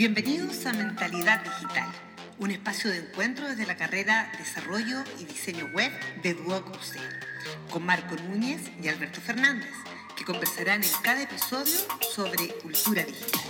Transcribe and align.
Bienvenidos 0.00 0.64
a 0.64 0.72
Mentalidad 0.72 1.44
Digital, 1.44 1.88
un 2.38 2.50
espacio 2.50 2.90
de 2.90 3.00
encuentro 3.00 3.46
desde 3.46 3.66
la 3.66 3.76
carrera 3.76 4.32
Desarrollo 4.38 5.04
y 5.18 5.26
Diseño 5.26 5.66
Web 5.74 5.92
de 6.22 6.32
Duoc 6.32 6.70
UC, 6.70 7.70
con 7.70 7.84
Marco 7.84 8.16
Núñez 8.16 8.62
y 8.82 8.88
Alberto 8.88 9.20
Fernández, 9.20 9.68
que 10.16 10.24
conversarán 10.24 10.82
en 10.82 10.90
cada 11.02 11.22
episodio 11.22 11.76
sobre 12.14 12.48
cultura 12.62 13.04
digital. 13.04 13.40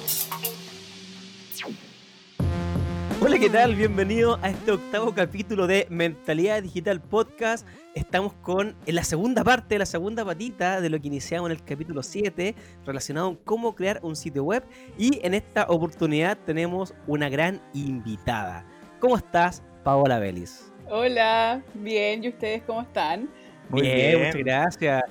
Hola, 3.23 3.39
¿qué 3.39 3.51
tal? 3.51 3.75
Bienvenido 3.75 4.39
a 4.41 4.49
este 4.49 4.73
octavo 4.73 5.15
capítulo 5.15 5.67
de 5.67 5.87
Mentalidad 5.91 6.63
Digital 6.63 7.03
Podcast. 7.03 7.69
Estamos 7.95 8.33
con 8.33 8.75
en 8.87 8.95
la 8.95 9.05
segunda 9.05 9.45
parte, 9.45 9.79
la 9.79 9.85
segunda 9.85 10.25
patita 10.25 10.81
de 10.81 10.89
lo 10.89 10.99
que 10.99 11.09
iniciamos 11.09 11.51
en 11.51 11.57
el 11.59 11.63
capítulo 11.63 12.03
7, 12.03 12.55
relacionado 12.87 13.27
con 13.27 13.37
cómo 13.45 13.75
crear 13.75 14.01
un 14.03 14.17
sitio 14.17 14.43
web. 14.45 14.65
Y 14.97 15.21
en 15.23 15.35
esta 15.35 15.67
oportunidad 15.69 16.39
tenemos 16.47 16.95
una 17.07 17.29
gran 17.29 17.61
invitada. 17.75 18.65
¿Cómo 19.01 19.19
estás, 19.19 19.63
Paola 19.85 20.19
Vélez? 20.19 20.73
Hola, 20.89 21.63
bien, 21.75 22.25
¿y 22.25 22.31
ustedes 22.31 22.63
cómo 22.63 22.81
están? 22.81 23.29
Muy 23.69 23.83
bien, 23.83 24.19
muchas 24.19 24.43
gracias. 24.43 25.05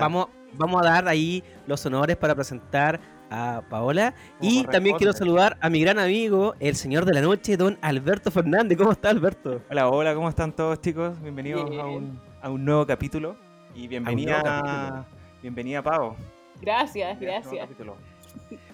vamos, 0.00 0.28
vamos 0.54 0.82
a 0.82 0.88
dar 0.88 1.06
ahí 1.06 1.44
los 1.66 1.84
honores 1.84 2.16
para 2.16 2.34
presentar 2.34 2.98
a 3.30 3.62
Paola. 3.68 4.14
y 4.40 4.64
también 4.64 4.96
quiero 4.96 5.12
saludar 5.12 5.56
a 5.60 5.70
mi 5.70 5.80
gran 5.80 5.98
amigo, 5.98 6.54
el 6.60 6.76
señor 6.76 7.04
de 7.04 7.14
la 7.14 7.20
noche, 7.20 7.56
don 7.56 7.78
Alberto 7.80 8.30
Fernández. 8.30 8.78
¿Cómo 8.78 8.92
está, 8.92 9.10
Alberto? 9.10 9.62
Hola, 9.70 9.88
hola, 9.88 10.14
¿cómo 10.14 10.28
están 10.28 10.52
todos, 10.52 10.80
chicos? 10.80 11.20
Bienvenidos 11.20 11.70
a 11.78 11.86
un, 11.86 12.20
a 12.42 12.50
un, 12.50 12.64
nuevo 12.64 12.86
capítulo. 12.86 13.36
Y 13.74 13.88
bienvenida, 13.88 15.06
bienvenida, 15.42 15.82
Pau. 15.82 16.16
Gracias, 16.60 17.18
gracias. 17.20 17.68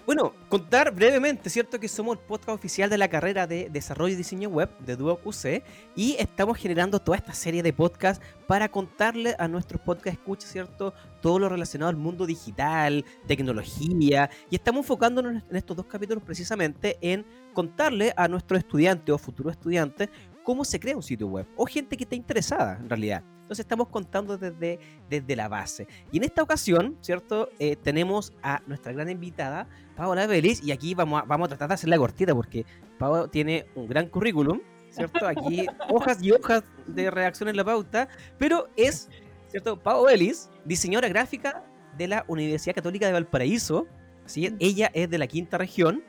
Bueno, 0.05 0.33
contar 0.49 0.93
brevemente, 0.93 1.49
¿cierto? 1.49 1.79
Que 1.79 1.87
somos 1.87 2.17
el 2.17 2.23
podcast 2.25 2.49
oficial 2.49 2.89
de 2.89 2.97
la 2.97 3.07
carrera 3.07 3.47
de 3.47 3.69
Desarrollo 3.69 4.13
y 4.13 4.17
Diseño 4.17 4.49
Web 4.49 4.77
de 4.79 4.97
Duo 4.97 5.21
UC 5.23 5.63
y 5.95 6.17
estamos 6.19 6.57
generando 6.57 6.99
toda 6.99 7.15
esta 7.17 7.33
serie 7.33 7.63
de 7.63 7.71
podcasts 7.71 8.21
para 8.45 8.67
contarle 8.67 9.33
a 9.39 9.47
nuestros 9.47 9.79
podcast 9.79 10.17
escucha, 10.17 10.45
¿cierto? 10.45 10.93
Todo 11.21 11.39
lo 11.39 11.47
relacionado 11.47 11.89
al 11.89 11.95
mundo 11.95 12.25
digital, 12.25 13.05
tecnología 13.27 14.29
y 14.49 14.55
estamos 14.55 14.81
enfocándonos 14.81 15.41
en 15.49 15.55
estos 15.55 15.77
dos 15.77 15.85
capítulos 15.85 16.21
precisamente 16.21 16.97
en 16.99 17.25
contarle 17.53 18.13
a 18.17 18.27
nuestros 18.27 18.59
estudiantes 18.59 19.15
o 19.15 19.17
futuros 19.17 19.53
estudiantes 19.53 20.09
cómo 20.43 20.65
se 20.65 20.81
crea 20.81 20.97
un 20.97 21.03
sitio 21.03 21.27
web 21.27 21.47
o 21.55 21.65
gente 21.65 21.95
que 21.95 22.03
está 22.03 22.15
interesada 22.15 22.77
en 22.77 22.89
realidad. 22.89 23.23
Entonces 23.43 23.65
estamos 23.65 23.89
contando 23.89 24.37
desde, 24.37 24.79
desde 25.09 25.35
la 25.35 25.49
base. 25.49 25.85
Y 26.11 26.17
en 26.17 26.23
esta 26.23 26.41
ocasión, 26.41 26.97
¿cierto? 27.01 27.49
Eh, 27.59 27.75
tenemos 27.75 28.33
a 28.41 28.61
nuestra 28.67 28.93
gran 28.93 29.09
invitada, 29.09 29.67
Paola 29.97 30.25
Vélez, 30.27 30.63
y 30.63 30.71
aquí 30.71 30.95
vamos 30.95 31.21
a, 31.21 31.25
vamos 31.25 31.47
a 31.47 31.49
tratar 31.49 31.67
de 31.67 31.73
hacer 31.75 31.89
la 31.89 31.97
cortita 31.97 32.33
porque 32.33 32.65
Paola 32.97 33.27
tiene 33.27 33.65
un 33.75 33.87
gran 33.87 34.07
currículum, 34.07 34.61
¿cierto? 34.89 35.27
Aquí 35.27 35.65
hojas 35.89 36.23
y 36.23 36.31
hojas 36.31 36.63
de 36.87 37.11
reacción 37.11 37.49
en 37.49 37.57
la 37.57 37.65
pauta, 37.65 38.07
pero 38.37 38.69
es, 38.77 39.09
¿cierto? 39.49 39.77
Paola 39.77 40.11
Vélez, 40.11 40.49
diseñadora 40.63 41.09
gráfica 41.09 41.65
de 41.97 42.07
la 42.07 42.23
Universidad 42.29 42.75
Católica 42.75 43.07
de 43.07 43.11
Valparaíso, 43.11 43.87
¿sí? 44.25 44.55
Ella 44.59 44.89
es 44.93 45.09
de 45.09 45.17
la 45.17 45.27
quinta 45.27 45.57
región, 45.57 46.01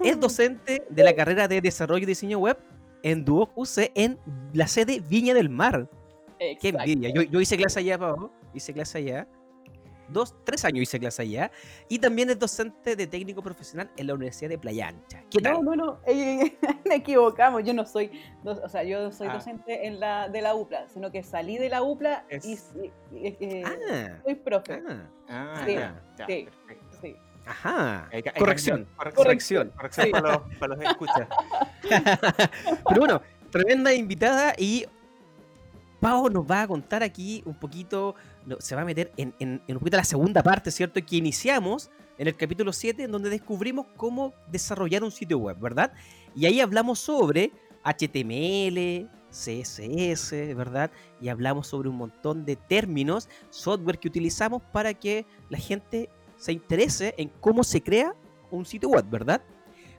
es 0.00 0.18
docente 0.18 0.84
de 0.88 1.04
la 1.04 1.14
carrera 1.14 1.48
de 1.48 1.60
Desarrollo 1.60 2.04
y 2.04 2.06
Diseño 2.06 2.38
Web 2.38 2.58
en 3.02 3.24
Duoc 3.24 3.56
UC 3.56 3.92
en 3.94 4.18
la 4.52 4.66
sede 4.66 5.00
Viña 5.00 5.34
del 5.34 5.50
Mar. 5.50 5.88
Qué 6.38 6.68
envidia. 6.68 7.10
Yo, 7.10 7.40
hice 7.40 7.56
clase 7.56 7.80
allá, 7.80 7.98
Pablo. 7.98 8.32
Hice 8.54 8.72
clase 8.72 8.98
allá. 8.98 9.28
Dos, 10.08 10.34
tres 10.42 10.64
años 10.64 10.82
hice 10.82 10.98
clase 10.98 11.22
allá. 11.22 11.50
Y 11.88 11.98
también 11.98 12.30
es 12.30 12.38
docente 12.38 12.96
de 12.96 13.06
técnico 13.06 13.42
profesional 13.42 13.90
en 13.96 14.06
la 14.06 14.14
Universidad 14.14 14.48
de 14.48 14.58
Playa 14.58 14.88
Ancha. 14.88 15.22
¿Qué 15.30 15.40
tal? 15.40 15.62
No, 15.62 15.76
no, 15.76 15.76
no. 15.84 16.00
me 16.86 16.94
equivocamos. 16.94 17.62
Yo 17.64 17.74
no 17.74 17.84
soy, 17.84 18.10
o 18.44 18.68
sea, 18.68 18.84
yo 18.84 19.12
soy 19.12 19.28
ah. 19.28 19.34
docente 19.34 19.86
en 19.86 20.00
la, 20.00 20.28
de 20.28 20.40
la 20.40 20.54
UPLA, 20.54 20.88
sino 20.88 21.12
que 21.12 21.22
salí 21.22 21.58
de 21.58 21.68
la 21.68 21.82
UPLA 21.82 22.24
y, 22.42 22.58
eh, 23.12 23.62
ah. 23.66 24.20
soy 24.24 24.34
profe. 24.36 24.82
Ah, 24.88 25.06
ah 25.28 25.64
sí, 25.66 25.76
sí, 26.26 26.48
sí. 27.02 27.16
Ajá. 27.48 28.10
corrección, 28.38 28.86
corrección. 28.96 29.72
Corrección, 29.74 30.10
para, 30.10 30.32
los, 30.32 30.56
para 30.58 30.74
los 30.74 30.78
que 30.78 30.86
escuchan. 30.86 31.28
Pero 32.88 33.00
bueno, 33.00 33.22
tremenda 33.50 33.92
invitada 33.94 34.54
y 34.58 34.86
Pau 36.00 36.28
nos 36.30 36.48
va 36.48 36.62
a 36.62 36.68
contar 36.68 37.02
aquí 37.02 37.42
un 37.44 37.54
poquito, 37.54 38.14
se 38.60 38.74
va 38.74 38.82
a 38.82 38.84
meter 38.84 39.12
en, 39.16 39.34
en, 39.38 39.62
un 39.68 39.78
poquito 39.78 39.96
la 39.96 40.04
segunda 40.04 40.42
parte, 40.42 40.70
¿cierto? 40.70 41.04
Que 41.04 41.16
iniciamos 41.16 41.90
en 42.18 42.28
el 42.28 42.36
capítulo 42.36 42.72
7, 42.72 43.04
en 43.04 43.10
donde 43.10 43.30
descubrimos 43.30 43.86
cómo 43.96 44.32
desarrollar 44.50 45.02
un 45.02 45.10
sitio 45.10 45.38
web, 45.38 45.58
¿verdad? 45.58 45.92
Y 46.34 46.46
ahí 46.46 46.60
hablamos 46.60 46.98
sobre 47.00 47.52
HTML, 47.84 49.08
CSS, 49.30 50.54
¿verdad? 50.54 50.90
Y 51.20 51.28
hablamos 51.28 51.66
sobre 51.66 51.88
un 51.88 51.96
montón 51.96 52.44
de 52.44 52.56
términos, 52.56 53.28
software 53.50 53.98
que 53.98 54.08
utilizamos 54.08 54.62
para 54.72 54.94
que 54.94 55.26
la 55.48 55.58
gente 55.58 56.08
se 56.36 56.52
interese 56.52 57.14
en 57.18 57.30
cómo 57.40 57.64
se 57.64 57.82
crea 57.82 58.14
un 58.50 58.64
sitio 58.64 58.88
web, 58.88 59.04
¿verdad? 59.08 59.42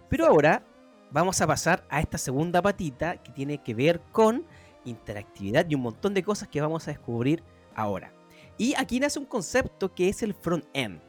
Pero 0.10 0.26
ahora 0.26 0.64
vamos 1.12 1.42
a 1.42 1.48
pasar 1.48 1.86
a 1.90 2.00
esta 2.00 2.18
segunda 2.18 2.62
patita 2.62 3.18
que 3.18 3.32
tiene 3.32 3.60
que 3.60 3.74
ver 3.74 4.02
con 4.12 4.46
interactividad 4.86 5.70
y 5.70 5.76
un 5.76 5.82
montón 5.82 6.14
de 6.14 6.24
cosas 6.24 6.48
que 6.48 6.62
vamos 6.62 6.88
a 6.88 6.92
descubrir 6.92 7.44
ahora. 7.76 8.14
Y 8.58 8.74
aquí 8.76 9.00
nace 9.00 9.20
un 9.20 9.26
concepto 9.26 9.94
que 9.94 10.10
es 10.10 10.22
el 10.24 10.34
front-end. 10.34 11.02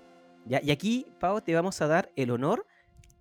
Y 0.46 0.70
aquí, 0.70 1.06
Pau, 1.18 1.40
te 1.40 1.54
vamos 1.54 1.80
a 1.82 1.86
dar 1.86 2.10
el 2.16 2.30
honor 2.30 2.66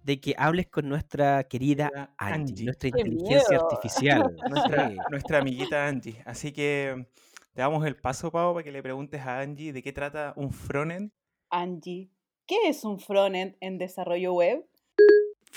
de 0.04 0.20
que 0.20 0.34
hables 0.38 0.68
con 0.68 0.88
nuestra 0.88 1.44
querida 1.44 2.14
Angie, 2.18 2.66
nuestra 2.66 2.90
inteligencia 2.90 3.58
artificial. 3.58 4.36
Nuestra, 4.50 4.94
nuestra, 5.12 5.40
amiguita 5.40 5.88
Angie. 5.88 6.22
Así 6.26 6.52
que 6.52 7.08
te 7.54 7.62
damos 7.62 7.86
el 7.86 7.96
paso, 7.96 8.32
Pau, 8.32 8.54
para 8.54 8.64
que 8.64 8.72
le 8.72 8.82
preguntes 8.82 9.22
a 9.22 9.42
Angie 9.42 9.74
de 9.74 9.84
qué 9.84 9.92
trata 9.92 10.34
un 10.36 10.52
frontend. 10.52 11.12
Angie, 11.50 12.10
¿qué 12.46 12.70
es 12.70 12.84
un 12.84 13.00
frontend 13.00 13.56
en 13.60 13.78
desarrollo 13.78 14.34
web? 14.34 14.66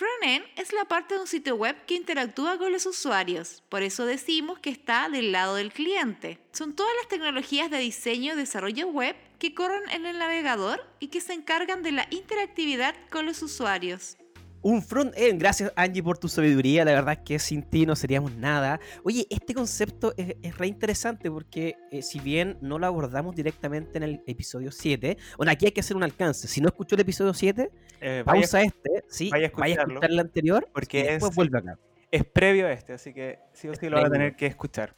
Frontend 0.03 0.45
es 0.57 0.73
la 0.73 0.85
parte 0.85 1.15
de 1.15 1.21
un 1.21 1.29
sitio 1.29 1.55
web 1.55 1.77
que 1.87 1.95
interactúa 1.95 2.59
con 2.59 2.73
los 2.73 2.87
usuarios, 2.87 3.63
por 3.69 3.85
eso 3.85 4.05
decimos 4.05 4.59
que 4.59 4.71
está 4.71 5.09
del 5.09 5.31
lado 5.31 5.55
del 5.55 5.73
cliente. 5.73 6.41
Son 6.51 6.75
todas 6.75 6.93
las 6.97 7.07
tecnologías 7.07 7.71
de 7.71 7.79
diseño 7.79 8.33
y 8.33 8.37
desarrollo 8.37 8.89
web 8.89 9.15
que 9.39 9.55
corren 9.55 9.89
en 9.91 10.05
el 10.07 10.19
navegador 10.19 10.85
y 10.99 11.07
que 11.07 11.21
se 11.21 11.35
encargan 11.35 11.85
de 11.85 11.93
la 11.93 12.09
interactividad 12.11 12.97
con 13.11 13.27
los 13.27 13.43
usuarios 13.43 14.17
un 14.63 14.81
front-end. 14.81 15.41
Gracias, 15.41 15.73
Angie, 15.77 16.03
por 16.03 16.19
tu 16.19 16.29
sabiduría. 16.29 16.85
La 16.85 16.93
verdad 16.93 17.19
es 17.19 17.25
que 17.25 17.39
sin 17.39 17.63
ti 17.63 17.85
no 17.85 17.97
seríamos 17.97 18.35
nada. 18.37 18.81
Oye, 19.03 19.27
este 19.29 19.55
concepto 19.55 20.15
es, 20.17 20.37
es 20.43 20.57
re 20.57 20.69
interesante 20.69 21.31
porque, 21.31 21.77
eh, 21.91 22.03
si 22.03 22.21
bien 22.21 22.57
no 22.61 22.79
lo 22.79 22.87
abordamos 22.87 23.35
directamente 23.35 23.99
en 23.99 24.05
el 24.05 24.23
episodio 24.27 24.71
7, 24.71 25.19
bueno, 25.37 25.53
aquí 25.53 25.67
hay 25.67 25.73
que 25.73 25.81
hacer 25.81 25.97
un 25.97 26.05
alcance. 26.05 26.49
Si 26.49 26.61
no 26.61 26.69
escuchó 26.69 26.95
el 26.95 27.03
episodio 27.03 27.35
7, 27.35 27.71
eh, 28.01 28.23
pausa 28.25 28.59
a, 28.59 28.63
este, 28.63 29.05
¿sí? 29.09 29.29
vaya 29.31 29.45
a, 29.45 29.47
escuchar 29.49 30.11
el 30.11 30.19
anterior 30.19 30.69
porque 30.73 31.05
después 31.05 31.35
vuelve 31.35 31.59
acá. 31.59 31.79
Es 32.11 32.25
previo 32.25 32.67
a 32.67 32.73
este, 32.73 32.93
así 32.93 33.13
que 33.13 33.39
sí 33.53 33.69
o 33.69 33.75
sí 33.75 33.89
lo 33.89 33.97
van 33.97 34.07
a 34.07 34.11
tener 34.11 34.37
que 34.37 34.47
escuchar. 34.47 34.95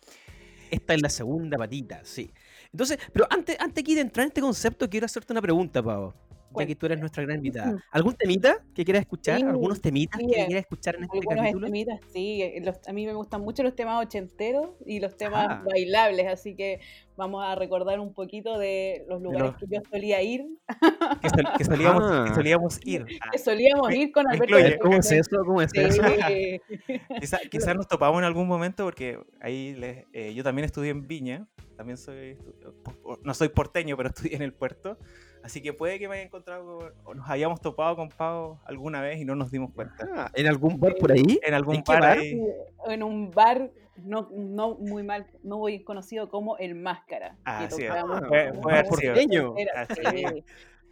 Esta 0.71 0.95
es 0.95 1.03
la 1.03 1.09
segunda 1.09 1.57
patita, 1.57 2.01
sí. 2.05 2.33
Entonces, 2.73 2.99
pero 3.13 3.27
antes, 3.31 3.57
antes 3.61 3.83
aquí 3.83 3.95
de 3.95 4.01
entrar 4.01 4.25
en 4.25 4.29
este 4.29 4.41
concepto, 4.41 4.91
quiero 4.91 5.07
hacerte 5.07 5.33
una 5.33 5.41
pregunta, 5.41 5.81
Pau 5.81 6.13
ya 6.59 6.67
que 6.67 6.77
tú 6.77 6.87
eres 6.87 6.99
nuestra 6.99 7.23
gran 7.23 7.37
invitada. 7.39 7.77
¿Algún 7.91 8.15
temita 8.15 8.63
que 8.75 8.85
quieras 8.85 9.03
escuchar? 9.03 9.43
¿Algunos 9.45 9.81
temitas 9.81 10.21
que 10.21 10.27
quieras 10.27 10.63
escuchar 10.63 10.97
en 10.97 11.05
este 11.05 11.19
Algunos 11.19 11.39
capítulo? 11.39 11.67
temitas, 11.67 12.01
sí. 12.13 12.43
Eh, 12.43 12.73
a 12.87 12.93
mí 12.93 13.07
me 13.07 13.15
gustan 13.15 13.41
mucho 13.41 13.63
los 13.63 13.75
temas 13.75 14.05
ochenteros 14.05 14.71
y 14.87 15.01
los 15.01 15.17
temas 15.17 15.47
ah. 15.49 15.63
bailables, 15.65 16.27
así 16.27 16.55
que 16.55 16.81
vamos 17.17 17.45
a 17.45 17.55
recordar 17.55 18.01
un 18.01 18.13
poquito 18.13 18.59
de 18.59 19.05
los 19.09 19.23
lugares 19.23 19.53
que 19.59 19.67
yo 19.69 19.81
solía 19.91 20.23
ir. 20.23 20.47
Que, 21.57 21.65
solíamos, 21.65 22.03
ah. 22.05 22.33
solíamos, 22.35 22.81
ir. 22.85 23.05
Que 23.33 23.39
solíamos 23.39 23.93
ir 23.95 24.13
con 24.13 24.29
Alberto. 24.29 24.57
¿Cómo 24.81 24.97
es 24.97 25.13
eso? 25.13 25.45
¿Cómo 25.45 25.63
es 25.63 25.71
eso? 25.75 26.03
Quizás 27.51 27.77
nos 27.77 27.89
topamos 27.89 28.19
en 28.19 28.25
algún 28.25 28.47
momento 28.47 28.85
porque 28.85 29.19
ahí 29.41 29.77
eh, 30.13 30.33
yo 30.35 30.43
también 30.43 30.65
estudié 30.65 30.91
en 30.91 31.07
Viña, 31.07 31.47
también 31.77 31.97
soy, 31.97 32.39
no 33.23 33.35
soy 33.35 33.49
porteño, 33.49 33.97
pero 33.97 34.09
estudié 34.15 34.37
en 34.37 34.43
el 34.43 34.53
puerto. 34.53 34.99
Así 35.45 35.61
que 35.61 35.75
puede 35.75 35.99
que 35.99 36.09
me 36.09 36.15
haya 36.15 36.25
encontrado 36.25 36.91
o 37.05 37.13
nos 37.13 37.29
hayamos 37.29 37.61
topado 37.61 37.97
con 37.97 38.09
Pau 38.09 38.59
alguna 38.65 39.03
vez 39.03 39.21
y 39.21 39.27
no 39.27 39.35
nos 39.35 39.51
dimos 39.51 39.73
cuenta. 39.75 40.09
Ah, 40.17 40.31
¿En 40.35 40.47
algún 40.47 40.81
bar 40.81 40.95
por 40.99 41.13
ahí? 41.13 41.39
En 41.43 41.53
algún 41.53 41.85
bar, 41.87 42.19
En 42.89 43.03
un 43.03 43.31
bar 43.31 43.71
no, 43.97 44.31
no 44.33 44.77
muy 44.77 45.03
mal, 45.03 45.27
no 45.43 45.59
muy 45.59 45.85
conocido 45.85 46.31
como 46.31 46.57
El 46.57 46.75
Máscara. 46.75 47.37
Ah, 47.45 47.69
sí. 47.71 47.85
Fue, 48.63 48.85
porteño. 48.89 49.55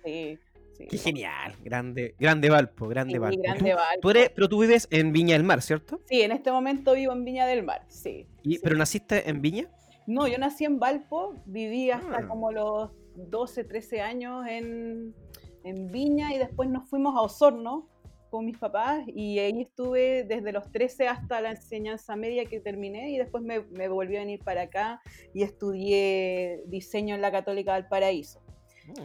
Sí, 0.04 0.38
sí. 0.76 0.86
Qué 0.86 0.98
genial, 0.98 1.54
grande, 1.64 2.14
grande 2.18 2.50
Valpo, 2.50 2.88
grande, 2.88 3.18
Valpo. 3.18 3.40
grande 3.40 3.72
Valpo. 3.72 4.00
Tú 4.02 4.10
eres, 4.10 4.30
pero 4.34 4.50
tú 4.50 4.60
vives 4.60 4.86
en 4.90 5.12
Viña 5.12 5.34
del 5.34 5.44
Mar, 5.44 5.62
¿cierto? 5.62 6.02
Sí, 6.04 6.20
en 6.20 6.32
este 6.32 6.52
momento 6.52 6.92
vivo 6.92 7.14
en 7.14 7.24
Viña 7.24 7.46
del 7.46 7.62
Mar, 7.62 7.86
sí. 7.88 8.26
¿Y, 8.42 8.58
¿Pero 8.58 8.76
naciste 8.76 9.30
en 9.30 9.40
Viña? 9.40 9.70
No, 10.06 10.28
yo 10.28 10.36
nací 10.36 10.66
en 10.66 10.78
Valpo, 10.78 11.36
viví 11.46 11.90
hasta 11.90 12.18
ah. 12.18 12.28
como 12.28 12.52
los 12.52 12.90
12, 13.16 13.64
13 13.64 14.00
años 14.00 14.46
en, 14.48 15.14
en 15.64 15.90
Viña 15.90 16.34
y 16.34 16.38
después 16.38 16.68
nos 16.68 16.88
fuimos 16.88 17.16
a 17.16 17.20
Osorno 17.20 17.88
con 18.30 18.46
mis 18.46 18.56
papás 18.56 19.04
y 19.06 19.38
ahí 19.38 19.60
estuve 19.60 20.24
desde 20.24 20.52
los 20.52 20.72
13 20.72 21.06
hasta 21.06 21.42
la 21.42 21.50
enseñanza 21.50 22.16
media 22.16 22.46
que 22.46 22.60
terminé 22.60 23.10
y 23.10 23.18
después 23.18 23.44
me, 23.44 23.60
me 23.60 23.88
volví 23.88 24.16
a 24.16 24.20
venir 24.20 24.40
para 24.42 24.62
acá 24.62 25.02
y 25.34 25.42
estudié 25.42 26.62
diseño 26.66 27.14
en 27.14 27.20
la 27.20 27.30
Católica 27.30 27.74
del 27.74 27.86
Paraíso. 27.88 28.40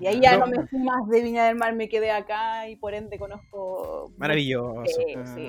Y 0.02 0.08
ahí 0.08 0.20
ya 0.22 0.38
no 0.38 0.48
me 0.48 0.66
fui 0.68 0.80
más 0.80 1.08
de 1.08 1.22
Viña 1.22 1.46
del 1.46 1.56
Mar, 1.56 1.76
me 1.76 1.88
quedé 1.88 2.12
acá 2.12 2.68
y 2.70 2.78
por 2.78 2.94
ende 2.94 3.20
conozco. 3.20 4.12
Maravilloso. 4.18 4.82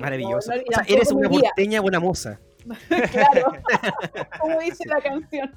maravilloso. 0.01 0.51
o 0.51 0.73
sea, 0.73 0.83
eres 0.87 1.11
una 1.11 1.29
porteña 1.29 1.81
buena 1.81 1.99
moza. 1.99 2.39
claro, 3.11 3.53
como 4.39 4.59
dice 4.59 4.83
la 4.87 5.01
canción. 5.01 5.55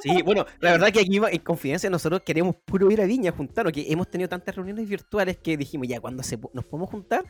Sí, 0.00 0.22
bueno, 0.22 0.46
la 0.60 0.72
verdad 0.72 0.92
que 0.92 1.00
aquí 1.00 1.16
en 1.16 1.38
confidencia 1.40 1.90
nosotros 1.90 2.22
queremos 2.22 2.56
puro 2.64 2.90
ir 2.90 3.00
a 3.00 3.04
Viña, 3.04 3.32
juntarnos, 3.32 3.72
que 3.72 3.90
hemos 3.90 4.08
tenido 4.10 4.28
tantas 4.28 4.54
reuniones 4.54 4.88
virtuales 4.88 5.38
que 5.38 5.56
dijimos, 5.56 5.88
ya, 5.88 6.00
cuando 6.00 6.22
nos 6.52 6.64
podemos 6.64 6.90
juntar, 6.90 7.24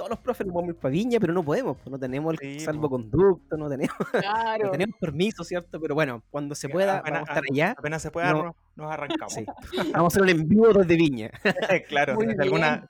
todos 0.00 0.08
los 0.08 0.18
profes 0.20 0.46
nos 0.46 0.54
vamos 0.54 0.68
a 0.68 0.72
ir 0.72 0.78
para 0.78 0.92
Viña, 0.92 1.20
pero 1.20 1.34
no 1.34 1.44
podemos, 1.44 1.76
pues 1.76 1.90
no 1.90 1.98
tenemos 1.98 2.34
el 2.40 2.58
salvoconducto, 2.58 3.58
no 3.58 3.68
tenemos, 3.68 3.94
no 4.62 4.70
tenemos 4.70 4.96
permiso, 4.98 5.44
¿cierto? 5.44 5.78
Pero 5.78 5.94
bueno, 5.94 6.22
cuando 6.30 6.54
se 6.54 6.70
pueda, 6.70 7.02
vamos 7.02 7.18
a 7.18 7.32
estar 7.32 7.42
allá. 7.52 7.74
Apenas 7.76 8.00
se 8.00 8.10
pueda, 8.10 8.54
nos 8.80 8.92
arrancamos. 8.92 9.34
Vamos 9.92 10.04
a 10.04 10.06
hacer 10.06 10.22
un 10.22 10.28
envío 10.28 10.72
desde 10.72 10.96
Viña. 10.96 11.30
claro, 11.88 12.16
desde 12.18 12.42
alguna, 12.42 12.88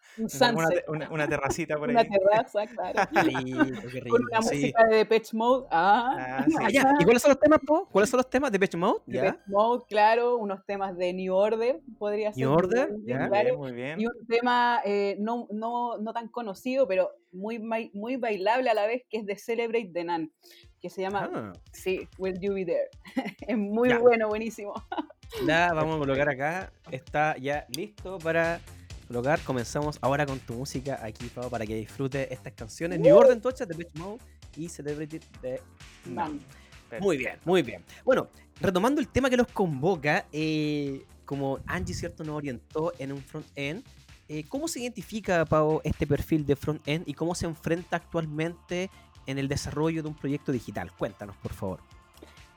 una, 0.86 1.10
una, 1.10 1.28
terracita 1.28 1.76
por 1.76 1.88
ahí. 1.88 1.96
Una 1.96 2.04
terraza, 2.04 2.66
claro. 2.66 3.10
Con 4.08 4.22
una 4.24 4.40
música 4.40 4.84
de 4.84 4.96
Depeche 4.96 5.36
Mode. 5.36 5.66
Ah. 5.70 6.44
ah 6.60 6.70
ya. 6.70 6.94
¿Y 6.98 7.04
cuáles 7.04 7.22
son 7.22 7.30
los 7.30 7.40
temas, 7.40 7.60
po? 7.66 7.88
¿Cuáles 7.90 8.10
son 8.10 8.18
los 8.18 8.30
temas 8.30 8.52
de 8.52 8.58
Depeche 8.58 8.76
Mode? 8.76 9.00
¿Ya? 9.06 9.22
Depeche 9.22 9.42
Mode, 9.46 9.84
claro. 9.88 10.36
Unos 10.36 10.64
temas 10.64 10.96
de 10.96 11.12
New 11.12 11.34
Order, 11.34 11.80
podría 11.98 12.32
ser. 12.32 12.44
New 12.44 12.52
Order, 12.52 12.90
ya. 13.04 13.28
Claro. 13.28 13.58
Muy 13.58 13.72
bien. 13.72 14.00
Y 14.00 14.06
un 14.06 14.26
tema 14.28 14.80
eh, 14.84 15.16
no, 15.18 15.48
no, 15.50 15.98
no 15.98 16.12
tan 16.12 16.28
conocido, 16.28 16.86
pero 16.86 16.99
muy, 17.32 17.58
muy 17.92 18.16
bailable 18.16 18.70
a 18.70 18.74
la 18.74 18.86
vez, 18.86 19.02
que 19.08 19.18
es 19.18 19.26
de 19.26 19.36
Celebrate 19.36 19.90
the 19.92 20.04
Nun, 20.04 20.32
que 20.80 20.90
se 20.90 21.02
llama, 21.02 21.30
ah. 21.32 21.52
sí, 21.72 22.08
Will 22.18 22.38
You 22.40 22.54
Be 22.54 22.64
There. 22.64 22.88
es 23.46 23.56
muy 23.56 23.92
bueno, 23.94 24.28
buenísimo. 24.28 24.74
Vamos 25.46 25.96
a 25.96 25.98
colocar 25.98 26.28
acá, 26.28 26.72
está 26.90 27.36
ya 27.36 27.66
listo 27.68 28.18
para 28.18 28.60
colocar. 29.06 29.40
Comenzamos 29.40 29.98
ahora 30.00 30.26
con 30.26 30.38
tu 30.40 30.54
música 30.54 30.98
aquí, 31.02 31.26
Pau, 31.28 31.48
para 31.48 31.66
que 31.66 31.74
disfrutes 31.74 32.30
estas 32.30 32.52
canciones. 32.54 32.98
New 32.98 33.16
Order 33.16 33.40
Tocha 33.40 33.64
de 33.64 33.76
Beach 33.76 33.94
Mode 33.94 34.20
y 34.56 34.68
Celebrate 34.68 35.20
the 35.40 35.60
Nun. 36.06 36.40
Muy 37.00 37.16
bien, 37.16 37.38
muy 37.44 37.62
bien. 37.62 37.84
Bueno, 38.04 38.28
retomando 38.60 39.00
el 39.00 39.08
tema 39.08 39.30
que 39.30 39.36
los 39.36 39.46
convoca, 39.46 40.26
eh, 40.32 41.04
como 41.24 41.60
Angie, 41.66 41.94
¿cierto?, 41.94 42.24
nos 42.24 42.36
orientó 42.36 42.92
en 42.98 43.12
un 43.12 43.22
front-end, 43.22 43.84
eh, 44.30 44.44
¿Cómo 44.48 44.68
se 44.68 44.78
identifica, 44.78 45.44
Pau, 45.44 45.80
este 45.82 46.06
perfil 46.06 46.46
de 46.46 46.54
front-end 46.54 47.08
y 47.08 47.14
cómo 47.14 47.34
se 47.34 47.46
enfrenta 47.46 47.96
actualmente 47.96 48.88
en 49.26 49.38
el 49.38 49.48
desarrollo 49.48 50.04
de 50.04 50.08
un 50.08 50.14
proyecto 50.14 50.52
digital? 50.52 50.92
Cuéntanos, 50.96 51.36
por 51.38 51.52
favor. 51.52 51.80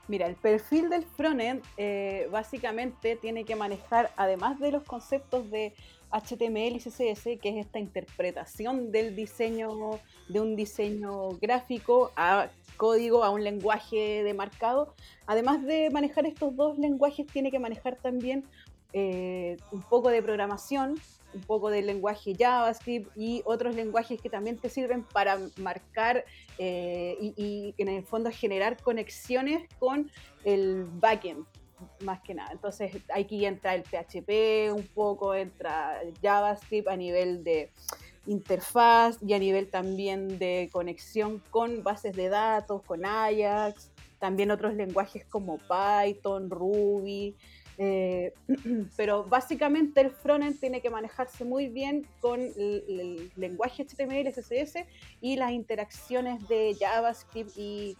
Mira, 0.07 0.27
el 0.27 0.35
perfil 0.35 0.91
del 0.91 1.03
frontend 1.03 1.63
eh, 1.77 2.27
básicamente 2.31 3.15
tiene 3.15 3.43
que 3.43 3.55
manejar, 3.55 4.11
además 4.17 4.59
de 4.59 4.71
los 4.71 4.83
conceptos 4.83 5.49
de 5.49 5.73
HTML 6.11 6.75
y 6.75 6.79
CSS, 6.79 7.39
que 7.41 7.49
es 7.49 7.65
esta 7.65 7.79
interpretación 7.79 8.91
del 8.91 9.15
diseño, 9.15 9.99
de 10.29 10.41
un 10.41 10.55
diseño 10.55 11.29
gráfico 11.41 12.11
a 12.15 12.49
código, 12.77 13.23
a 13.23 13.31
un 13.31 13.43
lenguaje 13.43 14.23
de 14.23 14.33
marcado, 14.35 14.93
además 15.25 15.63
de 15.63 15.89
manejar 15.89 16.27
estos 16.27 16.55
dos 16.55 16.77
lenguajes, 16.77 17.25
tiene 17.25 17.49
que 17.49 17.57
manejar 17.57 17.95
también 17.95 18.43
eh, 18.91 19.57
un 19.71 19.81
poco 19.81 20.09
de 20.09 20.21
programación, 20.21 20.99
un 21.33 21.41
poco 21.41 21.69
del 21.69 21.87
lenguaje 21.87 22.35
JavaScript 22.37 23.11
y 23.15 23.41
otros 23.45 23.75
lenguajes 23.75 24.21
que 24.21 24.29
también 24.29 24.57
te 24.57 24.69
sirven 24.69 25.03
para 25.03 25.39
marcar 25.57 26.25
eh, 26.57 27.17
y, 27.19 27.73
en 27.77 27.87
el 27.87 28.03
fondo 28.03 28.31
generar 28.31 28.81
conexiones 28.81 29.67
con 29.79 30.11
el 30.43 30.85
backend, 30.85 31.45
más 32.01 32.21
que 32.21 32.33
nada. 32.33 32.51
Entonces 32.51 32.95
aquí 33.13 33.45
entra 33.45 33.75
el 33.75 33.83
PHP 33.83 34.73
un 34.73 34.87
poco, 34.93 35.33
entra 35.33 35.99
JavaScript 36.21 36.87
a 36.87 36.95
nivel 36.95 37.43
de 37.43 37.71
interfaz 38.25 39.17
y 39.21 39.33
a 39.33 39.39
nivel 39.39 39.69
también 39.69 40.39
de 40.39 40.69
conexión 40.71 41.41
con 41.49 41.83
bases 41.83 42.15
de 42.15 42.29
datos, 42.29 42.81
con 42.83 43.05
Ajax, 43.05 43.91
también 44.19 44.51
otros 44.51 44.73
lenguajes 44.75 45.25
como 45.25 45.57
Python, 45.57 46.49
Ruby. 46.49 47.35
Eh, 47.77 48.33
pero 48.97 49.23
básicamente 49.23 50.01
el 50.01 50.11
frontend 50.11 50.59
tiene 50.59 50.81
que 50.81 50.89
manejarse 50.89 51.43
muy 51.43 51.67
bien 51.67 52.05
con 52.19 52.39
el, 52.39 53.31
lenguaje 53.35 53.85
HTML, 53.85 54.31
CSS 54.31 54.85
y 55.21 55.35
las 55.35 55.51
interacciones 55.51 56.47
de 56.47 56.75
JavaScript 56.79 57.51
y, 57.57 57.97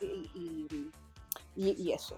y, 1.56 1.92
eso. 1.92 2.18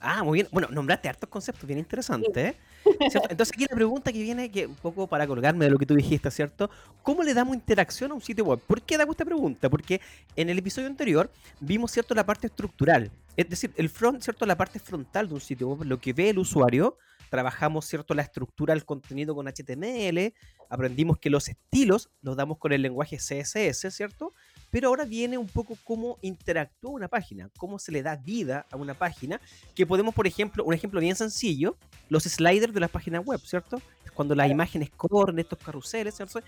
Ah, 0.00 0.24
muy 0.24 0.38
bien. 0.38 0.48
Bueno, 0.50 0.68
nombraste 0.70 1.08
hartos 1.08 1.28
conceptos 1.28 1.66
bien 1.66 1.78
interesantes. 1.78 2.36
¿eh? 2.36 2.56
Entonces 2.84 3.52
aquí 3.54 3.66
la 3.68 3.76
pregunta 3.76 4.12
que 4.12 4.22
viene, 4.22 4.50
que 4.50 4.66
un 4.66 4.74
poco 4.74 5.06
para 5.06 5.26
colgarme 5.26 5.66
de 5.66 5.70
lo 5.70 5.78
que 5.78 5.86
tú 5.86 5.94
dijiste, 5.94 6.30
¿cierto? 6.30 6.70
¿Cómo 7.02 7.22
le 7.22 7.34
damos 7.34 7.54
interacción 7.54 8.10
a 8.10 8.14
un 8.14 8.22
sitio 8.22 8.44
web? 8.44 8.60
¿Por 8.60 8.80
qué 8.82 8.94
hago 8.96 9.12
esta 9.12 9.24
pregunta? 9.24 9.68
Porque 9.68 10.00
en 10.36 10.48
el 10.48 10.58
episodio 10.58 10.88
anterior 10.88 11.30
vimos, 11.60 11.90
¿cierto?, 11.90 12.14
la 12.14 12.24
parte 12.24 12.46
estructural. 12.46 13.10
Es 13.40 13.48
decir, 13.48 13.72
el 13.76 13.88
front, 13.88 14.22
¿cierto?, 14.22 14.44
la 14.44 14.54
parte 14.54 14.78
frontal 14.78 15.26
de 15.26 15.32
un 15.32 15.40
sitio 15.40 15.68
web, 15.68 15.88
lo 15.88 15.98
que 15.98 16.12
ve 16.12 16.28
el 16.28 16.38
usuario. 16.38 16.98
Trabajamos, 17.30 17.86
¿cierto?, 17.86 18.12
la 18.12 18.20
estructura 18.20 18.74
del 18.74 18.84
contenido 18.84 19.34
con 19.34 19.46
HTML. 19.46 20.34
Aprendimos 20.68 21.18
que 21.18 21.30
los 21.30 21.48
estilos 21.48 22.10
los 22.20 22.36
damos 22.36 22.58
con 22.58 22.72
el 22.74 22.82
lenguaje 22.82 23.16
CSS, 23.16 23.90
¿cierto? 23.94 24.34
Pero 24.70 24.88
ahora 24.88 25.06
viene 25.06 25.38
un 25.38 25.46
poco 25.46 25.78
cómo 25.84 26.18
interactúa 26.20 26.90
una 26.90 27.08
página, 27.08 27.48
cómo 27.56 27.78
se 27.78 27.92
le 27.92 28.02
da 28.02 28.16
vida 28.16 28.66
a 28.70 28.76
una 28.76 28.92
página, 28.92 29.40
que 29.74 29.86
podemos, 29.86 30.14
por 30.14 30.26
ejemplo, 30.26 30.62
un 30.62 30.74
ejemplo 30.74 31.00
bien 31.00 31.16
sencillo, 31.16 31.78
los 32.10 32.24
sliders 32.24 32.74
de 32.74 32.80
las 32.80 32.90
páginas 32.90 33.24
web, 33.24 33.40
¿cierto? 33.40 33.80
Cuando 34.12 34.34
las 34.34 34.50
imágenes 34.50 34.90
corren, 34.90 35.38
estos 35.38 35.58
carruseles, 35.58 36.14
¿cierto? 36.14 36.40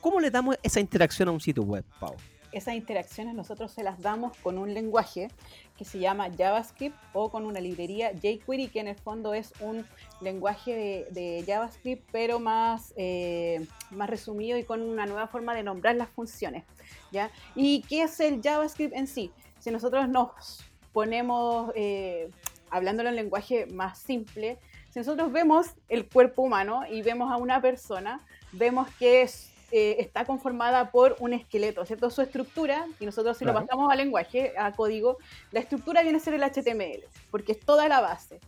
¿Cómo 0.00 0.20
le 0.20 0.30
damos 0.30 0.56
esa 0.62 0.78
interacción 0.78 1.28
a 1.28 1.32
un 1.32 1.40
sitio 1.40 1.64
web, 1.64 1.84
Pau? 1.98 2.14
Esas 2.52 2.74
interacciones 2.74 3.34
nosotros 3.34 3.72
se 3.72 3.82
las 3.82 4.00
damos 4.00 4.36
con 4.38 4.58
un 4.58 4.74
lenguaje 4.74 5.28
que 5.76 5.84
se 5.84 5.98
llama 5.98 6.28
JavaScript 6.36 6.96
o 7.12 7.30
con 7.30 7.46
una 7.46 7.60
librería 7.60 8.12
jQuery, 8.12 8.68
que 8.68 8.80
en 8.80 8.88
el 8.88 8.96
fondo 8.96 9.34
es 9.34 9.52
un 9.60 9.86
lenguaje 10.20 11.06
de, 11.10 11.44
JavaScript, 11.46 12.08
pero 12.12 12.38
más, 12.38 12.92
eh, 12.96 13.66
más 13.90 14.10
resumido 14.10 14.58
y 14.58 14.64
con 14.64 14.82
una 14.82 15.06
nueva 15.06 15.26
forma 15.28 15.54
de 15.54 15.62
nombrar 15.62 15.96
las 15.96 16.10
funciones. 16.10 16.64
¿ya? 17.12 17.30
¿Y 17.54 17.82
qué 17.82 18.02
es 18.02 18.20
el 18.20 18.42
JavaScript 18.42 18.94
en 18.94 19.06
sí? 19.06 19.32
Si 19.58 19.70
nosotros 19.70 20.08
nos 20.08 20.64
ponemos, 20.92 21.72
eh, 21.74 22.30
hablándolo 22.70 23.08
en 23.08 23.16
lenguaje 23.16 23.66
más 23.66 23.98
simple, 23.98 24.58
si 24.90 24.98
nosotros 24.98 25.30
vemos 25.30 25.68
el 25.88 26.08
cuerpo 26.08 26.42
humano 26.42 26.82
y 26.90 27.02
vemos 27.02 27.30
a 27.30 27.36
una 27.36 27.62
persona, 27.62 28.20
vemos 28.52 28.88
que 28.98 29.22
es 29.22 29.52
eh, 29.72 29.96
está 29.98 30.24
conformada 30.24 30.90
por 30.90 31.16
un 31.20 31.32
esqueleto, 31.32 31.84
¿cierto? 31.84 32.10
Su 32.10 32.22
estructura, 32.22 32.86
y 32.98 33.06
nosotros 33.06 33.38
si 33.38 33.44
lo 33.44 33.54
pasamos 33.54 33.90
al 33.90 33.98
lenguaje, 33.98 34.52
a 34.58 34.72
código, 34.72 35.18
la 35.52 35.60
estructura 35.60 36.02
viene 36.02 36.18
a 36.18 36.20
ser 36.20 36.34
el 36.34 36.42
HTML, 36.42 37.04
porque 37.30 37.52
es 37.52 37.60
toda 37.60 37.88
la 37.88 38.00
base. 38.00 38.40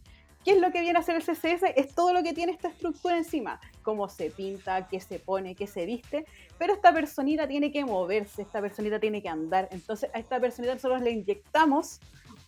¿Qué 0.44 0.52
es 0.52 0.60
lo 0.60 0.72
que 0.72 0.80
viene 0.80 0.98
a 0.98 1.02
ser 1.02 1.14
el 1.14 1.22
CSS? 1.22 1.62
Es 1.76 1.94
todo 1.94 2.12
lo 2.12 2.24
que 2.24 2.32
tiene 2.32 2.50
esta 2.50 2.66
estructura 2.66 3.16
encima, 3.16 3.60
cómo 3.82 4.08
se 4.08 4.30
pinta, 4.30 4.88
qué 4.88 5.00
se 5.00 5.20
pone, 5.20 5.54
qué 5.54 5.68
se 5.68 5.86
viste, 5.86 6.26
pero 6.58 6.72
esta 6.72 6.92
personita 6.92 7.46
tiene 7.46 7.70
que 7.70 7.84
moverse, 7.84 8.42
esta 8.42 8.60
personita 8.60 8.98
tiene 8.98 9.22
que 9.22 9.28
andar, 9.28 9.68
entonces 9.70 10.10
a 10.12 10.18
esta 10.18 10.40
personita 10.40 10.74
nosotros 10.74 11.00
le 11.02 11.12
inyectamos 11.12 12.00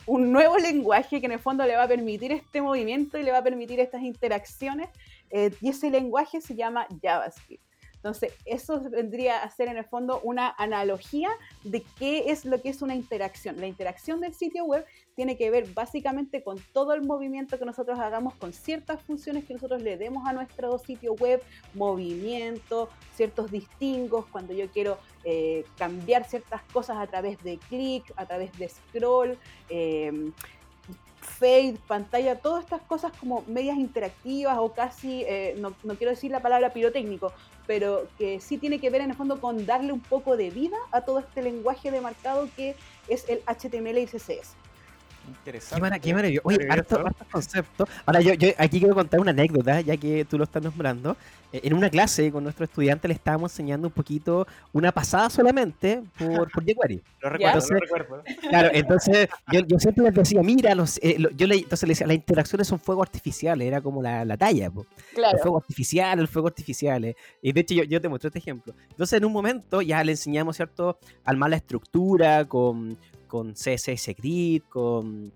un 0.07 0.33
nuevo 0.33 0.59
lenguaje 0.59 1.21
que 1.21 1.27
en 1.27 1.33
el 1.33 1.39
fondo 1.39 1.65
le 1.65 1.77
va 1.77 1.85
a 1.85 1.89
permitir 1.89 2.33
este 2.33 2.61
movimiento 2.61 3.17
y 3.19 3.23
le 3.23 3.31
va 3.31 3.39
a 3.39 3.45
permitir 3.45 3.79
estas 3.79 4.03
interacciones, 4.03 4.89
eh, 5.31 5.55
y 5.61 5.69
ese 5.69 5.91
lenguaje 5.91 6.41
se 6.41 6.57
llama 6.57 6.89
JavaScript. 7.01 7.63
Entonces, 8.05 8.35
eso 8.45 8.83
vendría 8.91 9.43
a 9.43 9.49
ser 9.49 9.69
en 9.69 9.79
el 9.79 9.85
fondo 9.87 10.21
una 10.25 10.55
analogía 10.59 11.31
de 11.63 11.83
qué 11.99 12.25
es 12.27 12.45
lo 12.45 12.61
que 12.61 12.69
es 12.69 12.83
una 12.83 12.95
interacción. 12.95 13.59
La 13.59 13.67
interacción 13.67 14.21
del 14.21 14.35
sitio 14.35 14.67
web 14.67 14.85
tiene 15.17 15.39
que 15.39 15.51
ver 15.51 15.73
básicamente 15.73 16.43
con 16.43 16.59
todo 16.75 16.93
el 16.93 17.01
movimiento 17.01 17.59
que 17.59 17.65
nosotros 17.65 17.99
hagamos, 17.99 18.35
con 18.35 18.53
ciertas 18.53 19.01
funciones 19.01 19.47
que 19.47 19.55
nosotros 19.55 19.81
le 19.81 19.97
demos 19.97 20.29
a 20.29 20.35
nuestro 20.35 20.79
sitio 20.79 21.15
web, 21.15 21.43
movimiento, 21.73 22.91
ciertos 23.15 23.51
distingos, 23.51 24.27
cuando 24.27 24.53
yo 24.53 24.69
quiero 24.69 24.99
eh, 25.25 25.65
cambiar 25.79 26.29
ciertas 26.29 26.61
cosas 26.75 26.99
a 26.99 27.07
través 27.07 27.43
de 27.43 27.57
clic, 27.71 28.05
a 28.17 28.27
través 28.27 28.53
de 28.59 28.69
scroll. 28.69 29.39
Eh, 29.71 30.31
fade, 31.25 31.79
pantalla, 31.89 32.37
todas 32.37 32.65
estas 32.65 32.83
cosas 32.83 33.13
como 33.19 33.43
medias 33.47 33.79
interactivas 33.79 34.59
o 34.59 34.73
casi, 34.75 35.23
eh, 35.23 35.55
no, 35.59 35.75
no, 35.83 35.95
quiero 35.95 36.11
decir 36.11 36.31
la 36.31 36.41
palabra 36.41 36.73
pirotécnico, 36.73 37.33
pero 37.67 38.07
que 38.19 38.41
sí 38.41 38.59
tiene 38.59 38.79
que 38.79 38.91
ver 38.91 39.01
en 39.01 39.11
el 39.11 39.17
fondo 39.17 39.41
con 39.41 39.67
darle 39.67 39.93
un 39.93 40.01
poco 40.01 40.37
de 40.37 40.51
vida 40.51 40.77
a 40.93 41.03
todo 41.03 41.19
este 41.19 41.43
lenguaje 41.43 41.91
de 41.91 42.01
marcado 42.01 42.49
que 42.57 42.77
es 43.09 43.29
el 43.29 43.41
HTML 43.47 43.99
y 43.99 44.07
CSS. 44.07 44.55
Interesante. 45.29 45.75
Qué, 45.77 45.81
mara- 45.81 45.99
qué 45.99 46.15
maravilloso. 46.15 46.49
Oye, 46.49 46.59
Maravilloso. 46.67 46.95
harto, 46.97 47.07
harto 47.09 47.25
concepto. 47.31 47.89
Ahora, 48.07 48.21
yo, 48.21 48.35
yo 48.35 48.49
aquí 48.59 48.79
quiero 48.79 48.95
contar 48.95 49.21
una 49.21 49.31
anécdota, 49.31 49.81
ya 49.81 49.97
que 49.97 50.25
tú 50.25 50.39
lo 50.39 50.45
estás 50.45 50.63
nombrando. 50.63 51.17
Eh, 51.53 51.61
en 51.65 51.75
una 51.75 51.89
clase 51.89 52.33
con 52.33 52.43
nuestro 52.43 52.65
estudiante 52.65 53.07
le 53.07 53.15
estábamos 53.15 53.53
enseñando 53.53 53.87
un 53.89 53.93
poquito, 53.93 54.47
una 54.73 54.91
pasada 54.91 55.31
solamente 55.31 56.03
por, 56.19 56.51
por 56.51 56.65
jQuery. 56.65 57.03
Lo 57.21 57.31
recuerdo, 57.31 57.55
Entonces- 57.59 57.71
lo 57.91 57.97
recuerdo. 57.97 58.25
Claro, 58.51 58.69
entonces 58.73 59.29
yo, 59.53 59.61
yo 59.67 59.79
siempre 59.79 60.05
les 60.05 60.15
decía, 60.15 60.43
mira, 60.43 60.75
los, 60.75 60.99
eh, 61.03 61.17
lo- 61.19 61.31
yo 61.31 61.47
le, 61.47 61.57
entonces 61.57 61.87
le 61.89 61.93
decía, 61.93 62.07
las 62.07 62.17
interacciones 62.17 62.67
son 62.69 62.79
fuegos 62.81 63.07
artificiales, 63.07 63.67
era 63.67 63.81
como 63.81 64.03
la, 64.03 64.25
la 64.27 64.37
talla, 64.37 64.71
po. 64.71 64.83
el 64.83 65.15
Claro. 65.15 65.39
fuego 65.39 65.57
artificial, 65.59 66.19
el 66.19 66.29
fuego 66.29 66.49
artificial. 66.49 67.05
eh. 67.05 67.17
Y 67.41 67.53
de 67.53 67.61
hecho 67.61 67.75
yo, 67.75 67.85
yo 67.85 68.01
te 68.01 68.09
muestro 68.09 68.29
este 68.29 68.41
ejemplo. 68.41 68.75
Entonces 68.91 69.17
en 69.17 69.25
un 69.25 69.33
momento 69.33 69.81
ya 69.81 70.03
le 70.05 70.13
enseñamos, 70.13 70.57
¿cierto? 70.57 70.99
Armar 71.25 71.49
la 71.51 71.57
estructura 71.57 72.45
con, 72.47 72.99
con 73.35 73.53
CSS 73.55 74.15
Grid, 74.17 74.63
con... 74.69 75.33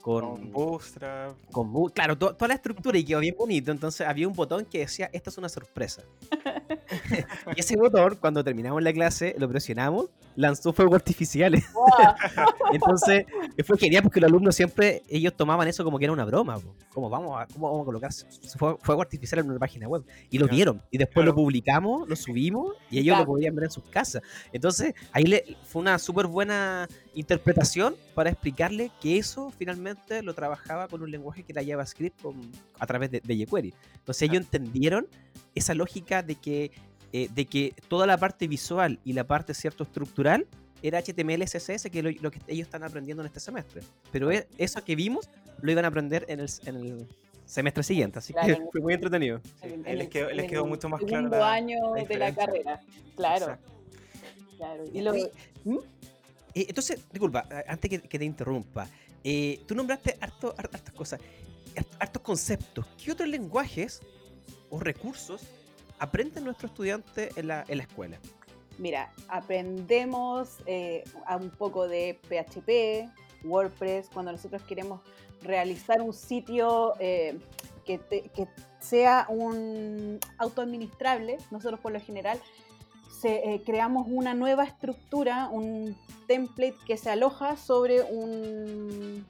Con 0.00 0.22
Con, 0.22 0.52
Bootstrap. 0.52 1.36
con 1.50 1.88
claro, 1.90 2.16
to- 2.16 2.34
toda 2.34 2.46
la 2.48 2.54
estructura 2.54 2.96
y 2.96 3.04
quedó 3.04 3.18
bien 3.18 3.34
bonito. 3.36 3.72
Entonces 3.72 4.06
había 4.06 4.28
un 4.28 4.34
botón 4.34 4.64
que 4.64 4.78
decía, 4.78 5.10
esta 5.12 5.30
es 5.30 5.36
una 5.36 5.48
sorpresa. 5.48 6.04
y 7.56 7.60
ese 7.60 7.76
botón, 7.76 8.18
cuando 8.20 8.44
terminamos 8.44 8.80
la 8.84 8.92
clase, 8.92 9.34
lo 9.36 9.48
presionamos, 9.48 10.10
lanzó 10.36 10.72
fuegos 10.72 10.94
artificiales. 10.96 11.64
Guau. 11.72 11.88
Entonces, 12.72 13.24
fue 13.64 13.76
genial 13.78 14.02
porque 14.02 14.20
los 14.20 14.28
alumnos 14.28 14.54
siempre, 14.54 15.02
ellos 15.08 15.34
tomaban 15.36 15.68
eso 15.68 15.84
como 15.84 15.98
que 15.98 16.04
era 16.04 16.12
una 16.12 16.24
broma. 16.24 16.58
po. 16.58 16.74
Como 16.92 17.08
vamos 17.10 17.40
a, 17.40 17.46
cómo 17.46 17.68
vamos 17.68 17.82
a 17.82 17.84
colocar 17.86 18.10
fuego, 18.80 19.02
artificial 19.02 19.40
en 19.40 19.50
una 19.50 19.58
página 19.58 19.86
web. 19.88 20.02
Y 20.30 20.38
lo 20.38 20.46
Claro. 20.46 20.56
vieron. 20.56 20.82
Y 20.90 20.98
después 20.98 21.24
lo 21.26 21.34
publicamos, 21.34 22.08
lo 22.08 22.16
subimos 22.16 22.74
y 22.90 22.98
ellos 22.98 23.12
Claro. 23.14 23.24
lo 23.24 23.32
podían 23.32 23.54
ver 23.54 23.64
en 23.64 23.70
sus 23.70 23.84
casas. 23.84 24.22
Entonces, 24.52 24.94
ahí 25.12 25.24
le, 25.24 25.56
fue 25.64 25.82
una 25.82 25.98
súper 25.98 26.26
buena 26.26 26.88
interpretación 27.14 27.94
para 28.14 28.30
explicarle 28.30 28.90
que 29.00 29.18
eso 29.18 29.50
finalmente 29.56 30.22
lo 30.22 30.34
trabajaba 30.34 30.88
con 30.88 31.02
un 31.02 31.10
lenguaje 31.10 31.42
que 31.44 31.52
era 31.52 31.64
JavaScript 31.64 32.20
con- 32.22 32.50
a 32.78 32.86
través 32.86 33.10
de, 33.10 33.20
de 33.20 33.36
jQuery. 33.46 33.74
Entonces 33.98 34.22
ellos 34.22 34.42
entendieron 34.44 35.06
esa 35.54 35.74
lógica 35.74 36.22
de 36.22 36.34
que, 36.36 36.70
eh, 37.12 37.28
de 37.34 37.44
que 37.46 37.74
toda 37.88 38.06
la 38.06 38.16
parte 38.16 38.46
visual 38.48 38.98
y 39.04 39.12
la 39.12 39.24
parte 39.24 39.54
cierto 39.54 39.84
estructural 39.84 40.46
era 40.82 41.00
HTML, 41.02 41.44
CSS, 41.44 41.90
que 41.90 41.98
es 41.98 42.04
lo, 42.04 42.10
lo 42.22 42.30
que 42.30 42.40
ellos 42.46 42.66
están 42.66 42.82
aprendiendo 42.84 43.22
en 43.22 43.26
este 43.26 43.40
semestre. 43.40 43.82
Pero 44.12 44.30
e- 44.32 44.46
eso 44.58 44.82
que 44.84 44.94
vimos 44.96 45.28
lo 45.60 45.70
iban 45.72 45.84
a 45.84 45.88
aprender 45.88 46.24
en 46.28 46.40
el, 46.40 46.48
en 46.64 46.76
el 46.76 47.06
semestre 47.44 47.82
siguiente, 47.82 48.18
así 48.20 48.32
Claro, 48.32 48.46
que 48.46 48.52
el- 48.62 48.68
fue 48.72 48.80
muy 48.80 48.94
entretenido. 48.94 49.40
En- 49.62 49.82
les 49.82 50.00
el- 50.00 50.08
quedó, 50.08 50.30
les 50.30 50.44
en 50.44 50.50
quedó 50.50 50.62
el 50.64 50.68
mucho 50.70 50.88
más 50.88 51.00
claro 51.02 51.28
la, 51.28 51.52
año 51.52 51.94
la 51.96 52.04
de 52.04 52.16
la 52.18 52.34
carrera. 52.34 52.80
Claro, 53.16 53.44
Exacto. 53.44 53.70
claro. 54.56 54.84
Y 54.92 55.00
lo, 55.02 55.10
Oye, 55.12 55.30
¿Mm? 55.64 55.76
Eh, 56.54 56.66
entonces, 56.68 57.00
disculpa, 57.12 57.46
antes 57.68 57.88
que, 57.90 58.00
que 58.00 58.18
te 58.18 58.24
interrumpa, 58.24 58.88
eh, 59.22 59.60
tú 59.66 59.74
nombraste 59.74 60.16
harto, 60.20 60.54
har- 60.56 60.70
hartas 60.72 60.94
cosas, 60.94 61.20
hart- 61.76 61.96
hartos 62.00 62.22
conceptos. 62.22 62.86
¿Qué 63.02 63.12
otros 63.12 63.28
lenguajes 63.28 64.00
o 64.70 64.80
recursos 64.80 65.42
aprenden 66.00 66.44
nuestros 66.44 66.70
estudiantes 66.72 67.36
en 67.36 67.46
la, 67.46 67.60
escuela? 67.68 68.18
Mira, 68.78 69.12
aprendemos 69.28 70.56
eh, 70.66 71.04
a 71.26 71.36
un 71.36 71.50
poco 71.50 71.86
de 71.86 72.18
PHP, 72.28 73.08
WordPress, 73.46 74.08
cuando 74.12 74.32
nosotros 74.32 74.62
queremos 74.62 75.00
realizar 75.42 76.00
un 76.02 76.12
sitio 76.12 76.94
eh, 76.98 77.38
que 77.84 78.00
sea 78.78 79.26
un 79.28 80.18
autoadministrable, 80.38 81.38
nosotros 81.50 81.80
por 81.80 81.92
lo 81.92 82.00
general 82.00 82.40
se- 83.20 83.54
eh, 83.54 83.62
creamos 83.64 84.06
una 84.08 84.32
nueva 84.34 84.64
estructura, 84.64 85.48
un 85.50 85.96
template 86.26 86.76
que 86.86 86.96
se 86.96 87.10
aloja 87.10 87.56
sobre 87.56 88.02
un 88.02 89.26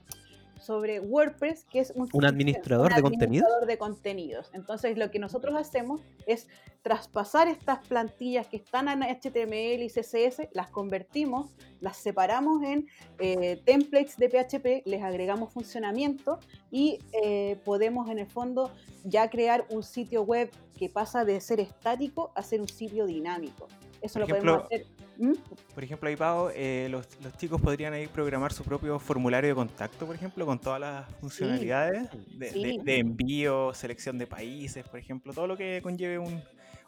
sobre 0.61 0.99
WordPress, 0.99 1.65
que 1.65 1.79
es 1.79 1.91
un, 1.95 2.07
¿Un 2.13 2.25
administrador 2.25 2.91
un 2.91 2.95
de 2.95 3.01
contenidos? 3.01 3.45
administrador 3.45 3.67
de 3.67 3.77
contenidos. 3.77 4.49
Entonces, 4.53 4.97
lo 4.97 5.11
que 5.11 5.19
nosotros 5.19 5.55
hacemos 5.55 6.01
es 6.25 6.47
traspasar 6.81 7.47
estas 7.47 7.79
plantillas 7.87 8.47
que 8.47 8.57
están 8.57 8.87
en 8.87 9.01
HTML 9.01 9.83
y 9.83 9.89
CSS, 9.89 10.49
las 10.53 10.67
convertimos, 10.67 11.51
las 11.79 11.97
separamos 11.97 12.63
en 12.63 12.87
eh, 13.19 13.61
templates 13.65 14.17
de 14.17 14.29
PHP, 14.29 14.87
les 14.87 15.03
agregamos 15.03 15.53
funcionamiento 15.53 16.39
y 16.69 16.99
eh, 17.23 17.59
podemos 17.65 18.09
en 18.09 18.19
el 18.19 18.27
fondo 18.27 18.71
ya 19.03 19.29
crear 19.29 19.65
un 19.69 19.83
sitio 19.83 20.23
web 20.23 20.49
que 20.77 20.89
pasa 20.89 21.25
de 21.25 21.39
ser 21.41 21.59
estático 21.59 22.31
a 22.35 22.43
ser 22.43 22.61
un 22.61 22.67
sitio 22.67 23.05
dinámico. 23.05 23.67
Eso 24.01 24.19
Por 24.19 24.21
lo 24.21 24.25
ejemplo, 24.35 24.67
podemos 24.67 24.71
hacer. 24.71 24.85
¿Mm? 25.17 25.33
Por 25.75 25.83
ejemplo, 25.83 26.09
ahí 26.09 26.15
Pau, 26.15 26.49
eh, 26.55 26.87
los, 26.89 27.07
los 27.21 27.37
chicos 27.37 27.61
podrían 27.61 27.93
ahí 27.93 28.07
programar 28.07 28.51
su 28.51 28.63
propio 28.63 28.97
formulario 28.97 29.49
de 29.49 29.55
contacto, 29.55 30.05
por 30.07 30.15
ejemplo, 30.15 30.45
con 30.45 30.57
todas 30.59 30.79
las 30.79 31.07
funcionalidades 31.19 32.09
de, 32.39 32.49
sí. 32.49 32.63
de- 32.63 32.83
de 32.83 32.97
envío, 32.97 33.73
selección 33.73 34.17
de 34.17 34.25
países, 34.25 34.83
por 34.87 34.99
ejemplo, 34.99 35.31
todo 35.33 35.45
lo 35.47 35.55
que 35.55 35.79
conlleve 35.83 36.17
un, 36.17 36.41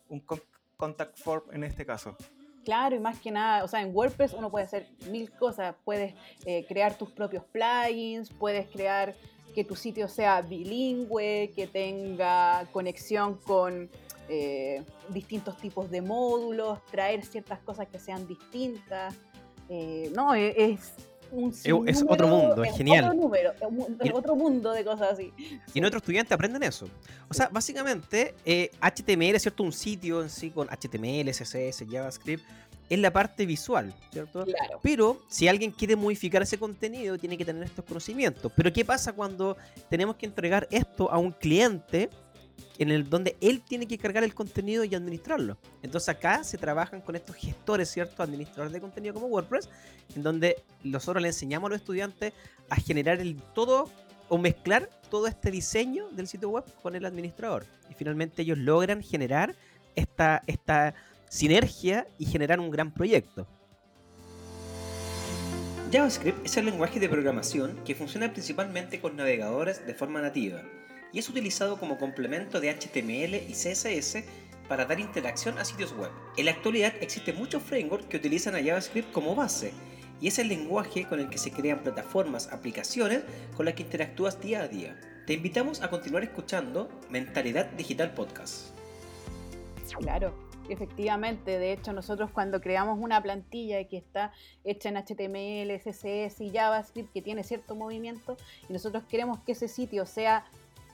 un 0.09 0.19
con- 0.21 0.41
contact 0.77 1.17
form 1.19 1.43
en 1.53 1.63
este 1.63 1.85
caso. 1.85 2.15
Claro, 2.65 2.95
y 2.95 2.99
más 2.99 3.19
que 3.19 3.29
nada, 3.29 3.63
o 3.63 3.67
sea, 3.67 3.81
en 3.81 3.93
WordPress 3.95 4.33
uno 4.33 4.49
puede 4.49 4.65
hacer 4.65 4.87
mil 5.11 5.29
cosas. 5.31 5.75
Puedes 5.83 6.15
eh, 6.45 6.65
crear 6.67 6.97
tus 6.97 7.11
propios 7.11 7.43
plugins, 7.51 8.29
puedes 8.31 8.67
crear 8.67 9.13
que 9.53 9.63
tu 9.65 9.75
sitio 9.75 10.07
sea 10.07 10.41
bilingüe, 10.41 11.51
que 11.55 11.67
tenga 11.67 12.65
conexión 12.71 13.35
con 13.35 13.89
eh, 14.29 14.83
distintos 15.09 15.57
tipos 15.57 15.89
de 15.89 16.01
módulos, 16.01 16.83
traer 16.85 17.25
ciertas 17.25 17.59
cosas 17.59 17.87
que 17.87 17.99
sean 17.99 18.27
distintas. 18.27 19.15
Eh, 19.69 20.11
no, 20.15 20.35
e- 20.35 20.53
es 20.57 20.93
un 21.33 21.87
es 21.87 22.03
otro 22.07 22.27
mundo, 22.27 22.63
es 22.63 22.77
genial. 22.77 23.05
Otro, 23.05 23.15
número, 23.15 23.53
es 23.99 24.13
otro 24.13 24.35
mundo 24.35 24.71
de 24.71 24.83
cosas 24.85 25.13
así. 25.13 25.33
Y 25.73 25.81
nuestros 25.81 26.01
estudiantes 26.03 26.31
aprenden 26.31 26.61
eso. 26.63 26.87
O 27.27 27.33
sea, 27.33 27.49
básicamente, 27.51 28.35
eh, 28.45 28.69
HTML, 28.79 29.39
¿cierto? 29.39 29.63
Un 29.63 29.73
sitio 29.73 30.21
en 30.21 30.29
sí 30.29 30.51
con 30.51 30.67
HTML, 30.67 31.31
CSS, 31.31 31.85
JavaScript, 31.89 32.43
es 32.89 32.99
la 32.99 33.11
parte 33.11 33.45
visual, 33.45 33.93
¿cierto? 34.11 34.45
Claro. 34.45 34.79
Pero 34.83 35.21
si 35.27 35.47
alguien 35.47 35.71
quiere 35.71 35.95
modificar 35.95 36.43
ese 36.43 36.59
contenido, 36.59 37.17
tiene 37.17 37.37
que 37.37 37.45
tener 37.45 37.63
estos 37.63 37.85
conocimientos. 37.85 38.51
Pero 38.55 38.71
¿qué 38.71 38.85
pasa 38.85 39.13
cuando 39.13 39.57
tenemos 39.89 40.15
que 40.17 40.27
entregar 40.27 40.67
esto 40.69 41.09
a 41.11 41.17
un 41.17 41.31
cliente 41.31 42.09
en 42.77 42.91
el 42.91 43.09
donde 43.09 43.37
él 43.41 43.61
tiene 43.61 43.87
que 43.87 43.97
cargar 43.97 44.23
el 44.23 44.33
contenido 44.33 44.83
y 44.83 44.95
administrarlo? 44.95 45.57
Entonces 45.81 46.09
acá 46.09 46.43
se 46.43 46.57
trabajan 46.57 47.01
con 47.01 47.15
estos 47.15 47.35
gestores, 47.35 47.89
¿cierto? 47.89 48.23
Administradores 48.23 48.73
de 48.73 48.81
contenido 48.81 49.13
como 49.13 49.27
WordPress, 49.27 49.69
en 50.15 50.23
donde 50.23 50.63
nosotros 50.83 51.21
le 51.21 51.29
enseñamos 51.29 51.67
a 51.67 51.71
los 51.71 51.81
estudiantes 51.81 52.33
a 52.69 52.75
generar 52.75 53.19
todo 53.53 53.89
o 54.29 54.37
mezclar 54.37 54.89
todo 55.09 55.27
este 55.27 55.51
diseño 55.51 56.09
del 56.09 56.27
sitio 56.27 56.49
web 56.49 56.63
con 56.81 56.95
el 56.95 57.05
administrador. 57.05 57.65
Y 57.89 57.93
finalmente 57.93 58.41
ellos 58.41 58.57
logran 58.57 59.03
generar 59.03 59.55
esta, 59.95 60.43
esta 60.47 60.95
sinergia 61.29 62.07
y 62.17 62.25
generar 62.25 62.59
un 62.59 62.71
gran 62.71 62.91
proyecto. 62.91 63.45
JavaScript 65.91 66.43
es 66.43 66.57
el 66.57 66.65
lenguaje 66.65 66.99
de 66.99 67.07
programación 67.07 67.77
que 67.85 67.93
funciona 67.93 68.31
principalmente 68.31 68.99
con 68.99 69.15
navegadores 69.15 69.85
de 69.85 69.93
forma 69.93 70.21
nativa 70.21 70.63
y 71.13 71.19
es 71.19 71.29
utilizado 71.29 71.79
como 71.79 71.97
complemento 71.97 72.59
de 72.59 72.73
HTML 72.73 73.35
y 73.35 73.53
CSS 73.53 74.23
para 74.67 74.85
dar 74.85 74.99
interacción 74.99 75.57
a 75.59 75.65
sitios 75.65 75.95
web. 75.95 76.09
En 76.35 76.45
la 76.45 76.51
actualidad 76.51 76.93
existen 76.99 77.37
muchos 77.37 77.63
frameworks 77.63 78.07
que 78.07 78.17
utilizan 78.17 78.55
a 78.55 78.63
JavaScript 78.63 79.11
como 79.11 79.35
base 79.35 79.71
y 80.19 80.27
es 80.27 80.39
el 80.39 80.47
lenguaje 80.47 81.05
con 81.05 81.19
el 81.19 81.29
que 81.29 81.37
se 81.37 81.51
crean 81.51 81.83
plataformas, 81.83 82.51
aplicaciones 82.51 83.23
con 83.55 83.65
las 83.65 83.75
que 83.75 83.83
interactúas 83.83 84.41
día 84.41 84.61
a 84.61 84.67
día. 84.67 84.99
Te 85.27 85.33
invitamos 85.33 85.81
a 85.81 85.89
continuar 85.89 86.23
escuchando 86.23 86.89
Mentalidad 87.09 87.67
Digital 87.71 88.13
Podcast. 88.13 88.69
Claro, 89.99 90.33
efectivamente. 90.69 91.59
De 91.59 91.73
hecho, 91.73 91.93
nosotros 91.93 92.31
cuando 92.31 92.61
creamos 92.61 92.99
una 92.99 93.21
plantilla 93.21 93.83
que 93.87 93.97
está 93.97 94.31
hecha 94.63 94.89
en 94.89 94.95
HTML, 94.95 95.79
CSS 95.79 96.41
y 96.41 96.51
JavaScript, 96.51 97.11
que 97.13 97.21
tiene 97.21 97.43
cierto 97.43 97.75
movimiento, 97.75 98.37
y 98.67 98.73
nosotros 98.73 99.03
queremos 99.09 99.39
que 99.39 99.53
ese 99.53 99.67
sitio 99.67 100.05
sea, 100.05 100.45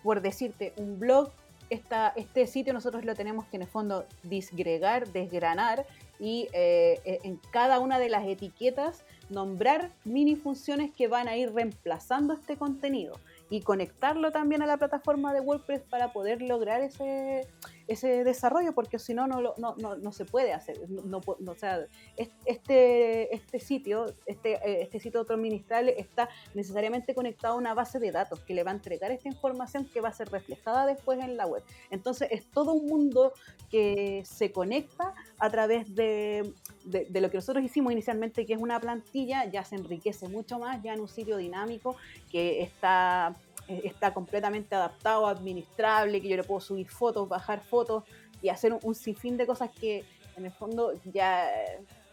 por 0.04 0.22
decirte, 0.22 0.74
un 0.78 1.00
blog, 1.00 1.32
esta, 1.70 2.14
este 2.16 2.48
sitio 2.48 2.74
nosotros 2.74 3.06
lo 3.06 3.16
tenemos 3.16 3.46
que 3.46 3.58
en 3.58 3.64
el 3.64 3.68
fondo 3.68 4.06
disgregar, 4.24 5.08
desgranar 5.10 5.86
y 6.20 6.48
eh, 6.52 7.00
eh, 7.06 7.20
en 7.24 7.40
cada 7.52 7.80
una 7.80 8.00
de 8.00 8.10
las 8.10 8.26
etiquetas 8.28 9.06
nombrar 9.30 9.92
mini 10.04 10.36
funciones 10.36 10.92
que 10.92 11.08
van 11.08 11.28
a 11.28 11.38
ir 11.38 11.54
reemplazando 11.54 12.34
este 12.34 12.58
contenido 12.58 13.20
y 13.50 13.62
conectarlo 13.62 14.32
también 14.32 14.62
a 14.62 14.66
la 14.68 14.78
plataforma 14.78 15.34
de 15.34 15.42
WordPress 15.42 15.82
para 15.82 16.12
poder 16.12 16.42
lograr 16.42 16.82
ese, 16.82 17.48
ese 17.90 18.24
desarrollo, 18.24 18.74
porque 18.74 19.00
si 19.00 19.16
no, 19.16 19.28
no, 19.28 19.42
no, 19.58 19.76
no, 19.76 20.12
se 20.12 20.24
puede 20.24 20.54
hacer. 20.54 20.78
No, 20.90 21.22
o 21.26 21.56
sea, 21.56 21.86
este, 22.46 23.34
este 23.36 23.60
sitio, 23.60 24.14
este, 24.28 24.54
eh, 24.54 24.84
este 24.84 25.00
sitio 25.00 25.26
está 25.98 26.30
necesariamente 26.54 27.16
conectado 27.16 27.56
a 27.56 27.58
una 27.58 27.74
base 27.74 28.00
de 28.00 28.12
datos 28.12 28.42
que 28.42 28.54
le 28.54 28.64
va 28.64 28.72
a 28.72 28.76
entregar 28.76 29.12
esta 29.12 29.28
información 29.28 29.86
que 29.86 30.02
va 30.02 30.10
a 30.10 30.14
ser 30.14 30.30
reflejada 30.30 30.86
después 30.86 31.20
en 31.20 31.36
la 31.36 31.48
web. 31.48 31.64
Entonces, 31.90 32.28
es 32.32 32.46
todo 32.52 32.74
un 32.74 32.86
mundo 32.86 33.34
que 33.72 34.24
se 34.24 34.52
conecta 34.52 35.16
a 35.40 35.50
través 35.50 35.96
de, 35.96 36.54
de, 36.86 37.22
lo 37.22 37.32
que 37.32 37.38
nosotros 37.38 37.64
hicimos 37.64 37.92
inicialmente, 37.92 38.46
que 38.46 38.54
es 38.54 38.62
una 38.62 38.80
plantilla, 38.80 39.46
ya 39.46 39.64
se 39.64 39.76
enriquece 39.76 40.28
mucho 40.28 40.60
más, 40.60 40.82
ya 40.84 40.94
en 40.94 41.02
un 41.02 41.08
sitio 41.08 41.38
dinámico 41.38 41.96
que 42.32 42.62
está 42.62 43.36
eh, 43.70 43.82
está 43.84 44.14
completamente 44.14 44.74
adaptado, 44.74 45.28
administrable, 45.28 46.20
que 46.20 46.28
yo 46.28 46.36
le 46.36 46.44
puedo 46.44 46.60
subir 46.60 46.90
fotos, 46.90 47.30
bajar 47.30 47.62
fotos 47.62 48.04
y 48.42 48.50
hacer 48.50 48.74
un, 48.82 48.96
sinfín 48.96 49.38
de 49.38 49.46
cosas 49.46 49.70
que 49.70 50.04
en 50.36 50.46
el 50.46 50.52
fondo 50.52 50.94
ya 51.06 51.48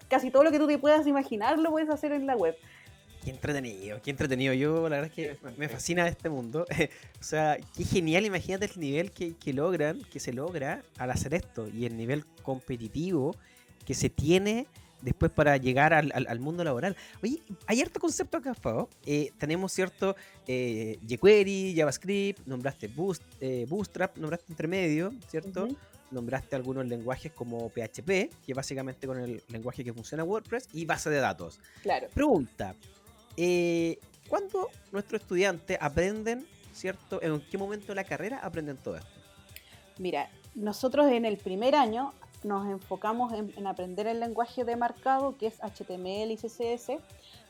casi 0.09 0.31
todo 0.31 0.45
lo 0.45 0.51
que 0.51 0.59
tú 0.59 0.67
te 0.67 0.79
puedas 0.79 1.07
imaginar 1.07 1.59
lo 1.59 1.71
puedes 1.71 1.89
hacer 1.89 2.13
en 2.13 2.27
la 2.27 2.37
web. 2.37 2.55
Qué 3.25 3.31
entretenido, 3.31 4.03
qué 4.03 4.11
entretenido. 4.11 4.53
Yo 4.53 4.89
la 4.89 5.01
verdad 5.01 5.07
es 5.07 5.13
que 5.13 5.37
me 5.57 5.69
fascina 5.71 6.07
este 6.07 6.29
mundo. 6.29 6.67
o 7.21 7.25
sea, 7.25 7.57
qué 7.75 7.85
genial, 7.85 8.27
imagínate 8.27 8.67
el 8.67 8.79
nivel 8.79 9.11
que, 9.11 9.35
que 9.35 9.55
logran, 9.55 10.03
que 10.13 10.21
se 10.21 10.35
logra 10.35 10.83
al 10.99 11.11
hacer 11.11 11.33
esto 11.33 11.69
y 11.69 11.87
el 11.87 11.97
nivel 11.97 12.27
competitivo 12.43 13.35
que 13.87 13.95
se 13.95 14.11
tiene 14.11 14.67
después 15.01 15.31
para 15.31 15.57
llegar 15.57 15.93
al, 15.93 16.13
al, 16.15 16.41
mundo 16.41 16.65
laboral. 16.65 16.97
Oye, 17.23 17.43
hay 17.67 17.81
harto 17.81 18.01
concepto 18.01 18.39
acá, 18.39 18.55
Fao. 18.55 18.89
Eh, 19.05 19.33
tenemos 19.39 19.73
cierto 19.73 20.17
eh, 20.47 20.99
jQuery, 21.07 21.75
JavaScript, 21.77 22.47
nombraste 22.47 22.89
Boost, 22.89 23.23
eh, 23.41 23.67
Bootstrap, 23.69 24.17
nombraste 24.17 24.53
intermedio, 24.53 25.13
¿cierto? 25.29 25.69
Nombraste 26.11 26.57
algunos 26.57 26.87
lenguajes 26.87 27.33
como 27.33 27.69
PHP, 27.69 28.31
que 28.45 28.55
básicamente 28.55 29.07
con 29.07 29.19
el 29.19 29.43
lenguaje 29.49 29.85
que 29.85 29.93
funciona 29.93 30.25
WordPress, 30.25 30.69
y 30.73 30.85
base 30.85 31.11
de 31.11 31.19
datos. 31.19 31.61
Claro. 31.83 32.09
Pregunta, 32.15 32.75
¿cuándo 34.29 34.71
nuestros 34.93 35.23
estudiantes 35.23 35.77
aprenden, 35.81 36.47
¿cierto? 36.73 37.21
¿En 37.23 37.41
qué 37.41 37.59
momento 37.59 37.89
de 37.89 37.97
la 37.97 38.05
carrera 38.05 38.39
aprenden 38.39 38.77
todo 38.77 38.97
esto? 38.97 39.11
Mira, 39.99 40.31
nosotros 40.55 41.11
en 41.11 41.25
el 41.25 41.39
primer 41.39 41.75
año 41.75 42.13
nos 42.45 42.67
enfocamos 42.69 43.33
en, 43.33 43.67
aprender 43.67 44.07
el 44.07 44.21
lenguaje 44.21 44.65
de 44.65 44.77
marcado, 44.77 45.37
que 45.37 45.47
es 45.47 45.59
HTML 45.61 46.31
y 46.31 46.37
CSS, 46.37 46.99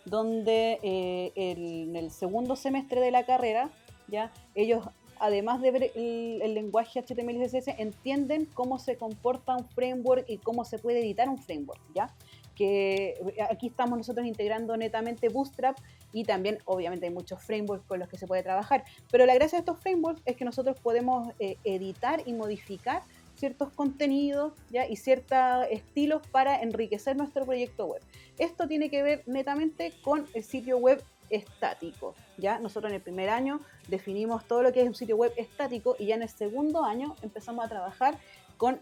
donde 0.05 0.79
eh, 0.83 1.33
en 1.35 1.97
el 1.97 2.11
segundo 2.11 2.57
semestre 2.57 3.01
de 3.01 3.11
la 3.11 3.25
carrera, 3.25 3.71
ya 4.09 4.33
ellos, 4.55 4.89
además 5.19 5.61
de 5.61 5.71
ver 5.71 5.93
el, 5.95 6.55
lenguaje 6.55 7.03
HTML 7.03 7.37
y 7.37 7.47
CSS, 7.47 7.69
entienden 7.79 8.47
cómo 8.47 8.79
se 8.79 8.97
comporta 8.97 9.57
un 9.57 9.69
framework 9.69 10.25
y 10.29 10.39
cómo 10.39 10.65
se 10.65 10.79
puede 10.79 11.01
editar 11.01 11.29
un 11.29 11.39
framework, 11.39 11.81
¿ya? 11.95 12.15
que 12.57 13.09
eh, 13.37 13.43
aquí 13.49 13.69
estamos 13.69 13.97
nosotros 13.97 14.27
integrando 14.27 14.77
netamente 14.77 15.29
Bootstrap 15.29 15.77
y 16.13 16.25
también 16.25 16.59
obviamente 16.65 17.07
hay 17.07 17.13
muchos 17.13 17.41
frameworks 17.43 17.87
con 17.87 18.01
los 18.01 18.09
que 18.09 18.17
se 18.17 18.27
puede 18.27 18.43
trabajar, 18.43 18.85
pero 19.11 19.27
la 19.27 19.35
gracia 19.35 19.59
de 19.59 19.61
estos 19.61 19.79
frameworks 19.79 20.23
es 20.25 20.37
que 20.37 20.45
nosotros 20.45 20.81
podemos 20.81 21.29
eh, 21.39 21.59
editar 21.65 22.23
y 22.27 22.33
modificar 22.33 23.03
ciertos 23.37 23.71
contenidos 23.73 24.53
¿ya? 24.71 24.87
y 24.87 24.97
ciertos 24.97 25.67
estilos 25.71 26.27
para 26.29 26.61
enriquecer 26.61 27.17
nuestro 27.17 27.45
proyecto 27.45 27.87
web. 27.87 28.03
Esto 28.39 28.67
tiene 28.67 28.91
que 28.91 29.03
ver 29.03 29.23
netamente 29.27 29.93
con 30.03 30.27
el 30.35 30.43
sitio 30.43 30.79
web 30.79 31.03
estático. 31.31 32.15
¿ya? 32.39 32.59
Nosotros 32.59 32.91
en 32.91 32.97
el 32.97 33.03
primer 33.03 33.29
año 33.29 33.61
definimos 33.89 34.47
todo 34.47 34.63
lo 34.63 34.73
que 34.73 34.83
es 34.83 34.89
un 34.89 34.95
sitio 34.95 35.17
web 35.17 35.33
estático 35.37 35.97
y 35.99 36.07
ya 36.07 36.17
en 36.17 36.23
el 36.23 36.29
segundo 36.29 36.85
año 36.85 37.17
empezamos 37.23 37.65
a 37.65 37.69
trabajar 37.69 38.19
con 38.57 38.79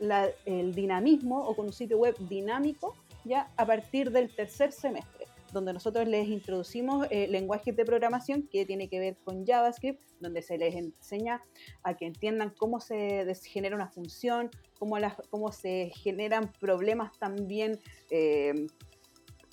el 0.47 0.75
dinamismo 0.75 1.41
o 1.41 1.57
con 1.57 1.67
un 1.67 1.73
sitio 1.73 1.99
web 1.99 2.17
dinámico 2.19 2.95
ya 3.25 3.49
a 3.57 3.67
partir 3.67 4.13
del 4.13 4.35
tercer 4.35 4.71
semestre 4.71 5.24
donde 5.55 5.73
nosotros 5.73 6.07
les 6.07 6.29
introducimos 6.29 7.07
eh, 7.11 7.27
lenguajes 7.29 7.75
de 7.75 7.85
programación 7.87 8.47
que 8.49 8.67
tiene 8.67 8.89
que 8.89 8.99
ver 8.99 9.17
con 9.25 9.47
JavaScript, 9.47 10.03
donde 10.21 10.43
se 10.43 10.59
les 10.59 10.75
enseña 10.75 11.41
a 11.83 11.95
que 11.95 12.05
entiendan 12.05 12.53
cómo 12.59 12.81
se 12.81 13.25
genera 13.45 13.75
una 13.75 13.89
función, 13.89 14.51
cómo, 14.79 14.99
las, 14.99 15.15
cómo 15.31 15.53
se 15.53 15.91
generan 15.95 16.53
problemas 16.61 17.17
también 17.19 17.79
eh, 18.11 18.67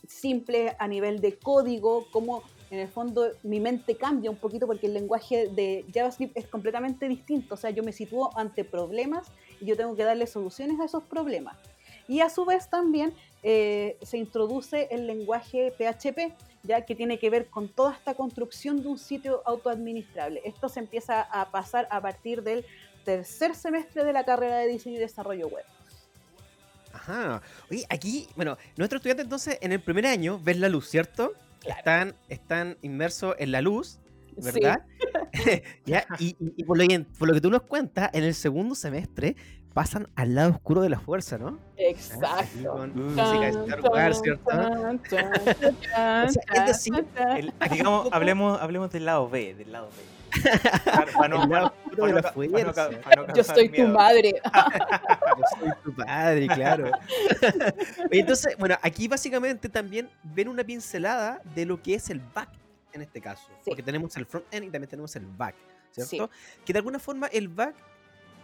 simples 0.08 0.74
a 0.80 0.88
nivel 0.88 1.22
de 1.22 1.38
código, 1.38 2.08
cómo 2.12 2.44
en 2.72 2.80
el 2.80 2.88
fondo 2.88 3.28
mi 3.44 3.60
mente 3.60 3.96
cambia 3.96 4.32
un 4.32 4.38
poquito 4.38 4.66
porque 4.66 4.88
el 4.88 4.94
lenguaje 4.94 5.50
de 5.50 5.86
JavaScript 5.94 6.36
es 6.38 6.48
completamente 6.48 7.08
distinto, 7.08 7.54
o 7.54 7.58
sea, 7.58 7.70
yo 7.70 7.84
me 7.84 7.92
sitúo 7.92 8.36
ante 8.38 8.66
problemas 8.66 9.32
y 9.60 9.66
yo 9.66 9.78
tengo 9.78 9.96
que 9.96 10.04
darle 10.04 10.26
soluciones 10.26 10.80
a 10.80 10.86
esos 10.86 11.04
problemas. 11.04 11.58
Y 12.12 12.20
a 12.20 12.30
su 12.30 12.44
vez 12.44 12.70
también 12.70 13.14
eh, 13.42 13.98
se 14.02 14.18
introduce 14.18 14.90
el 14.92 15.08
lenguaje 15.08 15.72
PHP, 15.72 16.34
ya 16.62 16.82
que 16.86 16.94
tiene 16.94 17.18
que 17.18 17.30
ver 17.30 17.48
con 17.48 17.70
toda 17.70 17.94
esta 17.94 18.16
construcción 18.16 18.84
de 18.84 18.90
un 18.90 19.00
sitio 19.00 19.42
autoadministrable. 19.46 20.42
Esto 20.44 20.68
se 20.68 20.82
empieza 20.82 21.22
a 21.22 21.50
pasar 21.52 21.88
a 21.90 22.02
partir 22.02 22.44
del 22.44 22.66
tercer 23.06 23.56
semestre 23.56 24.04
de 24.04 24.12
la 24.12 24.26
carrera 24.26 24.58
de 24.58 24.68
diseño 24.68 24.98
y 24.98 25.00
desarrollo 25.00 25.48
web. 25.48 25.64
Ajá. 26.92 27.42
Oye, 27.72 27.86
aquí, 27.88 28.28
bueno, 28.36 28.58
nuestros 28.76 29.00
estudiantes 29.00 29.24
entonces 29.24 29.58
en 29.62 29.72
el 29.72 29.80
primer 29.80 30.06
año 30.06 30.38
ven 30.38 30.60
la 30.60 30.68
luz, 30.68 30.90
¿cierto? 30.90 31.32
Están, 31.64 32.14
están 32.28 32.78
inmersos 32.82 33.36
en 33.40 33.54
la 33.54 33.62
luz, 33.62 34.00
¿verdad? 34.36 34.84
Y, 36.20 36.64
por, 36.66 36.78
lo 36.78 36.86
que, 36.86 37.00
por, 37.18 37.30
lo 37.30 37.34
que, 37.34 37.40
tú 37.40 37.50
nos 37.50 37.62
cuentas, 37.62 38.10
en 38.12 38.26
el 38.26 38.36
segundo 38.36 38.76
semestre 38.76 39.38
pasan 39.74 40.08
al 40.16 40.36
lado 40.36 40.52
oscuro 40.52 40.82
de 40.82 40.90
la 40.90 41.00
fuerza, 41.00 41.38
¿no? 41.38 41.58
Exacto. 41.78 42.90
digamos, 47.72 48.10
hablemos, 48.12 48.62
hablemos 48.62 48.92
del 48.92 49.06
lado 49.06 49.30
B, 49.30 49.54
del 49.56 49.72
lado 49.72 49.90
B. 49.90 50.22
Yo 53.36 53.44
soy 53.44 53.70
tu 53.70 53.88
madre. 53.88 54.34
Yo 55.38 55.44
soy 55.60 55.72
tu 55.84 55.96
padre, 55.96 56.48
claro. 56.48 56.92
Entonces, 58.10 58.58
bueno, 58.58 58.78
aquí 58.82 59.08
básicamente 59.08 59.68
también 59.70 60.10
ven 60.24 60.48
una 60.48 60.64
pincelada 60.64 61.42
de 61.56 61.66
lo 61.66 61.82
que 61.82 61.96
es 61.96 62.10
el 62.10 62.20
back 62.20 62.50
en 62.94 63.02
este 63.02 63.22
caso. 63.22 63.50
Porque 63.66 63.84
tenemos 63.84 64.16
el 64.18 64.26
front-end 64.26 64.66
y 64.66 64.70
también 64.70 64.90
tenemos 64.90 65.16
el 65.16 65.26
back, 65.26 65.56
¿cierto? 65.92 66.30
Que 66.66 66.74
de 66.74 66.80
alguna 66.80 67.00
forma 67.00 67.28
el 67.28 67.48
back 67.48 67.76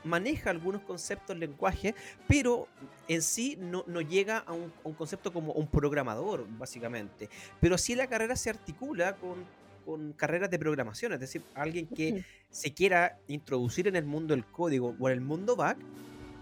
maneja 0.03 0.49
algunos 0.49 0.81
conceptos 0.81 1.37
lenguaje, 1.37 1.95
pero 2.27 2.67
en 3.07 3.21
sí 3.21 3.57
no, 3.59 3.83
llega 4.01 4.39
a 4.39 4.53
un, 4.53 4.71
concepto 4.93 5.31
como 5.31 5.53
un 5.53 5.67
programador, 5.67 6.45
básicamente. 6.57 7.29
Pero 7.59 7.77
sí 7.77 7.95
la 7.95 8.07
carrera 8.07 8.35
se 8.35 8.49
articula 8.49 9.15
con, 9.15 9.45
con 9.85 10.13
carreras 10.13 10.49
de 10.49 10.59
programación, 10.59 11.13
es 11.13 11.19
decir, 11.19 11.41
alguien 11.53 11.87
que 11.87 12.23
se 12.49 12.73
quiera 12.73 13.19
introducir 13.27 13.87
en 13.87 13.95
el 13.95 14.05
mundo 14.05 14.33
del 14.33 14.45
código 14.45 14.95
o 14.99 15.09
en 15.09 15.13
el 15.13 15.21
mundo 15.21 15.55
back, 15.55 15.77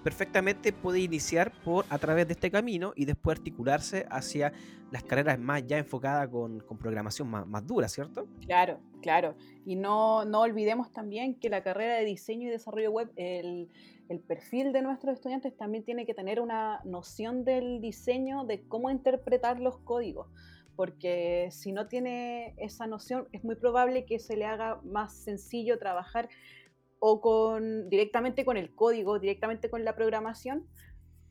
perfectamente 0.06 0.72
puede 0.72 1.00
iniciar 1.00 1.52
por 1.64 1.84
a 1.90 1.98
través 1.98 2.28
de 2.28 2.34
este 2.34 2.52
camino 2.52 2.94
y 2.96 3.06
después 3.06 3.40
articularse 3.40 4.06
hacia 4.12 4.54
las 4.92 5.04
carreras 5.04 5.40
más 5.40 5.66
ya 5.66 5.80
enfocadas 5.80 6.30
con, 6.30 6.64
programación 6.80 7.28
más, 7.28 7.66
dura, 7.66 7.90
¿cierto? 7.90 8.28
Claro, 8.46 8.80
claro. 9.02 9.34
Y 9.66 9.76
no, 9.76 10.24
no 10.24 10.42
olvidemos 10.42 10.92
también 10.92 11.34
que 11.40 11.50
la 11.50 11.64
carrera 11.64 11.96
de 11.96 12.06
diseño 12.06 12.48
y 12.48 12.52
desarrollo 12.52 12.92
web, 12.92 13.12
el, 13.16 13.68
el 14.08 14.20
perfil 14.20 14.74
de 14.74 14.84
nuestros 14.84 15.16
estudiantes 15.16 15.58
también 15.58 15.84
tiene 15.84 16.06
que 16.06 16.14
tener 16.14 16.40
una 16.40 16.82
noción 16.84 17.44
del 17.44 17.82
diseño, 17.82 18.46
de 18.46 18.62
cómo 18.68 18.92
interpretar 18.92 19.60
los 19.60 19.80
códigos 19.80 20.28
porque 20.76 21.48
si 21.52 21.72
no 21.72 21.88
tiene 21.88 22.54
esa 22.58 22.86
noción 22.86 23.30
es 23.32 23.46
muy 23.46 23.56
probable 23.56 24.04
que 24.04 24.20
se 24.20 24.36
le 24.36 24.46
haga 24.46 24.82
más 24.84 25.14
sencillo 25.14 25.80
trabajar 25.80 26.28
o 27.00 27.22
con, 27.22 27.90
directamente 27.90 28.46
con 28.46 28.58
el 28.58 28.74
código, 28.74 29.20
directamente 29.20 29.70
con 29.70 29.84
la 29.86 29.96
programación, 29.96 30.68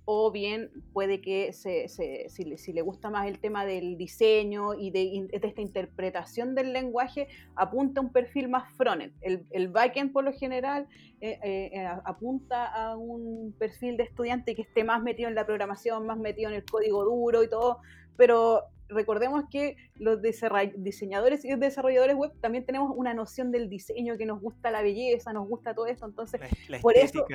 o 0.07 0.31
bien 0.31 0.71
puede 0.93 1.21
que 1.21 1.53
se, 1.53 1.89
si, 1.89 2.73
le, 2.73 2.83
gusta 2.83 3.09
más 3.11 3.27
el 3.27 3.39
tema 3.39 3.65
del 3.65 3.97
diseño 3.97 4.75
y 4.75 4.91
de, 4.91 5.29
esta 5.33 5.63
interpretación 5.63 6.55
del 6.55 6.73
lenguaje, 6.73 7.29
apunta 7.57 8.01
un 8.01 8.13
perfil 8.13 8.49
más 8.49 8.71
frontend. 8.77 9.15
El, 9.23 9.47
el 9.51 9.69
backend 9.69 10.13
por 10.13 10.25
lo 10.25 10.33
general 10.33 10.87
eh, 11.21 11.39
eh, 11.43 11.71
eh, 11.73 11.87
apunta 12.05 12.67
a 12.67 12.97
un 12.97 13.55
perfil 13.59 13.97
de 13.97 14.05
estudiante 14.05 14.55
que 14.55 14.63
esté 14.63 14.85
más 14.85 15.03
metido 15.03 15.29
en 15.29 15.35
la 15.35 15.47
programación, 15.47 16.07
más 16.07 16.19
metido 16.19 16.51
en 16.51 16.57
el 16.57 16.65
código 16.65 17.05
duro 17.05 17.43
y 17.43 17.49
todo, 17.49 17.79
pero 18.17 18.65
recordemos 18.89 19.45
que 19.51 19.77
los 19.97 20.21
diseñadores 20.23 21.45
y 21.45 21.55
desarrolladores 21.55 22.17
web 22.17 22.33
también 22.41 22.65
tenemos 22.65 22.93
una 22.95 23.15
noción 23.15 23.51
del 23.51 23.69
diseño, 23.69 24.17
que 24.17 24.27
nos 24.27 24.41
gusta 24.41 24.71
la 24.71 24.83
belleza, 24.83 25.33
nos 25.33 25.49
gusta 25.49 25.75
todo 25.75 25.87
eso, 25.87 26.07
entonces 26.07 26.41
por 26.81 26.97
eso... 26.97 27.27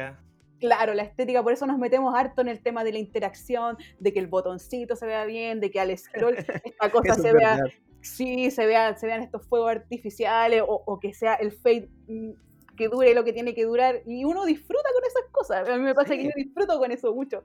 Claro, 0.60 0.94
la 0.94 1.04
estética, 1.04 1.42
por 1.42 1.54
eso 1.54 1.66
nos 1.66 1.78
metemos 1.78 2.14
harto 2.14 2.42
en 2.42 2.50
el 2.50 2.60
tema 2.60 2.84
de 2.84 2.92
la 2.92 3.00
interacción, 3.00 3.78
de 3.98 4.12
que 4.12 4.20
el 4.20 4.28
botoncito 4.28 4.98
se 4.98 5.06
vea 5.06 5.24
bien, 5.24 5.62
de 5.62 5.72
que 5.72 5.80
al 5.80 5.98
scroll 5.98 6.36
esta 6.66 6.92
cosa 6.92 7.16
se 7.16 7.32
vea, 7.32 7.64
sí, 8.02 8.52
se, 8.52 8.66
vea, 8.66 8.94
se 8.98 9.08
vean 9.08 9.22
estos 9.22 9.48
fuegos 9.48 9.72
artificiales 9.72 10.62
o, 10.62 10.84
o 10.86 11.00
que 11.00 11.14
sea 11.14 11.36
el 11.36 11.54
fade 11.54 11.88
mm, 12.10 12.32
que 12.80 12.88
dure 12.88 13.14
lo 13.14 13.26
que 13.26 13.34
tiene 13.34 13.54
que 13.54 13.66
durar 13.66 14.02
y 14.06 14.24
uno 14.24 14.46
disfruta 14.46 14.88
con 14.94 15.04
esas 15.04 15.24
cosas. 15.32 15.68
A 15.68 15.78
mí 15.78 15.84
me 15.84 15.94
pasa 15.94 16.16
que 16.16 16.24
yo 16.24 16.32
disfruto 16.34 16.80
con 16.80 16.90
eso 16.92 17.14
mucho. 17.14 17.44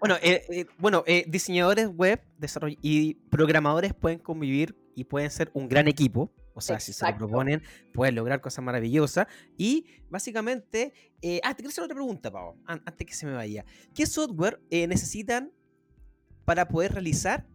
bueno, 0.00 0.16
eh, 0.22 0.42
eh, 0.48 0.64
bueno 0.78 1.04
eh, 1.06 1.26
diseñadores 1.28 1.88
web 1.88 2.18
y 2.80 3.14
programadores 3.28 3.92
pueden 3.92 4.18
convivir 4.18 4.74
y 4.94 5.04
pueden 5.04 5.30
ser 5.30 5.50
un 5.52 5.68
gran 5.68 5.86
equipo. 5.86 6.32
O 6.54 6.62
sea, 6.62 6.80
si 6.80 6.94
se 6.94 7.06
lo 7.06 7.18
proponen, 7.18 7.62
pueden 7.92 8.14
lograr 8.14 8.40
cosas 8.40 8.64
maravillosas. 8.64 9.26
Y 9.58 9.84
básicamente, 10.08 10.94
ah, 11.42 11.50
te 11.50 11.56
quiero 11.56 11.68
hacer 11.68 11.84
otra 11.84 11.94
pregunta, 11.94 12.30
Pau, 12.30 12.56
antes 12.64 13.06
que 13.06 13.12
se 13.12 13.26
me 13.26 13.34
vaya. 13.34 13.66
¿Qué 13.94 14.06
software 14.06 14.62
necesitan 14.70 15.52
para 16.46 16.68
poder 16.68 16.92
realizar 16.92 17.46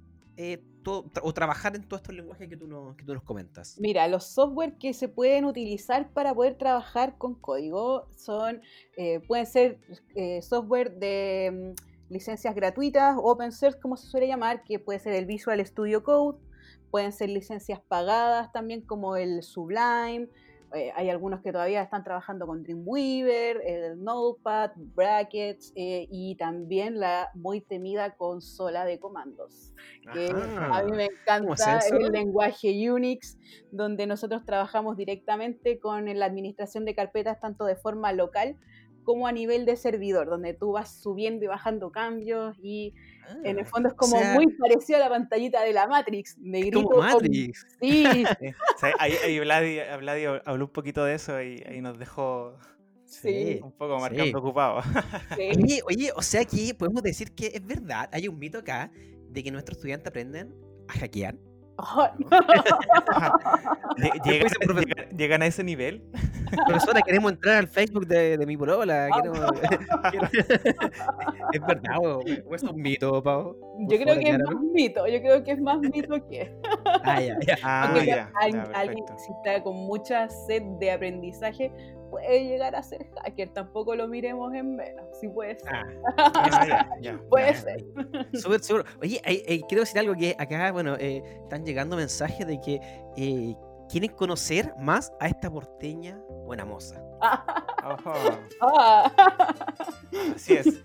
o 0.86 1.34
trabajar 1.34 1.76
en 1.76 1.84
todos 1.84 2.02
estos 2.02 2.16
lenguajes 2.16 2.48
que 2.50 2.58
tú, 2.58 2.68
nos, 2.68 2.96
nos 3.06 3.24
comentas? 3.24 3.78
Mira, 3.80 4.08
los 4.08 4.26
software 4.26 4.78
que 4.78 4.94
se 4.94 5.08
pueden 5.08 5.46
utilizar 5.46 6.12
para 6.12 6.34
poder 6.34 6.58
trabajar 6.58 7.18
con 7.18 7.36
código 7.36 8.08
son, 8.16 8.62
eh, 8.98 9.20
pueden 9.28 9.46
ser 9.46 9.80
eh, 10.16 10.42
software 10.42 10.96
de 10.98 11.76
mm, 11.78 12.14
licencias 12.14 12.56
gratuitas, 12.56 13.16
open 13.18 13.52
source 13.52 13.80
como 13.80 13.98
se 13.98 14.08
suele 14.08 14.28
llamar, 14.28 14.64
que 14.64 14.80
puede 14.80 15.00
ser 15.00 15.14
el 15.14 15.26
Visual 15.26 15.64
Studio 15.66 16.04
Code, 16.04 16.40
pueden 16.90 17.14
ser 17.14 17.30
licencias 17.30 17.80
pagadas 17.88 18.52
también 18.52 18.82
como 18.82 19.16
el 19.16 19.44
Sublime, 19.44 20.28
eh, 20.74 20.92
hay 20.96 21.10
algunos 21.10 21.42
que 21.42 21.52
todavía 21.52 21.82
están 21.82 22.04
trabajando 22.04 22.48
con 22.48 22.64
Dreamweaver, 22.64 23.62
el 23.66 24.04
Notepad, 24.04 24.72
Brackets 24.76 25.74
eh, 25.76 26.08
y 26.10 26.36
también 26.36 27.00
la 27.00 27.30
muy 27.34 27.62
temida 27.62 28.16
consola 28.16 28.86
de 28.86 29.00
comandos. 29.00 29.74
a 30.08 30.84
mí 30.84 30.92
me 30.92 31.06
encanta 31.06 31.80
el 31.92 32.12
lenguaje 32.12 32.92
Unix, 32.92 33.38
donde 33.72 34.08
nosotros 34.08 34.46
trabajamos 34.46 34.96
directamente 34.96 35.80
con 35.80 36.06
la 36.18 36.26
administración 36.26 36.86
de 36.86 36.96
carpetas 36.96 37.40
tanto 37.40 37.66
de 37.66 37.76
forma 37.76 38.14
local 38.14 38.58
como 39.04 39.28
a 39.28 39.32
nivel 39.32 39.66
de 39.66 39.76
servidor, 39.76 40.30
donde 40.30 40.54
tú 40.54 40.74
vas 40.74 41.02
subiendo 41.02 41.44
y 41.46 41.48
bajando 41.48 41.92
cambios 41.92 42.58
y 42.62 42.94
en 43.44 43.60
el 43.60 43.66
ah, 43.66 43.70
fondo 43.70 43.90
es 43.90 43.96
como 43.96 44.22
muy 44.34 44.48
parecido 44.54 44.98
a 44.98 45.02
la 45.02 45.10
pantallita 45.10 45.62
de 45.64 45.74
la 45.74 45.88
Matrix. 45.88 46.38
Negrito 46.38 46.84
como 46.84 47.02
Matrix. 47.02 47.66
Sí. 47.80 48.06
ahí, 49.00 49.14
ahí 49.24 49.40
Vladi, 49.40 49.80
habló 50.46 50.66
un 50.66 50.72
poquito 50.72 51.06
de 51.06 51.16
eso 51.16 51.42
y 51.42 51.64
ahí 51.68 51.82
nos 51.82 51.98
dejó 51.98 52.58
sí, 53.06 53.60
un 53.62 53.72
poco 53.72 54.00
más 54.00 54.10
preocupado. 54.10 54.82
Oye, 55.38 55.82
oye, 55.86 56.12
o 56.16 56.22
sea 56.22 56.46
que 56.46 56.74
podemos 56.74 57.04
decir 57.04 57.34
que 57.34 57.48
es 57.48 57.66
verdad, 57.66 58.10
hay 58.12 58.28
un 58.28 58.38
mito 58.38 58.60
acá 58.60 58.92
de 59.30 59.44
que 59.44 59.52
nuestros 59.52 59.78
estudiantes 59.78 60.08
aprenden 60.08 60.56
a 60.88 60.94
hackear. 60.94 61.36
¿Llegan, 65.18 65.42
a 65.42 65.46
ese 65.46 65.64
nivel? 65.64 66.04
Profesora, 66.68 67.02
queremos 67.02 67.32
entrar 67.32 67.56
al 67.58 67.68
Facebook 67.68 68.06
de, 68.08 68.38
de 68.38 68.46
mi 68.46 68.58
porola. 68.58 69.08
Ah. 69.14 69.22
es 71.54 71.62
verdad, 71.62 71.98
o, 72.02 72.22
es 72.54 72.64
un 72.64 72.82
mito, 72.82 73.24
Pau. 73.24 73.56
Yo 73.90 73.98
creo 73.98 74.20
que 74.20 74.30
es 74.30 74.40
más 74.40 74.56
mito. 74.74 75.08
Yo 75.08 75.22
creo 75.22 75.42
que 75.44 75.52
es 75.52 75.62
más 75.62 75.80
mito 75.80 76.28
que. 76.28 76.54
Ah, 77.04 77.22
ya, 77.22 77.38
ya. 77.46 77.58
Ah, 77.64 77.94
alguien 78.74 79.06
que 79.06 79.14
está 79.14 79.64
con 79.64 79.76
mucha 79.76 80.28
sed 80.30 80.64
de 80.80 80.92
aprendizaje 80.92 81.72
puede 82.12 82.44
llegar 82.44 82.76
a 82.76 82.84
ser 82.84 83.08
hacker, 83.16 83.50
tampoco 83.54 83.96
lo 83.96 84.08
miremos 84.08 84.54
en 84.54 84.76
menos, 84.76 85.06
si 85.20 85.30
puede 85.30 85.58
ser. 85.58 85.72
Ah, 86.18 86.90
puede 87.30 87.56
ser. 87.56 87.84
Súper 88.34 88.60
seguro. 88.60 88.86
Oye, 89.02 89.20
quiero 89.68 89.82
decir 89.82 89.98
algo 89.98 90.14
que 90.14 90.36
acá, 90.38 90.72
bueno, 90.72 90.96
eh, 91.00 91.24
están 91.44 91.66
llegando 91.66 91.96
mensajes 91.96 92.46
de 92.46 92.60
que 92.60 92.80
eh, 93.18 93.56
quieren 93.90 94.12
conocer 94.12 94.74
más 94.78 95.12
a 95.20 95.28
esta 95.28 95.50
porteña 95.50 96.22
buena 96.46 96.66
moza. 96.66 97.02
Ah. 98.64 99.12
Así 100.36 100.54
es. 100.54 100.84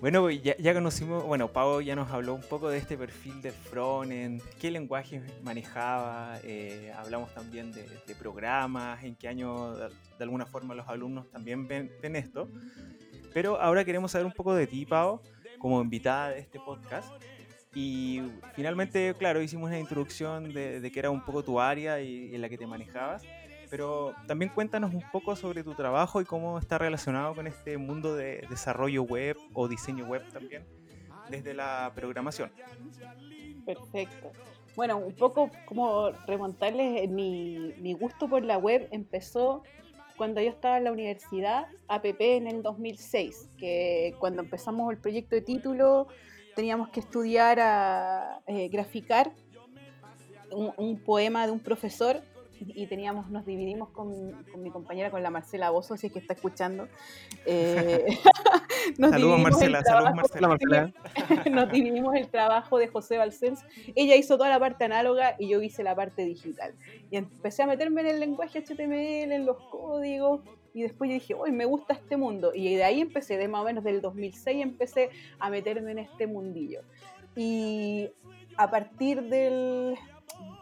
Bueno, 0.00 0.30
ya, 0.30 0.56
ya, 0.56 0.74
conocimos, 0.74 1.24
bueno, 1.24 1.48
Pau 1.48 1.80
ya 1.80 1.96
nos 1.96 2.10
habló 2.10 2.34
un 2.34 2.42
poco 2.42 2.68
de 2.68 2.78
este 2.78 2.96
perfil 2.96 3.40
de 3.42 3.52
frontend, 3.52 4.42
qué 4.60 4.70
lenguaje 4.70 5.22
manejaba, 5.42 6.38
eh, 6.44 6.92
hablamos 6.96 7.32
también 7.34 7.72
de, 7.72 7.84
programas, 8.18 9.02
en 9.04 9.16
qué 9.16 9.28
año 9.28 9.74
de, 9.74 9.90
alguna 10.20 10.46
forma 10.46 10.74
los 10.74 10.88
alumnos 10.88 11.30
también 11.30 11.66
ven, 11.66 12.16
esto. 12.16 12.48
Pero 13.32 13.60
ahora 13.60 13.84
queremos 13.84 14.12
saber 14.12 14.26
un 14.26 14.32
poco 14.32 14.54
de 14.54 14.66
ti, 14.66 14.84
Pau, 14.86 15.20
como 15.58 15.80
invitada 15.80 16.30
de 16.30 16.40
este 16.40 16.60
podcast. 16.60 17.10
Y 17.74 18.20
finalmente, 18.54 19.14
claro, 19.18 19.40
hicimos 19.40 19.68
una 19.68 19.78
introducción 19.78 20.52
de, 20.52 20.80
de 20.80 20.92
que 20.92 20.98
era 20.98 21.10
un 21.10 21.24
poco 21.24 21.42
tu 21.42 21.58
área 21.58 22.00
y 22.00 22.34
en 22.34 22.40
la 22.42 22.48
que 22.48 22.58
te 22.58 22.66
manejabas 22.66 23.22
pero 23.72 24.14
también 24.26 24.50
cuéntanos 24.54 24.92
un 24.92 25.02
poco 25.10 25.34
sobre 25.34 25.64
tu 25.64 25.72
trabajo 25.72 26.20
y 26.20 26.26
cómo 26.26 26.58
está 26.58 26.76
relacionado 26.76 27.34
con 27.34 27.46
este 27.46 27.78
mundo 27.78 28.14
de 28.14 28.46
desarrollo 28.50 29.02
web 29.02 29.34
o 29.54 29.66
diseño 29.66 30.04
web 30.04 30.22
también 30.30 30.62
desde 31.30 31.54
la 31.54 31.90
programación. 31.94 32.52
Perfecto. 33.64 34.30
Bueno, 34.76 34.98
un 34.98 35.14
poco 35.14 35.50
como 35.64 36.10
remontarles, 36.26 37.08
mi, 37.08 37.72
mi 37.78 37.94
gusto 37.94 38.28
por 38.28 38.44
la 38.44 38.58
web 38.58 38.88
empezó 38.90 39.62
cuando 40.18 40.42
yo 40.42 40.50
estaba 40.50 40.76
en 40.76 40.84
la 40.84 40.92
universidad, 40.92 41.64
APP 41.88 42.20
en 42.20 42.48
el 42.48 42.62
2006, 42.62 43.48
que 43.56 44.14
cuando 44.18 44.42
empezamos 44.42 44.92
el 44.92 44.98
proyecto 44.98 45.34
de 45.34 45.40
título 45.40 46.08
teníamos 46.54 46.90
que 46.90 47.00
estudiar 47.00 47.58
a 47.58 48.42
eh, 48.46 48.68
graficar 48.68 49.32
un, 50.50 50.74
un, 50.76 50.98
poema 50.98 51.46
de 51.46 51.52
un 51.52 51.60
profesor 51.60 52.22
y 52.66 52.86
teníamos, 52.86 53.30
nos 53.30 53.44
dividimos 53.46 53.90
con, 53.90 54.32
con 54.50 54.62
mi 54.62 54.70
compañera, 54.70 55.10
con 55.10 55.22
la 55.22 55.30
Marcela 55.30 55.70
Bozo, 55.70 55.96
si 55.96 56.08
es 56.08 56.12
que 56.12 56.18
está 56.18 56.34
escuchando. 56.34 56.88
Eh, 57.46 58.06
saludos 58.98 59.40
Marcela, 59.40 59.82
saludos 59.82 60.14
Marcela. 60.14 60.92
nos 61.50 61.70
dividimos 61.70 62.14
el 62.14 62.28
trabajo 62.28 62.78
de 62.78 62.88
José 62.88 63.18
Balcens. 63.18 63.64
Ella 63.94 64.16
hizo 64.16 64.36
toda 64.36 64.50
la 64.50 64.58
parte 64.58 64.84
análoga 64.84 65.36
y 65.38 65.48
yo 65.48 65.62
hice 65.62 65.82
la 65.82 65.94
parte 65.94 66.24
digital. 66.24 66.74
Y 67.10 67.16
empecé 67.16 67.62
a 67.62 67.66
meterme 67.66 68.02
en 68.02 68.06
el 68.08 68.20
lenguaje 68.20 68.62
HTML, 68.62 69.32
en 69.32 69.46
los 69.46 69.58
códigos, 69.70 70.40
y 70.74 70.82
después 70.82 71.08
yo 71.10 71.14
dije, 71.14 71.34
uy, 71.34 71.52
me 71.52 71.64
gusta 71.64 71.94
este 71.94 72.16
mundo. 72.16 72.52
Y 72.54 72.74
de 72.74 72.84
ahí 72.84 73.00
empecé, 73.00 73.36
de 73.36 73.48
más 73.48 73.62
o 73.62 73.64
menos 73.64 73.84
del 73.84 74.00
2006, 74.00 74.62
empecé 74.62 75.10
a 75.38 75.50
meterme 75.50 75.92
en 75.92 75.98
este 75.98 76.26
mundillo. 76.26 76.80
Y 77.36 78.10
a 78.56 78.70
partir 78.70 79.22
del 79.24 79.96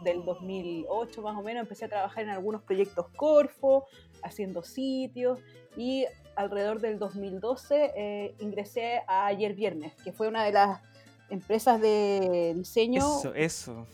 del 0.03 0.25
2008 0.25 1.23
más 1.23 1.37
o 1.37 1.43
menos 1.43 1.63
empecé 1.63 1.85
a 1.87 1.89
trabajar 1.89 2.25
en 2.25 2.31
algunos 2.31 2.63
proyectos 2.63 3.07
Corfo, 3.17 3.87
haciendo 4.23 4.63
sitios 4.63 5.39
y 5.77 6.07
alrededor 6.37 6.81
del 6.81 6.99
2012 6.99 7.93
eh, 7.97 8.35
ingresé 8.41 9.03
a 9.07 9.27
Ayer 9.27 9.55
Viernes, 9.55 9.93
que 10.03 10.13
fue 10.13 10.29
una 10.29 10.45
de 10.45 10.53
las 10.53 10.81
empresas 11.29 11.81
de 11.81 12.55
diseño. 12.57 13.05
Eso, 13.35 13.87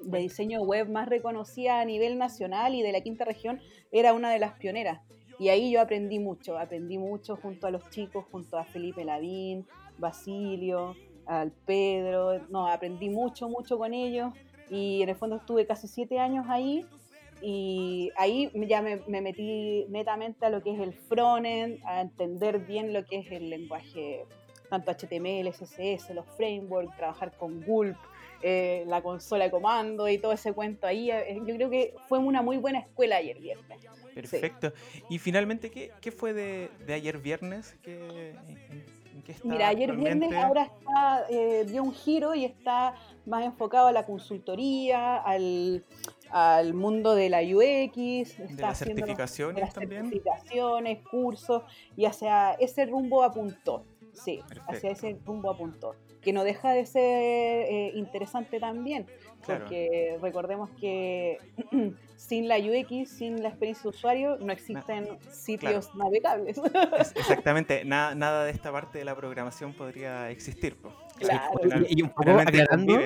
De 0.00 0.18
diseño 0.18 0.62
web 0.62 0.88
más 0.88 1.08
reconocida 1.08 1.80
a 1.80 1.84
nivel 1.84 2.16
nacional 2.16 2.74
y 2.74 2.82
de 2.82 2.92
la 2.92 3.00
quinta 3.02 3.24
región, 3.24 3.60
era 3.92 4.12
una 4.12 4.30
de 4.30 4.38
las 4.38 4.54
pioneras. 4.54 5.00
Y 5.38 5.48
ahí 5.48 5.70
yo 5.70 5.80
aprendí 5.80 6.18
mucho, 6.18 6.58
aprendí 6.58 6.98
mucho 6.98 7.36
junto 7.36 7.66
a 7.66 7.70
los 7.70 7.88
chicos, 7.90 8.24
junto 8.30 8.58
a 8.58 8.64
Felipe 8.64 9.04
Lavín, 9.04 9.66
Basilio, 9.98 10.94
al 11.26 11.50
Pedro, 11.50 12.40
no, 12.48 12.66
aprendí 12.66 13.08
mucho, 13.08 13.48
mucho 13.48 13.78
con 13.78 13.94
ellos 13.94 14.32
y 14.70 15.02
en 15.02 15.08
el 15.08 15.16
fondo 15.16 15.36
estuve 15.36 15.66
casi 15.66 15.88
siete 15.88 16.18
años 16.18 16.46
ahí 16.48 16.86
y 17.42 18.10
ahí 18.16 18.50
ya 18.68 18.82
me, 18.82 18.98
metí 19.20 19.86
netamente 19.88 20.46
a 20.46 20.50
lo 20.50 20.62
que 20.62 20.74
es 20.74 20.80
el 20.80 20.92
frontend, 20.92 21.78
a 21.84 22.02
entender 22.02 22.60
bien 22.60 22.92
lo 22.92 23.04
que 23.04 23.18
es 23.18 23.30
el 23.30 23.48
lenguaje, 23.48 24.24
tanto 24.68 24.92
HTML, 24.92 25.50
CSS, 25.50 26.10
los 26.14 26.26
frameworks, 26.36 26.96
trabajar 26.96 27.32
con 27.36 27.62
Gulp, 27.62 27.96
eh, 28.42 28.84
la 28.86 29.02
consola 29.02 29.44
de 29.44 29.50
comando 29.50 30.08
y 30.08 30.18
todo 30.18 30.32
ese 30.32 30.52
cuento 30.52 30.86
ahí. 30.86 31.10
Eh, 31.10 31.40
yo 31.46 31.54
creo 31.56 31.70
que 31.70 31.94
fue 32.08 32.18
una 32.18 32.42
muy 32.42 32.58
buena 32.58 32.80
escuela 32.80 33.16
ayer 33.16 33.38
viernes. 33.38 33.78
Perfecto. 34.14 34.72
Y 35.08 35.18
finalmente, 35.18 35.70
¿qué, 35.70 35.92
qué 36.00 36.12
fue 36.12 36.34
de, 36.34 36.68
de, 36.86 36.94
ayer 36.94 37.18
viernes? 37.18 37.76
¿Qué, 37.82 38.34
Mira, 39.44 39.68
ayer 39.68 39.94
viernes 39.94 40.32
ahora 40.32 40.64
está, 40.64 41.26
eh, 41.30 41.64
dio 41.66 41.82
un 41.82 41.92
giro 41.92 42.34
y 42.34 42.44
está 42.44 42.94
más 43.30 43.44
enfocado 43.44 43.86
a 43.86 43.92
la 43.92 44.04
consultoría, 44.04 45.16
al, 45.16 45.84
al 46.30 46.74
mundo 46.74 47.14
de 47.14 47.30
la 47.30 47.40
UX, 47.40 48.38
está 48.38 48.44
de 48.44 48.62
las 48.62 48.78
certificaciones 48.78 49.62
las 49.62 49.72
también. 49.74 50.02
Certificaciones, 50.02 50.98
cursos, 51.08 51.62
y 51.96 52.04
hacia 52.04 52.52
ese 52.54 52.84
rumbo 52.86 53.22
apuntó. 53.22 53.84
Sí, 54.12 54.42
hacia 54.66 54.90
ese 54.90 55.16
rumbo 55.24 55.50
apuntó. 55.50 55.94
Que 56.20 56.32
no 56.32 56.44
deja 56.44 56.72
de 56.72 56.84
ser 56.84 57.02
eh, 57.02 57.92
interesante 57.94 58.60
también, 58.60 59.06
porque 59.46 60.18
recordemos 60.20 60.70
que 60.80 61.38
sin 62.16 62.48
la 62.48 62.58
UX, 62.58 63.08
sin 63.10 63.42
la 63.42 63.48
experiencia 63.48 63.84
de 63.84 63.88
usuario, 63.88 64.36
no 64.38 64.52
existen 64.52 65.18
sitios 65.30 65.94
navegables. 65.94 66.58
exactamente, 67.16 67.84
nada, 67.84 68.14
nada 68.14 68.44
de 68.44 68.52
esta 68.52 68.70
parte 68.70 68.98
de 68.98 69.04
la 69.04 69.14
programación 69.16 69.72
podría 69.72 70.30
existir. 70.30 70.76
Claro. 71.18 71.60
Y, 71.88 72.02
un 72.02 72.10
poco 72.10 72.30
aclarando, 72.30 72.98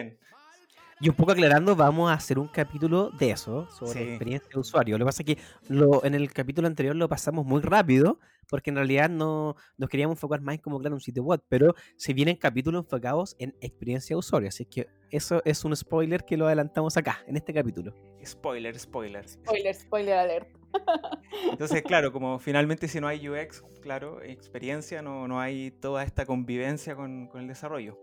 Y 1.01 1.09
un 1.09 1.15
poco 1.17 1.33
aclarando, 1.33 1.75
vamos 1.77 2.11
a 2.11 2.15
hacer 2.15 2.39
un 2.39 2.49
capítulo 2.49 3.11
de 3.11 3.31
eso, 3.33 3.69
sobre 3.71 3.93
Sí. 3.93 3.99
experiencia 4.11 4.49
de 4.53 4.61
usuario. 4.61 4.97
Lo 4.97 5.05
que 5.05 5.09
pasa 5.09 5.23
es 5.23 5.27
que 5.35 5.39
lo, 5.69 6.05
en 6.05 6.15
el 6.15 6.33
capítulo 6.33 6.67
anterior 6.69 6.95
lo 6.97 7.09
pasamos 7.09 7.45
muy 7.45 7.61
rápido, 7.63 8.19
porque 8.49 8.71
en 8.71 8.77
realidad 8.77 9.11
no 9.11 9.57
nos 9.77 9.89
queríamos 9.89 10.17
enfocar 10.17 10.41
más 10.41 10.55
en 10.57 10.61
cómo 10.61 10.79
crear 10.79 10.93
un 10.93 11.01
sitio 11.01 11.23
web, 11.25 11.43
pero 11.49 11.75
se 11.97 12.13
vienen 12.15 12.37
capítulos 12.37 12.85
enfocados 12.85 13.35
en 13.39 13.55
experiencia 13.61 14.15
de 14.15 14.19
usuario. 14.19 14.49
Así 14.49 14.65
que 14.67 14.87
eso 15.11 15.43
es 15.45 15.65
un 15.65 15.75
spoiler 15.77 16.25
que 16.25 16.37
lo 16.37 16.47
adelantamos 16.47 16.97
acá, 16.97 17.19
en 17.27 17.37
este 17.37 17.53
capítulo. 17.53 17.93
Spoiler, 18.25 18.79
spoiler. 18.79 19.29
Spoiler, 19.29 19.75
spoiler 19.75 20.15
alert. 20.19 20.49
Entonces, 21.51 21.83
claro, 21.83 22.13
como 22.13 22.39
finalmente 22.39 22.89
si 22.89 23.01
no 23.01 23.07
hay 23.09 23.29
UX, 23.29 23.63
claro, 23.81 24.23
experiencia, 24.23 25.03
no, 25.03 25.27
no 25.29 25.41
hay 25.41 25.71
toda 25.71 26.03
esta 26.03 26.25
convivencia 26.27 26.95
con, 26.97 27.27
con 27.29 27.41
el 27.43 27.49
desarrollo. 27.49 27.99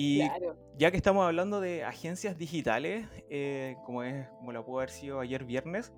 Y 0.00 0.18
Claro. 0.20 0.56
ya 0.78 0.92
que 0.92 0.96
estamos 0.96 1.26
hablando 1.26 1.60
de 1.60 1.82
agencias 1.82 2.38
digitales, 2.38 3.04
eh, 3.30 3.74
como 3.84 4.04
es 4.04 4.28
como 4.38 4.52
lo 4.52 4.64
pudo 4.64 4.78
haber 4.78 4.90
sido 4.90 5.18
ayer 5.18 5.44
viernes, 5.44 5.92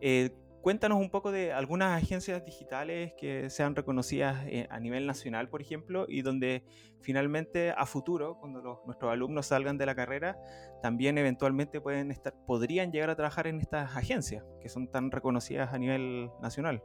eh, 0.00 0.30
cuéntanos 0.60 0.98
un 0.98 1.08
poco 1.08 1.30
de 1.30 1.52
algunas 1.52 2.02
agencias 2.02 2.44
digitales 2.44 3.12
que 3.16 3.48
sean 3.50 3.76
reconocidas 3.76 4.44
eh, 4.48 4.66
a 4.70 4.80
nivel 4.80 5.06
nacional, 5.06 5.48
por 5.48 5.60
ejemplo, 5.62 6.04
y 6.08 6.22
donde 6.22 6.64
finalmente 7.00 7.70
a 7.70 7.86
futuro, 7.86 8.38
cuando 8.40 8.60
los- 8.60 8.78
nuestros 8.86 9.12
alumnos 9.12 9.46
salgan 9.46 9.78
de 9.78 9.86
la 9.86 9.94
carrera, 9.94 10.36
también 10.82 11.16
eventualmente 11.16 11.80
pueden 11.80 12.10
estar, 12.10 12.34
podrían 12.46 12.90
llegar 12.90 13.10
a 13.10 13.14
trabajar 13.14 13.46
en 13.46 13.60
estas 13.60 13.94
agencias 13.96 14.42
que 14.60 14.68
son 14.68 14.90
tan 14.90 15.12
reconocidas 15.12 15.72
a 15.72 15.78
nivel 15.78 16.28
nacional. 16.42 16.82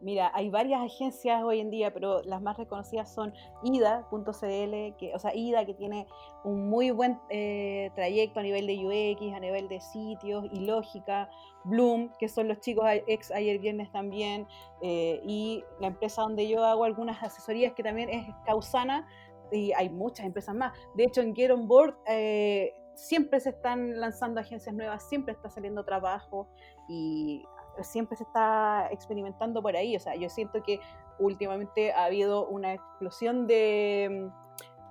Mira, 0.00 0.30
hay 0.32 0.48
varias 0.48 0.80
agencias 0.80 1.42
hoy 1.42 1.58
en 1.58 1.70
día, 1.70 1.92
pero 1.92 2.22
las 2.22 2.40
más 2.40 2.56
reconocidas 2.56 3.12
son 3.12 3.34
IDA.cl, 3.64 4.14
o 4.22 5.18
sea, 5.18 5.34
IDA 5.34 5.64
que 5.66 5.74
tiene 5.74 6.06
un 6.44 6.68
muy 6.68 6.90
buen 6.92 7.18
eh, 7.30 7.90
trayecto 7.96 8.38
a 8.38 8.42
nivel 8.44 8.68
de 8.68 8.76
UX, 8.76 9.34
a 9.34 9.40
nivel 9.40 9.68
de 9.68 9.80
sitios 9.80 10.44
y 10.52 10.60
lógica, 10.60 11.28
Bloom, 11.64 12.12
que 12.18 12.28
son 12.28 12.46
los 12.46 12.60
chicos 12.60 12.84
ex 13.08 13.32
ayer 13.32 13.58
viernes 13.58 13.90
también, 13.90 14.46
eh, 14.82 15.20
y 15.24 15.64
la 15.80 15.88
empresa 15.88 16.22
donde 16.22 16.48
yo 16.48 16.64
hago 16.64 16.84
algunas 16.84 17.20
asesorías 17.20 17.72
que 17.74 17.82
también 17.82 18.08
es 18.08 18.26
Causana, 18.46 19.06
y 19.50 19.72
hay 19.72 19.88
muchas 19.88 20.26
empresas 20.26 20.54
más. 20.54 20.72
De 20.94 21.04
hecho, 21.04 21.22
en 21.22 21.34
Get 21.34 21.50
On 21.50 21.66
Board 21.66 21.96
eh, 22.06 22.72
siempre 22.94 23.40
se 23.40 23.50
están 23.50 23.98
lanzando 23.98 24.40
agencias 24.40 24.74
nuevas, 24.74 25.08
siempre 25.08 25.32
está 25.32 25.48
saliendo 25.50 25.84
trabajo 25.84 26.48
y 26.88 27.44
siempre 27.82 28.16
se 28.16 28.24
está 28.24 28.88
experimentando 28.90 29.62
por 29.62 29.76
ahí. 29.76 29.96
O 29.96 30.00
sea, 30.00 30.14
yo 30.14 30.28
siento 30.28 30.62
que 30.62 30.80
últimamente 31.18 31.92
ha 31.92 32.04
habido 32.04 32.46
una 32.46 32.74
explosión 32.74 33.46
de 33.46 34.30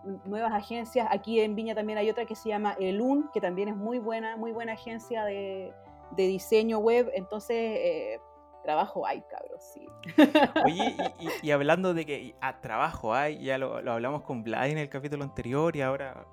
mm, 0.03 0.29
nuevas 0.29 0.53
agencias. 0.53 1.07
Aquí 1.11 1.39
en 1.41 1.55
Viña 1.55 1.75
también 1.75 1.97
hay 1.97 2.09
otra 2.09 2.25
que 2.25 2.35
se 2.35 2.49
llama 2.49 2.75
Elun, 2.79 3.29
que 3.33 3.41
también 3.41 3.69
es 3.69 3.75
muy 3.75 3.99
buena, 3.99 4.37
muy 4.37 4.51
buena 4.51 4.73
agencia 4.73 5.23
de, 5.25 5.73
de 6.11 6.27
diseño 6.27 6.79
web. 6.79 7.09
Entonces, 7.13 7.55
eh, 7.57 8.19
trabajo 8.63 9.05
hay, 9.05 9.21
cabros, 9.29 9.63
sí. 9.63 9.85
Oye, 10.65 10.95
y, 11.19 11.47
y- 11.47 11.51
hablando 11.51 11.93
de 11.93 12.05
que 12.05 12.35
a 12.41 12.59
trabajo 12.59 13.13
hay, 13.13 13.41
ya 13.43 13.57
lo, 13.57 13.77
hablamos 13.77 14.23
con 14.23 14.43
Vlad 14.43 14.67
en 14.69 14.77
el 14.77 14.89
capítulo 14.89 15.23
anterior 15.23 15.75
y 15.75 15.81
ahora 15.81 16.25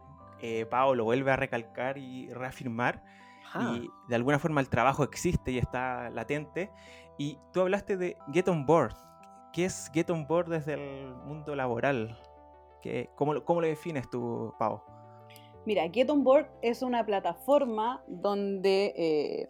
eh, 0.42 0.66
Pau 0.66 0.94
lo 0.96 1.04
vuelve 1.04 1.30
a 1.30 1.36
recalcar 1.36 1.96
y 1.96 2.28
reafirmar. 2.34 3.02
Y 3.60 3.90
de 4.08 4.14
alguna 4.16 4.38
forma 4.38 4.60
el 4.60 4.68
trabajo 4.68 5.04
existe 5.04 5.52
y 5.52 5.58
está 5.58 6.10
latente. 6.10 6.70
Y 7.18 7.38
tú 7.52 7.60
hablaste 7.60 7.96
de 7.96 8.16
Get 8.32 8.48
On 8.48 8.66
Board. 8.66 8.94
¿Qué 9.52 9.66
es 9.66 9.90
Get 9.94 10.10
On 10.10 10.26
Board 10.26 10.48
desde 10.48 10.74
el 10.74 11.14
mundo 11.26 11.54
laboral? 11.54 12.18
¿Qué, 12.82 13.08
cómo, 13.14 13.32
lo- 13.34 13.44
¿Cómo 13.44 13.60
lo 13.60 13.66
defines 13.68 14.10
tú, 14.10 14.52
Pau? 14.58 14.82
Mira, 15.66 15.88
Get 15.90 16.10
On 16.10 16.24
Board 16.24 16.48
es 16.60 16.82
una 16.82 17.06
plataforma 17.06 18.02
donde 18.08 18.92
eh, 18.96 19.48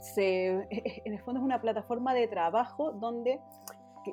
se, 0.00 0.66
en 1.04 1.12
el 1.14 1.20
fondo 1.20 1.40
es 1.40 1.44
una 1.44 1.60
plataforma 1.60 2.12
de 2.12 2.26
trabajo 2.28 2.92
donde 2.92 3.40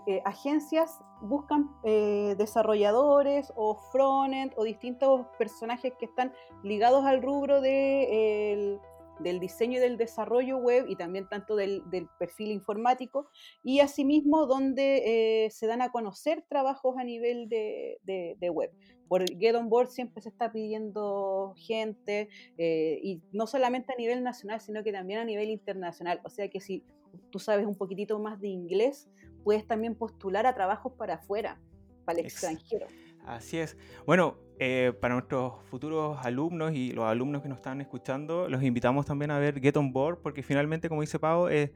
eh, 0.05 0.21
agencias 0.25 0.99
buscan 1.21 1.69
eh, 1.83 2.35
desarrolladores 2.37 3.51
o 3.55 3.75
frontend 3.91 4.53
o 4.57 4.63
distintos 4.63 5.25
personajes 5.39 5.93
que 5.97 6.05
están 6.05 6.31
ligados 6.63 7.03
al 7.05 7.21
rubro 7.23 7.59
de, 7.61 8.53
el- 8.53 8.79
del 9.19 9.39
diseño 9.39 9.77
y 9.77 9.81
del 9.81 9.97
desarrollo 9.97 10.57
web 10.57 10.85
y 10.87 10.95
también 10.95 11.27
tanto 11.27 11.55
del, 11.55 11.81
del 11.89 12.07
perfil 12.19 12.51
informático 12.51 13.29
y 13.63 13.79
asimismo 13.79 14.45
donde 14.45 15.45
eh, 15.45 15.49
se 15.51 15.67
dan 15.67 15.81
a 15.81 15.91
conocer 15.91 16.43
trabajos 16.47 16.95
a 16.97 17.03
nivel 17.03 17.49
de, 17.49 17.99
de- 18.03 18.35
de 18.39 18.49
web. 18.49 18.71
Por 19.07 19.23
Get 19.39 19.55
On 19.55 19.69
Board 19.69 19.87
siempre 19.89 20.21
se 20.21 20.29
está 20.29 20.51
pidiendo 20.51 21.53
gente 21.55 22.29
eh, 22.57 22.99
y 23.01 23.21
no 23.31 23.47
solamente 23.47 23.93
a 23.93 23.95
nivel 23.95 24.21
nacional, 24.23 24.59
sino 24.59 24.83
que 24.83 24.91
también 24.91 25.19
a 25.19 25.25
nivel 25.25 25.49
internacional. 25.49 26.19
O 26.25 26.29
sea 26.29 26.49
que 26.49 26.59
si 26.59 26.83
tú 27.31 27.39
sabes 27.39 27.65
un 27.65 27.75
poquitito 27.75 28.19
más 28.19 28.39
de 28.41 28.49
inglés, 28.49 29.09
puedes 29.43 29.65
también 29.65 29.95
postular 29.95 30.45
a 30.45 30.53
trabajos 30.53 30.91
para 30.97 31.15
afuera, 31.15 31.59
para 32.05 32.19
el 32.19 32.25
Ex- 32.25 32.33
extranjero. 32.33 32.87
Así 33.27 33.57
es. 33.57 33.77
Bueno, 34.05 34.37
eh, 34.59 34.93
para 35.01 35.13
nuestros 35.15 35.53
futuros 35.69 36.17
alumnos 36.25 36.73
y 36.73 36.91
los 36.93 37.05
alumnos 37.05 37.41
que 37.41 37.49
nos 37.49 37.57
están 37.57 37.81
escuchando, 37.81 38.47
los 38.49 38.63
invitamos 38.63 39.05
también 39.05 39.31
a 39.31 39.37
ver 39.39 39.59
Get 39.59 39.75
On 39.77 39.91
Board, 39.91 40.19
porque 40.21 40.41
finalmente, 40.43 40.87
como 40.89 41.01
dice 41.01 41.19
Pau, 41.19 41.47
eh, 41.49 41.73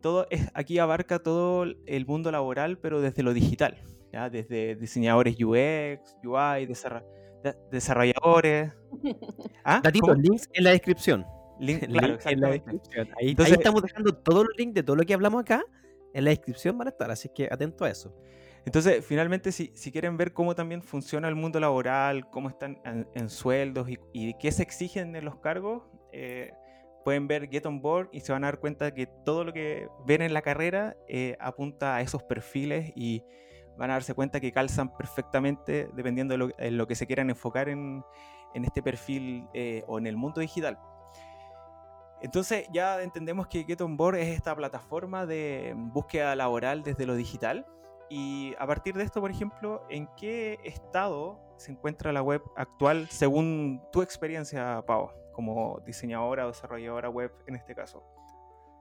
todo 0.00 0.26
es, 0.30 0.48
aquí 0.54 0.78
abarca 0.78 1.18
todo 1.18 1.64
el 1.86 2.06
mundo 2.06 2.30
laboral, 2.32 2.78
pero 2.78 3.00
desde 3.00 3.22
lo 3.22 3.34
digital, 3.34 3.76
¿ya? 4.12 4.30
desde 4.30 4.76
diseñadores 4.76 5.34
UX, 5.34 6.16
UI, 6.24 6.66
desarra- 6.66 7.04
de- 7.44 7.54
desarrolladores. 7.70 8.72
¿Ah? 9.64 9.80
Datitos, 9.82 10.16
links 10.18 10.48
en 10.54 10.64
la 10.64 10.70
descripción. 10.70 11.26
Link- 11.60 11.82
en 11.82 11.92
la 12.40 12.48
descripción. 12.50 13.08
Ahí, 13.08 13.14
ahí 13.20 13.28
Entonces- 13.30 13.54
estamos 13.58 13.82
dejando 13.82 14.14
todos 14.14 14.44
los 14.46 14.56
links 14.56 14.74
de 14.74 14.82
todo 14.82 14.96
lo 14.96 15.02
que 15.04 15.12
hablamos 15.14 15.42
acá. 15.42 15.62
En 16.14 16.24
la 16.24 16.30
descripción 16.30 16.78
van 16.78 16.88
a 16.88 16.90
estar, 16.90 17.10
así 17.10 17.28
que 17.28 17.46
atento 17.50 17.84
a 17.84 17.90
eso. 17.90 18.14
Entonces, 18.68 19.02
finalmente, 19.02 19.50
si, 19.50 19.70
quieren 19.90 20.18
ver 20.18 20.34
cómo 20.34 20.54
también 20.54 20.82
funciona 20.82 21.26
el 21.26 21.34
mundo 21.34 21.58
laboral, 21.58 22.28
cómo 22.28 22.50
están 22.50 22.78
en, 22.84 23.30
sueldos 23.30 23.88
y, 24.12 24.34
qué 24.34 24.52
se 24.52 24.62
exigen 24.62 25.16
en 25.16 25.24
los 25.24 25.36
cargos, 25.36 25.84
eh, 26.12 26.52
pueden 27.02 27.26
ver 27.28 27.48
Get 27.48 27.64
On 27.64 27.80
Board 27.80 28.10
y 28.12 28.20
se 28.20 28.30
van 28.30 28.44
a 28.44 28.48
dar 28.48 28.60
cuenta 28.60 28.92
que 28.92 29.06
todo 29.06 29.44
lo 29.44 29.54
que 29.54 29.88
ven 30.04 30.20
en 30.20 30.34
la 30.34 30.42
carrera 30.42 30.98
eh, 31.08 31.34
apunta 31.40 31.96
a 31.96 32.02
esos 32.02 32.22
perfiles 32.24 32.92
y 32.94 33.24
van 33.78 33.88
a 33.88 33.94
darse 33.94 34.12
cuenta 34.12 34.38
que 34.38 34.52
calzan 34.52 34.94
perfectamente 34.98 35.88
dependiendo 35.94 36.34
de 36.34 36.38
lo, 36.38 36.50
lo 36.58 36.86
que 36.86 36.94
se 36.94 37.06
quieran 37.06 37.30
enfocar 37.30 37.70
en, 37.70 38.04
en 38.52 38.66
este 38.66 38.82
perfil 38.82 39.46
eh, 39.54 39.82
o 39.86 39.98
en 39.98 40.06
el 40.06 40.18
mundo 40.18 40.42
digital. 40.42 40.78
Entonces 42.20 42.66
ya 42.70 43.00
entendemos 43.00 43.46
que 43.46 43.64
Get 43.64 43.80
On 43.80 43.96
Board 43.96 44.16
es 44.16 44.28
esta 44.28 44.54
plataforma 44.54 45.24
de 45.24 45.72
búsqueda 45.74 46.36
laboral 46.36 46.82
desde 46.82 47.06
lo 47.06 47.14
digital. 47.14 47.64
Y 48.08 48.54
a 48.58 48.66
partir 48.66 48.94
de 48.94 49.04
esto, 49.04 49.20
por 49.20 49.30
ejemplo, 49.30 49.84
¿en 49.88 50.08
qué 50.16 50.58
estado 50.64 51.38
se 51.56 51.72
encuentra 51.72 52.12
la 52.12 52.22
web 52.22 52.42
actual 52.56 53.08
según 53.10 53.82
tu 53.92 54.02
experiencia, 54.02 54.82
Pau, 54.86 55.10
como 55.32 55.80
diseñadora 55.84 56.46
o 56.46 56.48
desarrolladora 56.48 57.10
web 57.10 57.32
en 57.46 57.56
este 57.56 57.74
caso? 57.74 58.02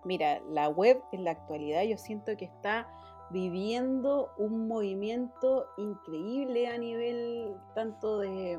Mira, 0.06 0.40
la 0.50 0.70
web 0.70 1.02
en 1.12 1.24
la 1.24 1.32
actualidad 1.32 1.84
yo 1.84 1.98
siento 1.98 2.36
que 2.38 2.46
está 2.46 2.88
viviendo 3.30 4.32
un 4.38 4.68
movimiento 4.68 5.68
increíble 5.78 6.68
a 6.68 6.78
nivel 6.78 7.56
tanto 7.76 8.20
de, 8.20 8.58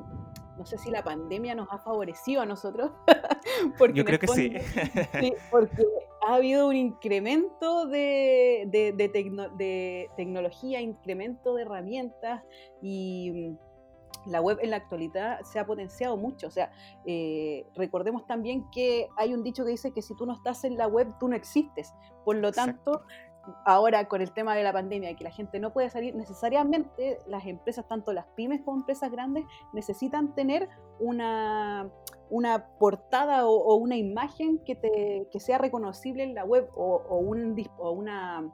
no 0.59 0.67
sé 0.67 0.77
si 0.77 0.91
la 0.91 1.03
pandemia 1.03 1.55
nos 1.55 1.69
ha 1.71 1.79
favorecido 1.79 2.43
a 2.43 2.47
nosotros. 2.47 2.91
porque 3.79 3.99
Yo 3.99 4.05
creo 4.05 4.19
que 4.19 4.27
Sí, 4.27 4.53
porque 5.51 5.87
ha 6.29 6.35
habido 6.35 6.69
un 6.69 6.77
incremento 6.77 7.87
de, 7.87 8.67
de- 8.71 8.93
de 8.93 9.09
tecno- 9.13 9.49
de 9.57 10.09
tecnología, 10.17 10.81
incremento 10.81 11.55
de 11.55 11.63
herramientas 11.63 12.43
y 12.83 13.31
mm, 13.33 14.31
la 14.31 14.41
web 14.43 14.59
en 14.61 14.71
la 14.71 14.77
actualidad 14.77 15.41
se 15.43 15.59
ha 15.59 15.65
potenciado 15.67 16.17
mucho. 16.17 16.49
O 16.49 16.51
sea, 16.51 16.71
eh, 17.07 17.65
recordemos 17.75 18.27
también 18.27 18.65
que 18.71 19.09
hay 19.17 19.33
un 19.33 19.43
dicho 19.43 19.65
que 19.65 19.71
dice 19.71 19.93
que 19.93 20.03
si 20.03 20.15
tú 20.17 20.27
no 20.27 20.35
estás 20.35 20.65
en 20.65 20.77
la 20.77 20.87
web, 20.87 21.09
tú 21.19 21.29
no 21.29 21.37
existes. 21.37 21.95
Por 22.25 22.37
lo 22.37 22.53
tanto, 22.53 23.03
ahora 23.65 24.07
con 24.09 24.21
el 24.21 24.31
tema 24.33 24.55
de 24.55 24.63
la 24.65 24.73
pandemia, 24.73 25.17
que 25.17 25.25
la 25.25 25.31
gente 25.31 25.59
no 25.61 25.73
puede 25.73 25.89
salir, 25.89 26.15
necesariamente 26.15 27.19
las 27.27 27.47
empresas, 27.47 27.89
tanto 27.89 28.13
las 28.13 28.27
pymes 28.37 28.61
como 28.63 28.79
empresas 28.79 29.11
grandes, 29.11 29.45
necesitan 29.73 30.35
tener 30.35 30.69
una, 31.01 31.89
una 32.31 32.67
portada 32.79 33.47
o, 33.47 33.75
una 33.77 33.97
imagen 33.97 34.59
que, 34.65 34.75
te, 34.75 35.29
que 35.31 35.41
sea 35.41 35.59
reconocible 35.59 36.23
en 36.23 36.35
la 36.35 36.45
web 36.45 36.69
o, 36.75 37.03
o 37.09 37.19
un, 37.19 37.57
o 37.79 37.91
una, 37.91 38.51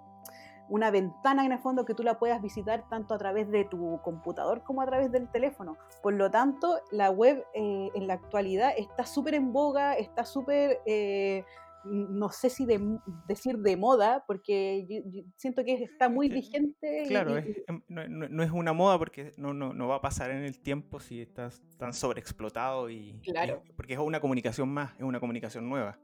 una 0.68 0.90
ventana 0.90 1.44
en 1.44 1.52
el 1.52 1.58
fondo 1.58 1.84
que 1.84 1.94
tú 1.94 2.02
la 2.02 2.18
puedas 2.18 2.40
visitar 2.40 2.88
tanto 2.88 3.14
a 3.14 3.18
través 3.18 3.50
de 3.50 3.64
tu 3.64 4.00
computador 4.02 4.62
como 4.62 4.82
a 4.82 4.86
través 4.86 5.12
del 5.12 5.28
teléfono. 5.30 5.76
Por 6.02 6.14
lo 6.14 6.30
tanto, 6.30 6.80
la 6.90 7.10
web 7.10 7.44
eh, 7.54 7.90
en 7.94 8.06
la 8.06 8.14
actualidad 8.14 8.72
está 8.76 9.04
súper 9.04 9.34
en 9.34 9.52
boga, 9.52 9.94
está 9.94 10.24
súper... 10.24 10.80
eh, 10.86 11.44
no 11.84 12.30
sé 12.30 12.50
si 12.50 12.66
de, 12.66 12.98
decir 13.28 13.58
de 13.58 13.76
moda, 13.76 14.24
porque 14.26 15.02
siento 15.36 15.64
que 15.64 15.74
está 15.74 16.08
muy 16.08 16.28
vigente. 16.30 17.04
Claro, 17.08 17.36
em, 17.36 17.82
no, 17.88 18.42
es 18.42 18.50
una 18.50 18.72
moda 18.72 18.98
porque 18.98 19.32
no, 19.36 19.52
no, 19.52 19.88
va 19.88 19.96
a 19.96 20.00
pasar 20.00 20.30
en 20.30 20.44
el 20.44 20.60
tiempo 20.60 21.00
si 21.00 21.20
estás 21.20 21.62
tan 21.78 21.92
sobreexplotado 21.92 22.90
y, 22.90 23.20
claro. 23.22 23.62
porque 23.76 23.94
es 23.94 23.98
una 23.98 24.20
comunicación 24.20 24.68
más, 24.68 24.94
es 24.96 25.02
una 25.02 25.20
comunicación 25.20 25.68
nueva. 25.68 25.98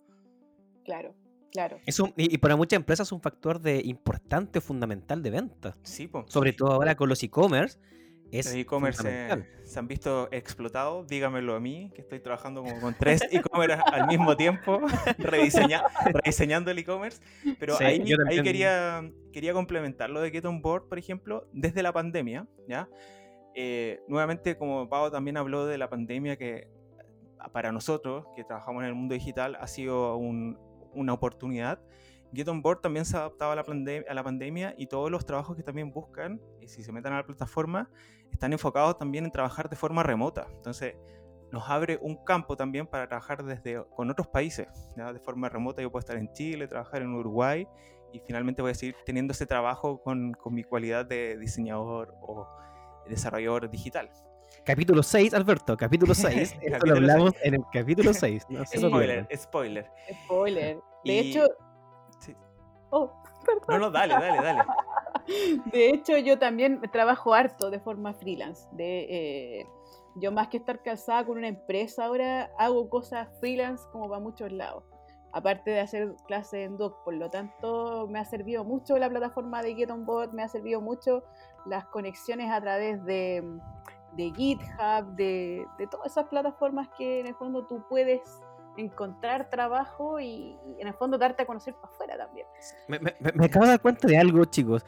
Claro. 0.84 1.14
Claro. 1.52 1.80
y, 2.16 2.38
para 2.38 2.54
muchas 2.54 2.76
empresas 2.76 3.08
es 3.08 3.12
un 3.12 3.20
factor 3.20 3.60
de 3.60 3.82
importante, 3.84 4.60
fundamental 4.60 5.20
de 5.20 5.30
venta. 5.30 5.76
Sí, 5.82 6.06
pues. 6.06 6.26
Sobre 6.28 6.52
todo 6.52 6.70
ahora 6.72 6.94
con 6.94 7.08
los 7.08 7.20
e-commerce 7.24 7.76
los 8.32 8.54
e-commerce 8.54 9.02
se, 9.64 9.78
han 9.78 9.88
visto 9.88 10.28
explotados, 10.30 11.06
dígamelo 11.06 11.54
a 11.54 11.60
mí, 11.60 11.90
que 11.94 12.02
estoy 12.02 12.20
trabajando 12.20 12.62
como 12.62 12.80
con 12.80 12.94
tres 12.94 13.20
e-commerce 13.30 13.80
al 13.92 14.06
mismo 14.06 14.36
tiempo, 14.36 14.80
rediseñando 15.18 16.70
el 16.70 16.78
e-commerce. 16.78 17.20
Pero 17.58 17.76
ahí, 17.78 18.04
ahí 18.28 18.42
quería, 18.42 19.10
quería 19.32 19.52
complementar 19.52 20.10
lo 20.10 20.20
de 20.20 20.30
Get 20.30 20.44
On 20.44 20.62
Board, 20.62 20.88
por 20.88 20.98
ejemplo, 20.98 21.48
desde 21.52 21.82
la 21.82 21.92
pandemia, 21.92 22.46
¿ya? 22.68 22.88
Eh, 23.54 24.00
nuevamente, 24.06 24.56
como 24.56 24.88
Pau 24.88 25.10
también 25.10 25.36
habló 25.36 25.66
de 25.66 25.78
la 25.78 25.90
pandemia, 25.90 26.36
que 26.36 26.68
para 27.52 27.72
nosotros, 27.72 28.26
que 28.36 28.44
trabajamos 28.44 28.82
en 28.82 28.88
el 28.88 28.94
mundo 28.94 29.14
digital, 29.14 29.56
ha 29.60 29.66
sido 29.66 30.16
una 30.16 31.12
oportunidad 31.12 31.80
Get 32.32 32.48
On 32.48 32.62
Board 32.62 32.80
también 32.80 33.04
se 33.04 33.16
ha 33.16 33.20
adaptado 33.20 33.52
a 33.52 33.56
la, 33.56 33.64
a 34.08 34.14
la 34.14 34.24
pandemia 34.24 34.74
y 34.78 34.86
todos 34.86 35.10
los 35.10 35.26
trabajos 35.26 35.56
que 35.56 35.62
también 35.62 35.92
buscan, 35.92 36.40
y 36.60 36.68
si 36.68 36.82
se 36.82 36.92
meten 36.92 37.12
a 37.12 37.16
la 37.16 37.26
plataforma, 37.26 37.90
están 38.32 38.52
enfocados 38.52 38.98
también 38.98 39.24
en 39.24 39.30
trabajar 39.30 39.68
de 39.68 39.76
forma 39.76 40.02
remota. 40.02 40.46
Entonces, 40.56 40.94
nos 41.52 41.68
abre 41.68 41.98
un 42.00 42.16
campo 42.24 42.56
también 42.56 42.86
para 42.86 43.08
trabajar 43.08 43.42
desde 43.44 43.84
con 43.96 44.10
otros 44.10 44.28
países, 44.28 44.68
de 44.96 45.20
forma 45.20 45.48
remota. 45.48 45.82
Yo 45.82 45.90
puedo 45.90 46.00
estar 46.00 46.16
en 46.16 46.32
Chile, 46.32 46.68
trabajar 46.68 47.02
en 47.02 47.14
Uruguay 47.14 47.66
y 48.12 48.20
finalmente 48.20 48.62
voy 48.62 48.72
a 48.72 48.74
seguir 48.74 48.96
teniendo 49.04 49.32
ese 49.32 49.46
trabajo 49.46 50.00
con, 50.02 50.32
con 50.32 50.54
mi 50.54 50.62
cualidad 50.64 51.06
de 51.06 51.36
diseñador 51.38 52.14
o 52.22 52.46
desarrollador 53.08 53.68
digital. 53.70 54.10
Capítulo 54.64 55.02
6, 55.02 55.34
Alberto, 55.34 55.76
capítulo 55.76 56.14
6. 56.14 56.56
Esto 56.60 56.86
lo 56.86 56.94
hablamos 56.96 57.34
en 57.42 57.54
el 57.54 57.62
capítulo 57.72 58.12
6. 58.12 58.46
spoiler, 58.66 59.28
spoiler. 59.36 59.90
Spoiler. 60.24 60.78
De 61.04 61.18
hecho, 61.18 61.46
Oh, 62.92 63.12
no, 63.68 63.78
no, 63.78 63.90
dale, 63.90 64.14
dale, 64.14 64.42
dale. 64.42 64.62
De 65.72 65.90
hecho, 65.90 66.16
yo 66.18 66.38
también 66.38 66.80
trabajo 66.92 67.34
harto 67.34 67.70
de 67.70 67.80
forma 67.80 68.14
freelance. 68.14 68.68
De, 68.72 69.60
eh, 69.60 69.66
yo 70.16 70.32
más 70.32 70.48
que 70.48 70.58
estar 70.58 70.82
casada 70.82 71.24
con 71.24 71.38
una 71.38 71.48
empresa 71.48 72.04
ahora, 72.06 72.50
hago 72.58 72.88
cosas 72.88 73.28
freelance 73.40 73.84
como 73.92 74.08
para 74.08 74.20
muchos 74.20 74.52
lados. 74.52 74.84
Aparte 75.32 75.70
de 75.70 75.80
hacer 75.80 76.14
clases 76.26 76.66
en 76.66 76.76
Doc, 76.76 77.04
por 77.04 77.14
lo 77.14 77.30
tanto, 77.30 78.08
me 78.08 78.18
ha 78.18 78.24
servido 78.24 78.64
mucho 78.64 78.98
la 78.98 79.08
plataforma 79.08 79.62
de 79.62 79.76
Get 79.76 79.90
On 79.90 80.04
me 80.32 80.42
ha 80.42 80.48
servido 80.48 80.80
mucho 80.80 81.22
las 81.66 81.84
conexiones 81.86 82.50
a 82.50 82.60
través 82.60 83.04
de, 83.04 83.44
GitHub, 84.16 85.14
de, 85.14 85.64
de 85.78 85.86
todas 85.86 86.10
esas 86.10 86.26
plataformas 86.26 86.88
que 86.98 87.20
en 87.20 87.28
el 87.28 87.34
fondo 87.36 87.64
tú 87.64 87.84
puedes 87.88 88.20
encontrar 88.76 89.48
trabajo 89.50 90.20
y, 90.20 90.56
en 90.78 90.88
el 90.88 90.94
fondo 90.94 91.18
darte 91.18 91.42
a 91.42 91.46
conocer 91.46 91.74
para 91.74 91.92
afuera 91.92 92.16
también. 92.16 92.46
Me, 92.88 92.96
acabo 93.44 93.64
de 93.64 93.72
dar 93.72 93.80
cuenta 93.80 94.08
de 94.08 94.18
algo, 94.18 94.44
chicos. 94.44 94.84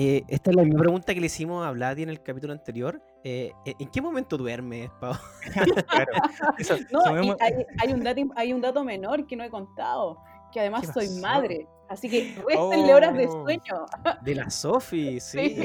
Eh, 0.00 0.22
esta 0.28 0.50
es 0.50 0.56
la 0.56 0.62
misma 0.62 0.78
pregunta 0.78 1.12
que 1.12 1.18
le 1.18 1.26
hicimos 1.26 1.66
a 1.66 1.72
Vladi 1.72 2.04
en 2.04 2.10
el 2.10 2.22
capítulo 2.22 2.52
anterior. 2.52 3.02
Eh, 3.24 3.50
¿En 3.64 3.88
qué 3.88 4.00
momento 4.00 4.36
duermes, 4.38 4.90
Pau? 5.00 5.12
claro. 5.88 6.12
hay, 7.80 7.92
un 7.92 8.04
dato, 8.04 8.20
hay 8.36 8.52
un 8.52 8.60
dato 8.60 8.84
menor 8.84 9.26
que 9.26 9.34
no 9.34 9.42
he 9.42 9.50
contado, 9.50 10.18
que 10.52 10.60
además 10.60 10.88
soy 10.94 11.08
madre. 11.20 11.66
Así 11.88 12.08
que 12.08 12.32
réstenle 12.46 12.94
horas 12.94 13.16
de 13.16 13.26
oh. 13.26 13.42
sueño. 13.42 13.86
De 14.22 14.34
la 14.36 14.48
Sofi, 14.50 15.18
sí. 15.20 15.56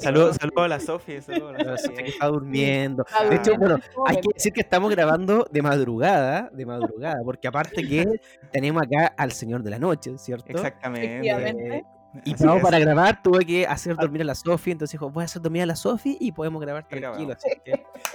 Saludos 0.00 0.36
saludo 0.36 0.62
a 0.62 0.68
la 0.68 0.78
Sofi. 0.78 1.20
Saludo 1.20 1.52
la 1.54 1.76
Sofi 1.76 2.04
que 2.04 2.10
está 2.10 2.26
durmiendo. 2.28 3.04
De 3.28 3.34
hecho, 3.34 3.56
bueno, 3.56 3.80
hay 4.06 4.16
que 4.16 4.28
decir 4.32 4.52
que 4.52 4.60
estamos 4.60 4.92
grabando 4.92 5.44
de 5.50 5.62
madrugada, 5.62 6.50
de 6.52 6.64
madrugada, 6.66 7.20
porque 7.24 7.48
aparte 7.48 7.84
que 7.84 8.20
tenemos 8.52 8.80
acá 8.84 9.12
al 9.16 9.32
Señor 9.32 9.64
de 9.64 9.70
la 9.70 9.80
Noche, 9.80 10.16
¿cierto? 10.18 10.52
Exactamente. 10.52 11.84
Y 12.24 12.34
para 12.34 12.78
grabar 12.78 13.22
tuve 13.22 13.44
que 13.44 13.66
hacer 13.66 13.96
dormir 13.96 14.22
a 14.22 14.24
la 14.24 14.34
Sofi, 14.34 14.70
entonces 14.70 14.92
dijo, 14.92 15.10
voy 15.10 15.22
a 15.22 15.24
hacer 15.24 15.42
dormir 15.42 15.62
a 15.62 15.66
la 15.66 15.76
Sofi 15.76 16.16
y 16.20 16.32
podemos 16.32 16.60
grabar 16.60 16.86
tranquilo. 16.88 17.34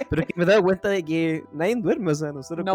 pero 0.08 0.22
es 0.22 0.28
que 0.28 0.34
me 0.36 0.44
he 0.44 0.46
dado 0.46 0.62
cuenta 0.62 0.88
de 0.88 1.04
que 1.04 1.44
nadie 1.52 1.76
duerme, 1.76 2.12
o 2.12 2.14
sea, 2.14 2.32
nosotros 2.32 2.66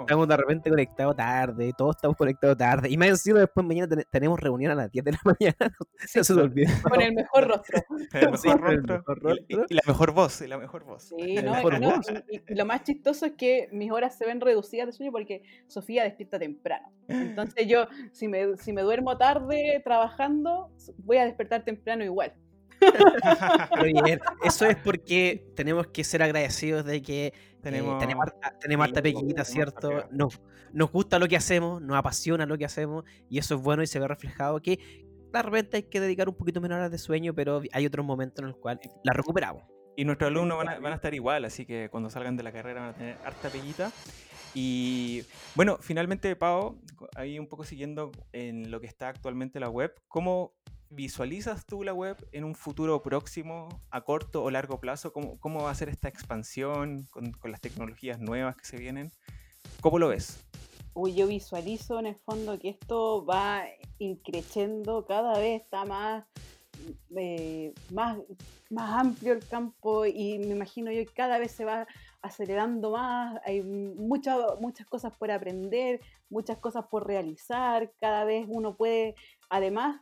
estamos 0.00 0.28
de 0.28 0.36
repente 0.36 0.70
conectados 0.70 1.16
tarde, 1.16 1.72
todos 1.76 1.96
estamos 1.96 2.16
conectados 2.16 2.56
tarde. 2.56 2.88
Y 2.90 2.96
más 2.96 3.08
encima 3.08 3.40
después 3.40 3.66
mañana 3.66 4.02
tenemos 4.10 4.38
reunión 4.40 4.72
a 4.72 4.74
las 4.74 4.90
10 4.90 5.04
de 5.04 5.12
la 5.12 5.20
mañana. 5.24 5.76
Con 6.82 7.00
el 7.00 7.14
mejor 7.14 7.48
rostro. 7.48 7.82
el 8.12 8.30
mejor 8.82 9.22
rostro. 9.22 9.44
Y, 9.48 9.74
la 9.74 9.82
mejor 9.86 10.12
voz, 10.12 10.40
y 10.40 10.46
la 10.46 10.58
mejor 10.58 10.84
voz. 10.84 11.02
Sí, 11.04 11.36
no, 11.42 12.00
Y, 12.28 12.54
lo 12.54 12.66
más 12.66 12.82
chistoso 12.82 13.26
es 13.26 13.32
que 13.32 13.68
mis 13.72 13.90
horas 13.90 14.16
se 14.16 14.26
ven 14.26 14.40
reducidas 14.40 14.86
de 14.86 14.92
sueño 14.92 15.12
porque 15.12 15.42
Sofía 15.66 16.04
despierta 16.04 16.38
temprano. 16.38 16.88
Entonces 17.08 17.66
yo, 17.66 17.86
si 18.12 18.28
me, 18.28 18.56
si 18.56 18.72
me 18.72 18.82
duermo 18.82 19.16
tarde 19.16 19.82
trabajando, 20.18 20.70
voy 20.98 21.18
a 21.18 21.24
despertar 21.24 21.64
temprano 21.64 22.04
igual. 22.04 22.32
eso 24.44 24.66
es 24.66 24.76
porque 24.76 25.50
tenemos 25.56 25.88
que 25.88 26.04
ser 26.04 26.22
agradecidos 26.22 26.84
de 26.84 27.02
que 27.02 27.26
eh, 27.26 27.32
tenemos, 27.60 27.98
tenemos, 28.60 28.86
harta 28.86 29.02
pequeñita, 29.02 29.44
¿cierto? 29.44 30.06
Nos, 30.10 30.40
nos 30.72 30.92
gusta 30.92 31.18
lo 31.18 31.26
que 31.26 31.36
hacemos, 31.36 31.82
nos 31.82 31.96
apasiona 31.96 32.46
lo 32.46 32.56
que 32.56 32.64
hacemos 32.64 33.04
y 33.28 33.38
eso 33.38 33.56
es 33.56 33.62
bueno 33.62 33.82
y 33.82 33.86
se 33.86 33.98
ve 33.98 34.06
reflejado 34.06 34.60
que 34.60 34.78
de 35.32 35.42
repente 35.42 35.78
hay 35.78 35.82
que 35.84 36.00
dedicar 36.00 36.28
un 36.28 36.36
poquito 36.36 36.60
menos 36.60 36.76
horas 36.76 36.90
de 36.90 36.98
sueño, 36.98 37.34
pero 37.34 37.62
hay 37.72 37.86
otros 37.86 38.06
momentos 38.06 38.42
en 38.42 38.50
los 38.50 38.56
cuales 38.56 38.88
la 39.02 39.12
recuperamos. 39.12 39.64
Y 39.96 40.04
nuestros 40.04 40.30
alumnos 40.30 40.56
van 40.56 40.68
a, 40.68 40.78
van 40.78 40.92
a, 40.92 40.96
estar 40.96 41.12
igual, 41.12 41.44
así 41.44 41.66
que 41.66 41.88
cuando 41.90 42.08
salgan 42.08 42.36
de 42.36 42.44
la 42.44 42.52
carrera 42.52 42.80
van 42.80 42.90
a 42.90 42.94
tener 42.94 43.16
harta 43.24 43.48
peguita. 43.48 43.90
Y 44.54 45.22
bueno, 45.54 45.78
finalmente, 45.80 46.34
Pau, 46.36 46.78
ahí 47.14 47.38
un 47.38 47.46
poco 47.46 47.64
siguiendo 47.64 48.10
en 48.32 48.70
lo 48.70 48.80
que 48.80 48.86
está 48.86 49.08
actualmente 49.08 49.60
la 49.60 49.68
web, 49.68 49.94
¿cómo 50.08 50.52
visualizas 50.90 51.66
tú 51.66 51.84
la 51.84 51.92
web 51.92 52.16
en 52.32 52.44
un 52.44 52.54
futuro 52.54 53.02
próximo, 53.02 53.68
a 53.90 54.02
corto 54.02 54.42
o 54.42 54.50
largo 54.50 54.80
plazo? 54.80 55.12
¿Cómo, 55.12 55.38
cómo 55.38 55.62
va 55.62 55.70
a 55.70 55.74
ser 55.74 55.88
esta 55.88 56.08
expansión 56.08 57.06
con, 57.10 57.32
las 57.44 57.60
tecnologías 57.60 58.20
nuevas 58.20 58.56
que 58.56 58.64
se 58.64 58.78
vienen? 58.78 59.12
¿Cómo 59.80 59.98
lo 59.98 60.08
ves? 60.08 60.44
Uy, 60.94 61.14
yo 61.14 61.26
visualizo 61.26 61.98
en 62.00 62.06
el 62.06 62.16
fondo 62.16 62.58
que 62.58 62.70
esto 62.70 63.24
va 63.24 63.64
increciendo, 63.98 65.04
cada 65.06 65.38
vez 65.38 65.62
está 65.62 65.84
más, 65.84 66.24
eh, 67.16 67.72
más, 67.92 68.18
más 68.70 69.00
amplio 69.00 69.34
el 69.34 69.46
campo 69.46 70.06
y 70.06 70.38
me 70.38 70.54
imagino 70.54 70.90
yo 70.90 71.04
que 71.04 71.12
cada 71.12 71.38
vez 71.38 71.52
se 71.52 71.64
va 71.64 71.86
acelerando 72.22 72.92
más, 72.92 73.40
hay 73.44 73.62
muchas 73.62 74.38
muchas 74.60 74.86
cosas 74.86 75.16
por 75.16 75.30
aprender, 75.30 76.00
muchas 76.30 76.58
cosas 76.58 76.86
por 76.86 77.06
realizar, 77.06 77.92
cada 78.00 78.24
vez 78.24 78.46
uno 78.48 78.76
puede, 78.76 79.14
además, 79.48 80.00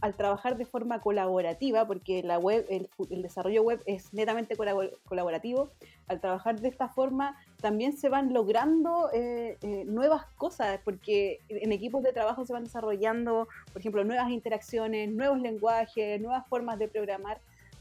al 0.00 0.16
trabajar 0.16 0.56
de 0.56 0.66
forma 0.66 1.00
colaborativa, 1.00 1.86
porque 1.86 2.22
la 2.22 2.38
web, 2.38 2.66
el, 2.68 2.88
desarrollo 3.22 3.62
web 3.62 3.80
es 3.86 4.12
netamente 4.12 4.56
colaborativo, 4.56 5.70
al 6.08 6.20
trabajar 6.20 6.60
de 6.60 6.68
esta 6.68 6.88
forma 6.88 7.36
también 7.60 7.96
se 7.96 8.08
van 8.08 8.32
logrando 8.32 9.08
eh, 9.12 9.56
eh, 9.62 9.84
nuevas 9.86 10.26
cosas, 10.36 10.80
porque 10.84 11.38
en 11.48 11.70
equipos 11.70 12.02
de 12.02 12.12
trabajo 12.12 12.44
se 12.44 12.52
van 12.52 12.64
desarrollando, 12.64 13.46
por 13.72 13.80
ejemplo, 13.80 14.04
nuevas 14.04 14.30
interacciones, 14.30 15.10
nuevos 15.10 15.40
lenguajes, 15.40 16.20
nuevas 16.20 16.46
formas 16.48 16.78
de 16.78 16.88
programar. 16.88 17.40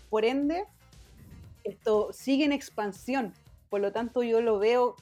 Por 0.10 0.26
ende, 0.26 0.66
esto 1.64 2.10
sigue 2.14 2.46
en 2.46 2.52
expansión. 2.52 3.34
Por 3.70 3.82
lo 3.82 3.92
tanto, 3.92 4.24
yo 4.24 4.42
lo 4.42 4.60
veo 4.60 4.96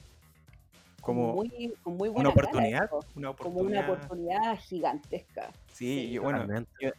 como 1.00 1.34
muy, 1.34 1.72
buena 1.84 2.20
una, 2.20 2.28
oportunidad, 2.28 2.90
Como 3.38 3.60
una 3.60 3.80
oportunidad 3.80 4.58
gigantesca. 4.58 5.50
Sí, 5.72 6.10
yo, 6.10 6.22
bueno, 6.22 6.46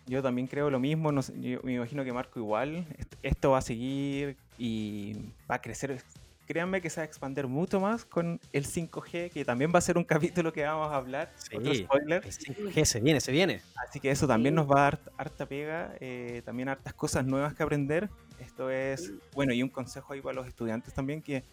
yo, 0.07 0.23
también 0.23 0.47
creo 0.47 0.69
lo 0.69 0.79
mismo. 0.79 1.11
yo 1.39 1.59
me 1.63 1.73
imagino 1.73 2.03
que 2.03 2.11
Marco 2.11 2.39
igual. 2.39 2.85
Esto 3.21 3.51
va 3.51 3.59
a 3.59 3.61
seguir 3.61 4.35
y 4.57 5.15
va 5.49 5.55
a 5.55 5.61
crecer. 5.61 6.01
Créanme 6.49 6.81
que 6.81 6.89
se 6.89 6.99
va 6.99 7.03
a 7.03 7.05
expandir 7.05 7.45
mucho 7.45 7.79
más 7.79 8.05
con 8.05 8.39
el 8.53 8.65
5G, 8.65 9.29
que 9.29 9.45
también 9.45 9.71
va 9.71 9.77
a 9.77 9.81
ser 9.81 9.99
un 9.99 10.03
capítulo 10.03 10.51
que 10.51 10.63
vamos 10.63 10.91
a 10.91 10.95
hablar. 10.95 11.31
otro 11.55 11.75
spoiler. 11.75 12.25
El 12.25 12.31
5G 12.31 12.85
se 12.85 12.99
viene, 13.01 13.21
se 13.21 13.31
viene. 13.31 13.61
Así 13.87 13.99
que 13.99 14.09
eso 14.09 14.27
también 14.27 14.55
nos 14.55 14.67
va 14.67 14.79
a 14.79 14.81
dar 14.81 14.99
harta 15.15 15.45
pega, 15.45 15.93
eh, 15.99 16.41
también 16.43 16.69
hartas 16.69 16.95
cosas 16.95 17.23
nuevas 17.23 17.53
que 17.53 17.61
aprender. 17.61 18.09
Esto 18.39 18.71
es, 18.71 19.11
bueno, 19.35 19.53
y 19.53 19.61
un 19.61 19.69
consejo 19.69 20.11
ahí 20.11 20.21
para 20.21 20.33
los 20.33 20.47
estudiantes 20.47 20.91
también, 20.91 21.21
que 21.21 21.43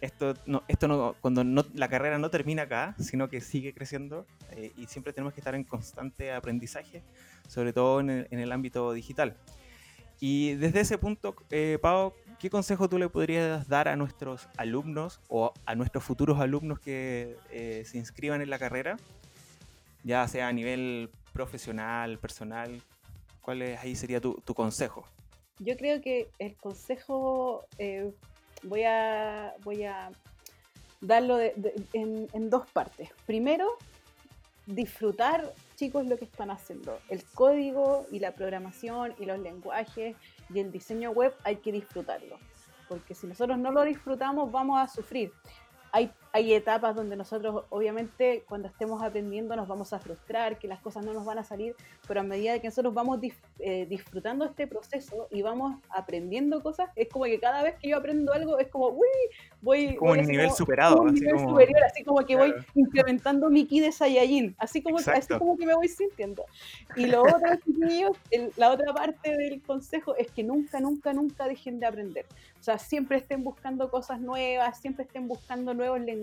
esto 0.00 0.32
no, 0.46 0.62
esto 0.66 0.88
no, 0.88 1.14
cuando 1.20 1.44
no, 1.44 1.66
la 1.74 1.88
carrera 1.90 2.16
no 2.16 2.30
termina 2.30 2.62
acá, 2.62 2.94
sino 2.98 3.28
que 3.28 3.42
sigue 3.42 3.74
creciendo 3.74 4.24
eh, 4.52 4.72
y 4.78 4.86
siempre 4.86 5.12
tenemos 5.12 5.34
que 5.34 5.40
estar 5.40 5.56
en 5.56 5.64
constante 5.64 6.32
aprendizaje, 6.32 7.02
sobre 7.48 7.74
todo 7.74 8.00
en 8.00 8.26
el, 8.30 8.52
ámbito 8.52 8.94
digital. 8.94 9.36
Y 10.20 10.54
desde 10.54 10.80
ese 10.80 10.96
punto, 10.96 11.36
eh, 11.50 11.78
Pau, 11.82 12.14
¿qué 12.38 12.50
consejo 12.50 12.88
tú 12.88 12.98
le 12.98 13.08
podrías 13.08 13.68
dar 13.68 13.88
a 13.88 13.96
nuestros 13.96 14.48
alumnos 14.56 15.20
o 15.28 15.52
a 15.66 15.74
nuestros 15.74 16.04
futuros 16.04 16.40
alumnos 16.40 16.78
que 16.78 17.36
eh, 17.50 17.82
se 17.84 17.98
inscriban 17.98 18.40
en 18.40 18.50
la 18.50 18.58
carrera? 18.58 18.96
Ya 20.04 20.26
sea 20.28 20.48
a 20.48 20.52
nivel 20.52 21.10
profesional, 21.32 22.18
personal, 22.18 22.80
¿cuál 23.42 23.62
es, 23.62 23.78
ahí 23.80 23.96
sería 23.96 24.20
tu, 24.20 24.40
consejo? 24.54 25.04
Yo 25.58 25.76
creo 25.76 26.00
que 26.00 26.30
el 26.38 26.56
consejo 26.56 27.66
eh, 27.78 28.12
voy, 28.62 28.84
a, 28.84 29.54
voy 29.64 29.84
a 29.84 30.10
darlo 31.00 31.38
en 31.40 32.50
dos 32.50 32.70
partes. 32.70 33.10
Primero, 33.26 33.76
disfrutar, 34.66 35.54
chicos, 35.76 36.06
lo 36.06 36.16
que 36.18 36.26
están 36.26 36.50
haciendo. 36.50 36.98
El 37.08 37.24
código 37.24 38.06
y 38.12 38.18
la 38.20 38.32
programación 38.32 39.14
y 39.18 39.24
los 39.24 39.38
lenguajes 39.38 40.14
y 40.50 40.60
el 40.60 40.70
diseño 40.70 41.10
web 41.10 41.34
hay 41.44 41.56
que 41.56 41.72
disfrutarlo. 41.72 42.38
Porque 42.88 43.14
si 43.14 43.26
nosotros 43.26 43.58
no 43.58 43.70
lo 43.70 43.82
disfrutamos, 43.82 44.50
vamos 44.50 44.78
a 44.80 44.86
sufrir. 44.86 45.32
Hay, 45.92 46.12
hay 46.32 46.52
etapas 46.52 46.94
donde 46.94 47.16
nosotros, 47.16 47.64
obviamente, 47.70 48.44
cuando 48.48 48.68
estemos 48.68 49.02
aprendiendo, 49.02 49.56
nos 49.56 49.66
vamos 49.66 49.92
a 49.92 49.98
frustrar, 49.98 50.58
que 50.58 50.68
las 50.68 50.80
cosas 50.80 51.04
no 51.04 51.12
nos 51.14 51.24
van 51.24 51.38
a 51.38 51.44
salir, 51.44 51.74
pero 52.06 52.20
a 52.20 52.22
medida 52.22 52.58
que 52.58 52.68
nosotros 52.68 52.92
vamos 52.92 53.18
dif- 53.20 53.34
eh, 53.58 53.86
disfrutando 53.88 54.44
este 54.44 54.66
proceso 54.66 55.26
y 55.30 55.42
vamos 55.42 55.80
aprendiendo 55.88 56.62
cosas, 56.62 56.90
es 56.96 57.08
como 57.08 57.24
que 57.24 57.40
cada 57.40 57.62
vez 57.62 57.76
que 57.76 57.88
yo 57.88 57.96
aprendo 57.96 58.32
algo, 58.32 58.58
es 58.58 58.68
como, 58.68 58.88
uy, 58.88 59.06
voy. 59.62 59.96
Como 59.96 60.10
voy 60.10 60.20
un 60.20 60.26
nivel 60.26 60.46
como- 60.46 60.56
superado, 60.56 61.00
un 61.02 61.08
así 61.08 61.20
nivel 61.20 61.36
como- 61.36 61.50
superior, 61.50 61.82
así 61.84 62.04
como 62.04 62.18
que 62.26 62.36
voy 62.36 62.52
Claro. 62.52 62.66
incrementando 62.74 63.50
mi 63.50 63.66
ki 63.66 63.80
de 63.80 63.92
Saiyajin, 63.92 64.54
así 64.58 64.82
como, 64.82 64.98
así 64.98 65.34
como 65.38 65.56
que 65.56 65.66
me 65.66 65.74
voy 65.74 65.88
sintiendo. 65.88 66.44
Y 66.96 67.06
lo 67.06 67.22
otro, 67.22 67.38
el- 68.30 68.52
la 68.56 68.70
otra 68.70 68.92
parte 68.92 69.34
del 69.36 69.62
consejo 69.62 70.14
es 70.16 70.30
que 70.30 70.42
nunca, 70.44 70.78
nunca, 70.80 71.12
nunca 71.12 71.46
dejen 71.46 71.80
de 71.80 71.86
aprender. 71.86 72.26
O 72.60 72.62
sea, 72.62 72.78
siempre 72.78 73.16
estén 73.18 73.44
buscando 73.44 73.90
cosas 73.90 74.20
nuevas, 74.20 74.78
siempre 74.80 75.04
estén 75.04 75.26
buscando 75.28 75.72
nuevos 75.74 75.98
lenguajes. 76.00 76.17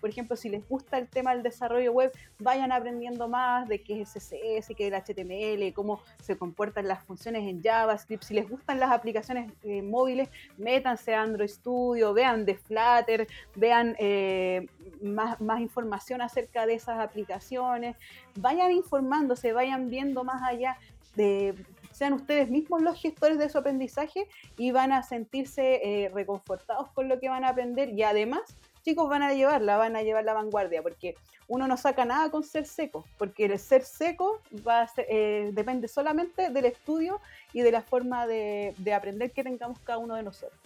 Por 0.00 0.10
ejemplo, 0.10 0.36
si 0.36 0.48
les 0.48 0.68
gusta 0.68 0.98
el 0.98 1.08
tema 1.08 1.32
del 1.34 1.42
desarrollo 1.42 1.92
web, 1.92 2.12
vayan 2.38 2.72
aprendiendo 2.72 3.28
más 3.28 3.68
de 3.68 3.82
qué 3.82 4.02
es 4.02 4.12
CSS, 4.12 4.74
qué 4.76 4.88
es 4.88 4.92
el 4.92 4.94
HTML, 4.94 5.72
cómo 5.74 6.00
se 6.22 6.36
comportan 6.36 6.88
las 6.88 7.04
funciones 7.04 7.48
en 7.48 7.62
JavaScript. 7.62 8.24
Si 8.24 8.34
les 8.34 8.48
gustan 8.48 8.80
las 8.80 8.90
aplicaciones 8.90 9.52
eh, 9.62 9.82
móviles, 9.82 10.28
métanse 10.58 11.14
a 11.14 11.22
Android 11.22 11.48
Studio, 11.48 12.12
vean 12.12 12.44
de 12.44 12.56
Flutter, 12.56 13.26
vean 13.54 13.94
eh, 13.98 14.66
más, 15.02 15.38
información 15.60 16.22
acerca 16.22 16.66
de 16.66 16.74
esas 16.74 16.98
aplicaciones. 16.98 17.96
Vayan 18.36 18.72
informándose, 18.72 19.52
vayan 19.52 19.88
viendo 19.88 20.24
más 20.24 20.42
allá 20.42 20.76
de 21.16 21.54
sean 21.92 22.14
ustedes 22.14 22.50
mismos 22.50 22.82
los 22.82 23.00
gestores 23.00 23.38
de 23.38 23.48
su 23.48 23.58
aprendizaje 23.58 24.26
y 24.56 24.72
van 24.72 24.92
a 24.92 25.02
sentirse 25.02 25.80
eh, 25.84 26.08
reconfortados 26.08 26.90
con 26.92 27.08
lo 27.08 27.20
que 27.20 27.28
van 27.28 27.44
a 27.44 27.50
aprender 27.50 27.90
y 27.90 28.02
además, 28.02 28.56
chicos, 28.82 29.08
van 29.08 29.22
a 29.22 29.32
llevarla, 29.34 29.76
van 29.76 29.96
a 29.96 30.02
llevar 30.02 30.24
la 30.24 30.32
vanguardia, 30.34 30.82
porque 30.82 31.14
uno 31.48 31.66
no 31.68 31.76
saca 31.76 32.04
nada 32.04 32.30
con 32.30 32.42
ser 32.44 32.66
seco, 32.66 33.04
porque 33.18 33.44
el 33.46 33.58
ser 33.58 33.82
seco 33.84 34.40
va 34.66 34.82
a 34.82 34.88
ser- 34.88 35.06
eh, 35.08 35.50
depende 35.52 35.88
solamente 35.88 36.50
del 36.50 36.64
estudio 36.66 37.20
y 37.52 37.60
de 37.62 37.72
la 37.72 37.82
forma 37.82 38.26
de, 38.26 38.74
de 38.78 38.94
aprender 38.94 39.30
que 39.32 39.42
tengamos 39.44 39.78
cada 39.80 39.98
uno 39.98 40.14
de 40.14 40.22
nosotros. 40.22 40.58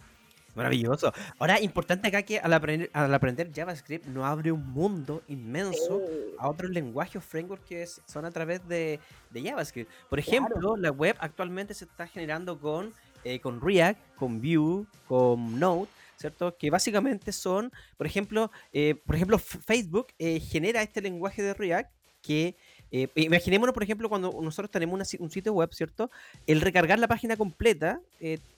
Maravilloso. 0.55 1.13
Ahora, 1.39 1.61
importante 1.61 2.09
acá 2.09 2.23
que 2.23 2.39
al 2.39 2.51
aprender, 2.55 2.89
al 2.95 3.13
aprender 3.13 3.53
JavaScript 3.53 4.07
nos 4.07 4.25
abre 4.25 4.53
un 4.53 4.73
mundo 4.73 5.23
inmenso 5.29 6.01
a 6.39 6.49
otros 6.49 6.71
lenguajes 6.71 7.17
o 7.17 7.21
frameworks 7.21 7.67
que 7.67 7.83
es- 7.83 8.01
son 8.07 8.25
a 8.25 8.31
través 8.31 8.67
de, 8.67 8.99
de 9.31 9.43
JavaScript. 9.43 9.91
Por 10.09 10.19
ejemplo, 10.19 10.77
la 10.79 10.91
web 10.91 11.15
actualmente 11.21 11.75
se 11.75 11.85
está 11.85 12.07
generando 12.07 12.59
con, 12.59 12.95
eh, 13.25 13.39
con 13.39 13.61
React, 13.61 14.01
con 14.17 14.41
Vue, 14.41 14.87
con 15.07 15.59
Node, 15.61 15.89
¿cierto? 16.19 16.57
Que 16.57 16.71
básicamente 16.71 17.33
son, 17.33 17.73
por 17.97 18.07
ejemplo, 18.07 18.51
eh, 18.73 18.95
por 19.07 19.15
ejemplo 19.17 19.39
Facebook 19.39 20.09
eh, 20.19 20.41
genera 20.41 20.83
este 20.83 21.01
lenguaje 21.01 21.43
de 21.43 21.55
React 21.55 21.91
que... 22.23 22.57
eh, 22.91 23.09
imaginémonos, 23.17 23.73
por 23.75 23.83
ejemplo, 23.83 24.09
cuando 24.09 24.31
nosotros 24.43 24.71
tenemos 24.71 24.95
una 24.95 25.25
un 25.25 25.31
sitio 25.31 25.53
web, 25.53 25.73
¿cierto? 25.73 26.11
El 26.47 26.61
recargar 26.61 26.99
la 26.99 27.09
página 27.09 27.37
completa 27.37 28.01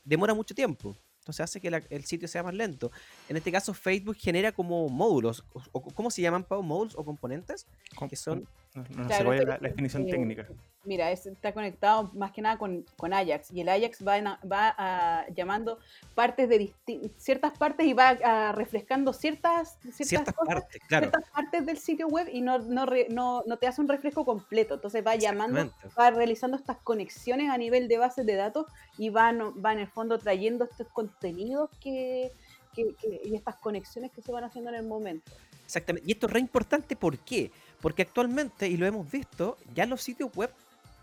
demora 0.04 0.34
mucho 0.34 0.54
tiempo. 0.54 0.96
Entonces 1.20 1.44
hace 1.44 1.60
que 1.60 1.70
la- 1.70 1.82
el 1.90 2.04
sitio 2.06 2.26
sea 2.26 2.42
más 2.42 2.54
lento. 2.54 2.90
En 3.28 3.36
este 3.36 3.52
caso, 3.52 3.74
Facebook 3.74 4.16
genera 4.18 4.50
como 4.50 4.88
módulos. 4.88 5.44
O, 5.52 5.60
o- 5.72 5.80
¿Cómo 5.82 6.10
se 6.10 6.22
llaman, 6.22 6.42
Pau? 6.44 6.62
¿Módulos 6.62 6.94
o 6.96 7.04
componentes? 7.04 7.66
Com- 7.94 8.08
que 8.08 8.16
son- 8.16 8.48
No, 8.90 9.02
no 9.02 9.06
Claro, 9.08 9.32
es 9.32 9.38
pero, 9.40 9.50
la, 9.52 9.58
la 9.60 9.68
definición 9.68 10.06
eh, 10.06 10.10
técnica. 10.10 10.46
Mira, 10.84 11.10
es- 11.10 11.26
está 11.26 11.52
conectado 11.52 12.10
más 12.14 12.32
que 12.32 12.40
nada 12.40 12.56
con, 12.56 12.84
con 12.96 13.12
Ajax 13.12 13.50
y 13.52 13.60
el 13.60 13.68
Ajax 13.68 14.06
va, 14.06 14.16
en 14.16 14.26
va 14.26 14.74
a- 14.78 15.26
llamando 15.34 15.78
partes 16.14 16.48
de 16.48 16.72
ciertas 17.18 17.58
partes 17.58 17.86
y 17.86 17.92
va 17.92 18.10
a- 18.24 18.52
refrescando 18.52 19.12
ciertas, 19.12 19.76
ciertas, 19.80 20.08
Ciertas 20.08 20.34
cosas, 20.34 20.54
partes, 20.54 20.80
claro. 20.88 21.10
ciertas 21.10 21.30
partes 21.30 21.66
del 21.66 21.78
sitio 21.78 22.06
web 22.08 22.28
y 22.32 22.40
no, 22.40 22.58
no, 22.60 22.86
re- 22.86 23.08
no, 23.10 23.42
no 23.46 23.56
te 23.58 23.66
hace 23.66 23.80
un 23.80 23.88
refresco 23.88 24.24
completo. 24.24 24.74
Entonces 24.74 25.04
va 25.06 25.16
llamando, 25.16 25.70
va 25.98 26.10
realizando 26.10 26.56
estas 26.56 26.78
conexiones 26.78 27.50
a 27.50 27.58
nivel 27.58 27.88
de 27.88 27.98
bases 27.98 28.24
de 28.24 28.36
datos 28.36 28.66
y 28.96 29.10
va, 29.10 29.32
va 29.32 29.72
en 29.72 29.80
el 29.80 29.88
fondo 29.88 30.18
trayendo 30.18 30.64
estos 30.64 30.86
contenidos 30.88 31.68
que, 31.80 32.32
que- 32.74 32.94
que- 32.94 33.20
y 33.24 33.34
estas 33.34 33.56
conexiones 33.56 34.10
que 34.12 34.22
se 34.22 34.32
van 34.32 34.44
haciendo 34.44 34.70
en 34.70 34.76
el 34.76 34.86
momento. 34.86 35.30
Exactamente. 35.64 36.08
Y 36.08 36.12
esto 36.12 36.26
es 36.28 36.32
re 36.32 36.40
importante, 36.40 36.96
¿por 36.96 37.18
qué? 37.18 37.50
Porque 37.80 38.02
actualmente, 38.02 38.68
y 38.68 38.76
lo 38.76 38.86
hemos 38.86 39.10
visto, 39.10 39.56
ya 39.74 39.86
los 39.86 40.02
sitios 40.02 40.30
web, 40.34 40.50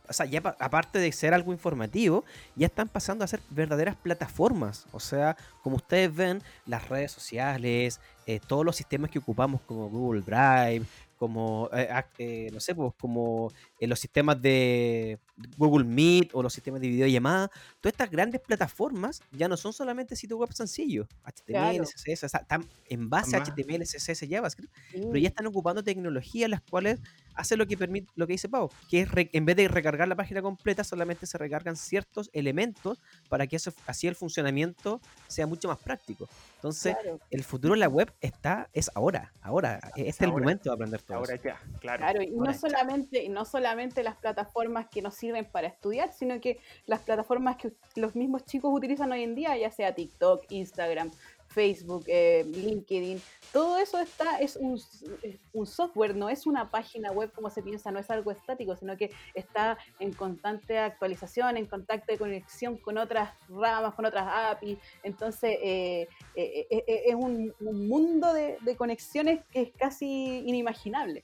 o 0.07 0.13
sea, 0.13 0.25
ya 0.27 0.39
pa- 0.41 0.55
aparte 0.59 0.99
de 0.99 1.11
ser 1.11 1.33
algo 1.33 1.51
informativo, 1.51 2.23
ya 2.55 2.67
están 2.67 2.87
pasando 2.89 3.23
a 3.23 3.27
ser 3.27 3.39
verdaderas 3.49 3.95
plataformas. 3.95 4.85
O 4.91 4.99
sea, 4.99 5.35
como 5.63 5.77
ustedes 5.77 6.13
ven, 6.13 6.43
las 6.65 6.89
redes 6.89 7.11
sociales, 7.11 7.99
eh, 8.27 8.39
todos 8.45 8.63
los 8.65 8.75
sistemas 8.75 9.09
que 9.09 9.19
ocupamos 9.19 9.61
como 9.61 9.89
Google 9.89 10.21
Drive, 10.21 10.85
como, 11.15 11.69
eh, 11.73 11.89
eh, 12.17 12.49
no 12.53 12.59
sé, 12.59 12.75
pues 12.75 12.93
como 12.99 13.51
eh, 13.79 13.87
los 13.87 13.99
sistemas 13.99 14.41
de 14.41 15.19
Google 15.57 15.85
Meet 15.85 16.31
o 16.33 16.43
los 16.43 16.53
sistemas 16.53 16.81
de 16.81 16.87
videollamada, 16.89 17.49
todas 17.81 17.93
estas 17.93 18.11
grandes 18.11 18.41
plataformas 18.41 19.21
ya 19.31 19.47
no 19.47 19.57
son 19.57 19.73
solamente 19.73 20.15
sitios 20.15 20.39
web 20.39 20.53
sencillos, 20.53 21.07
HTML, 21.23 21.77
Claro. 21.77 21.85
CSS, 21.85 22.23
están 22.25 22.65
en 22.85 23.09
base 23.09 23.35
a 23.37 23.39
HTML, 23.39 23.83
CSS, 23.85 24.27
JavaScript, 24.29 24.73
pero 25.09 25.19
Mm. 25.19 25.23
ya 25.23 25.29
están 25.29 25.47
ocupando 25.47 25.83
tecnologías 25.83 26.49
las 26.49 26.61
cuales 26.61 26.99
hace 27.35 27.57
lo 27.57 27.67
que 27.67 27.77
permite 27.77 28.11
lo 28.15 28.25
que 28.27 28.33
dice 28.33 28.49
Pau, 28.49 28.69
que 28.89 29.01
es 29.01 29.11
re- 29.11 29.29
en 29.33 29.45
vez 29.45 29.55
de 29.55 29.67
recargar 29.67 30.07
la 30.07 30.15
página 30.15 30.41
completa, 30.41 30.83
solamente 30.83 31.25
se 31.25 31.37
recargan 31.37 31.75
ciertos 31.75 32.29
elementos 32.33 32.99
para 33.29 33.47
que 33.47 33.55
eso- 33.57 33.73
así 33.87 34.07
el 34.07 34.15
funcionamiento 34.15 35.01
sea 35.27 35.45
mucho 35.47 35.67
más 35.67 35.77
práctico. 35.79 36.27
Entonces, 36.55 36.95
Claro. 36.99 37.19
el 37.29 37.43
futuro 37.43 37.73
de 37.73 37.79
la 37.79 37.87
web 37.89 38.11
está, 38.21 38.69
es 38.73 38.89
ahora, 38.95 39.33
ahora, 39.41 39.79
este 39.95 40.09
es 40.09 40.21
el 40.21 40.29
ahora. 40.29 40.41
momento 40.43 40.69
de 40.69 40.73
aprender 40.73 41.01
todo 41.01 41.17
Ahora 41.17 41.35
eso. 41.35 41.43
ya, 41.43 41.61
claro. 41.79 41.99
Claro, 41.99 42.21
y 42.21 42.31
no 42.31 42.39
Ahora 42.45 42.53
solamente, 42.53 43.23
y 43.23 43.29
no 43.29 43.45
solamente 43.45 44.01
las 44.03 44.15
plataformas 44.15 44.87
que 44.89 45.01
nos 45.01 45.13
sirven 45.15 45.45
para 45.45 45.67
estudiar, 45.67 46.11
sino 46.13 46.39
que 46.41 46.59
las 46.87 47.01
plataformas 47.01 47.57
que 47.57 47.73
los 47.95 48.15
mismos 48.15 48.45
chicos 48.45 48.71
utilizan 48.73 49.11
hoy 49.11 49.23
en 49.23 49.35
día, 49.35 49.55
ya 49.57 49.69
sea 49.71 49.93
TikTok, 49.93 50.45
Instagram, 50.49 51.11
Facebook, 51.55 52.03
eh, 52.07 52.45
LinkedIn, 52.45 53.21
todo 53.53 53.77
eso 53.79 53.97
está, 53.99 54.39
es 54.39 54.57
un, 54.57 54.75
es 55.23 55.39
un 55.53 55.65
software, 55.65 56.13
no 56.13 56.29
es 56.29 56.45
una 56.45 56.69
página 56.69 57.11
web 57.11 57.31
como 57.31 57.49
se 57.49 57.63
piensa, 57.63 57.91
no 57.91 57.99
es 57.99 58.09
algo 58.09 58.31
estático, 58.31 58.75
sino 58.75 58.97
que 58.97 59.11
está 59.33 59.77
en 59.99 60.11
constante 60.11 60.77
actualización, 60.77 61.55
en 61.55 61.65
constante 61.65 62.17
conexión 62.17 62.77
con 62.77 62.97
otras 62.97 63.31
ramas, 63.47 63.95
con 63.95 64.05
otras 64.05 64.27
APIs. 64.27 64.77
Entonces, 65.03 65.57
eh, 65.63 66.09
eh, 66.35 66.67
es 67.07 67.15
un, 67.15 67.53
un 67.61 67.87
mundo 67.87 68.33
de, 68.33 68.57
de 68.59 68.75
conexiones 68.75 69.39
que 69.51 69.61
es 69.61 69.71
casi 69.77 70.43
inimaginable. 70.45 71.23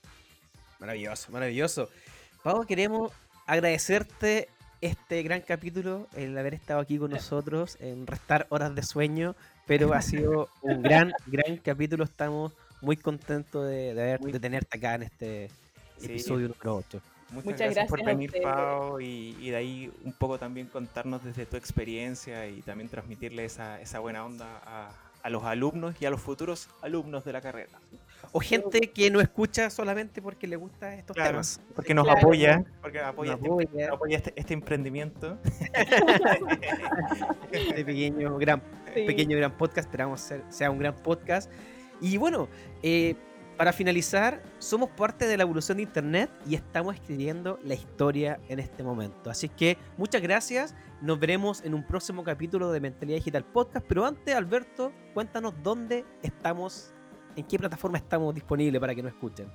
Maravilloso, 0.80 1.30
maravilloso. 1.30 1.90
Pau, 2.42 2.64
queremos 2.64 3.12
agradecerte 3.46 4.48
este 4.82 5.22
gran 5.22 5.42
capítulo, 5.42 6.08
el 6.16 6.36
haber 6.36 6.54
estado 6.54 6.80
aquí 6.80 6.98
con 6.98 7.12
nosotros, 7.12 7.76
en 7.80 8.06
restar 8.06 8.46
horas 8.50 8.74
de 8.74 8.82
sueño, 8.82 9.36
pero 9.66 9.92
ha 9.94 10.02
sido 10.02 10.48
un 10.62 10.82
gran, 10.82 11.12
gran 11.26 11.56
capítulo. 11.58 12.04
Estamos 12.04 12.52
muy 12.80 12.96
contentos 12.96 13.68
de, 13.68 13.94
de, 13.94 14.02
haber- 14.02 14.20
Muy- 14.20 14.32
de 14.32 14.40
tenerte 14.40 14.76
acá 14.76 14.94
en 14.96 15.04
este 15.04 15.48
Sí. 15.98 16.06
episodio 16.06 16.48
número 16.48 16.76
8. 16.76 17.00
Muchas, 17.30 17.44
Muchas 17.44 17.60
gracias, 17.60 17.88
por 17.88 17.98
gracias 18.00 18.16
venir. 18.18 18.42
Pau, 18.42 19.00
y, 19.00 19.36
y 19.40 19.50
de 19.50 19.56
ahí 19.56 19.92
un 20.04 20.12
poco 20.12 20.38
también 20.38 20.66
contarnos 20.66 21.24
desde 21.24 21.46
tu 21.46 21.56
experiencia 21.56 22.46
y 22.48 22.60
también 22.60 22.88
transmitirle 22.90 23.44
esa, 23.44 23.80
esa 23.80 24.00
buena 24.00 24.24
onda 24.26 24.60
a, 24.66 24.90
a 25.22 25.30
los 25.30 25.44
alumnos 25.44 25.94
y 26.00 26.06
a 26.06 26.10
los 26.10 26.20
futuros 26.20 26.68
alumnos 26.82 27.24
de 27.24 27.32
la 27.32 27.40
carrera. 27.40 27.70
O 28.32 28.40
gente 28.40 28.80
que 28.90 29.10
no 29.10 29.20
escucha 29.20 29.70
solamente 29.70 30.20
porque 30.20 30.46
le 30.46 30.56
gustan 30.56 30.94
estos 30.94 31.14
Claro, 31.14 31.30
temas. 31.32 31.60
porque 31.74 31.94
nos 31.94 32.04
Claro. 32.04 32.18
apoya, 32.20 32.64
porque 32.82 33.00
apoya, 33.00 33.36
Nos 33.36 33.40
este, 33.40 33.48
apoya. 33.84 33.92
apoya 33.94 34.16
este, 34.18 34.32
este 34.36 34.54
emprendimiento. 34.54 35.38
Este 37.52 37.84
pequeño 37.84 38.36
gran, 38.38 38.62
Sí. 38.94 39.04
pequeño 39.06 39.36
gran 39.36 39.56
podcast. 39.56 39.88
Esperamos 39.88 40.20
ser- 40.20 40.44
sea 40.48 40.70
un 40.70 40.78
gran 40.78 40.94
podcast. 40.96 41.50
Y 42.00 42.16
bueno, 42.16 42.48
eh, 42.82 43.14
para 43.56 43.72
finalizar, 43.72 44.42
somos 44.58 44.90
parte 44.90 45.26
de 45.26 45.36
la 45.36 45.44
evolución 45.44 45.76
de 45.76 45.84
Internet 45.84 46.30
y 46.46 46.54
estamos 46.54 46.94
escribiendo 46.96 47.58
la 47.62 47.74
historia 47.74 48.40
en 48.48 48.58
este 48.58 48.82
momento. 48.82 49.30
Así 49.30 49.48
que 49.48 49.76
muchas 49.96 50.20
gracias. 50.22 50.74
Nos 51.00 51.20
veremos 51.20 51.62
en 51.64 51.74
un 51.74 51.86
próximo 51.86 52.24
capítulo 52.24 52.72
de 52.72 52.80
Mentalidad 52.80 53.18
Digital 53.18 53.44
Podcast. 53.44 53.84
Pero 53.88 54.04
antes, 54.04 54.34
Alberto, 54.34 54.92
cuéntanos 55.14 55.54
dónde 55.62 56.04
estamos, 56.22 56.92
en 57.36 57.44
qué 57.46 57.58
plataforma 57.58 57.98
estamos 57.98 58.34
disponibles 58.34 58.80
para 58.80 58.94
que 58.94 59.02
nos 59.02 59.12
escuchen. 59.12 59.48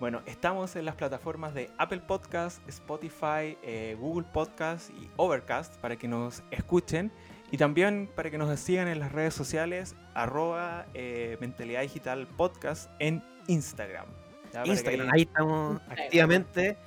Bueno, 0.00 0.22
estamos 0.26 0.74
en 0.74 0.84
las 0.84 0.96
plataformas 0.96 1.54
de 1.54 1.70
Apple 1.78 2.00
Podcast, 2.00 2.66
Spotify, 2.68 3.56
eh, 3.62 3.96
Google 4.00 4.26
Podcast 4.32 4.90
y 4.90 5.08
Overcast 5.16 5.76
para 5.76 5.94
que 5.96 6.08
nos 6.08 6.42
escuchen 6.50 7.12
y 7.52 7.58
también 7.58 8.08
para 8.16 8.30
que 8.30 8.38
nos 8.38 8.58
sigan 8.58 8.88
en 8.88 8.98
las 8.98 9.12
redes 9.12 9.34
sociales 9.34 9.94
arroba 10.14 10.86
eh, 10.94 11.36
Mentalidad 11.38 11.82
Digital 11.82 12.26
Podcast 12.26 12.90
en 12.98 13.22
Instagram. 13.46 14.06
¿ya? 14.54 14.64
Instagram, 14.64 15.10
ahí, 15.12 15.22
estamos 15.22 15.82
activamente 15.86 16.78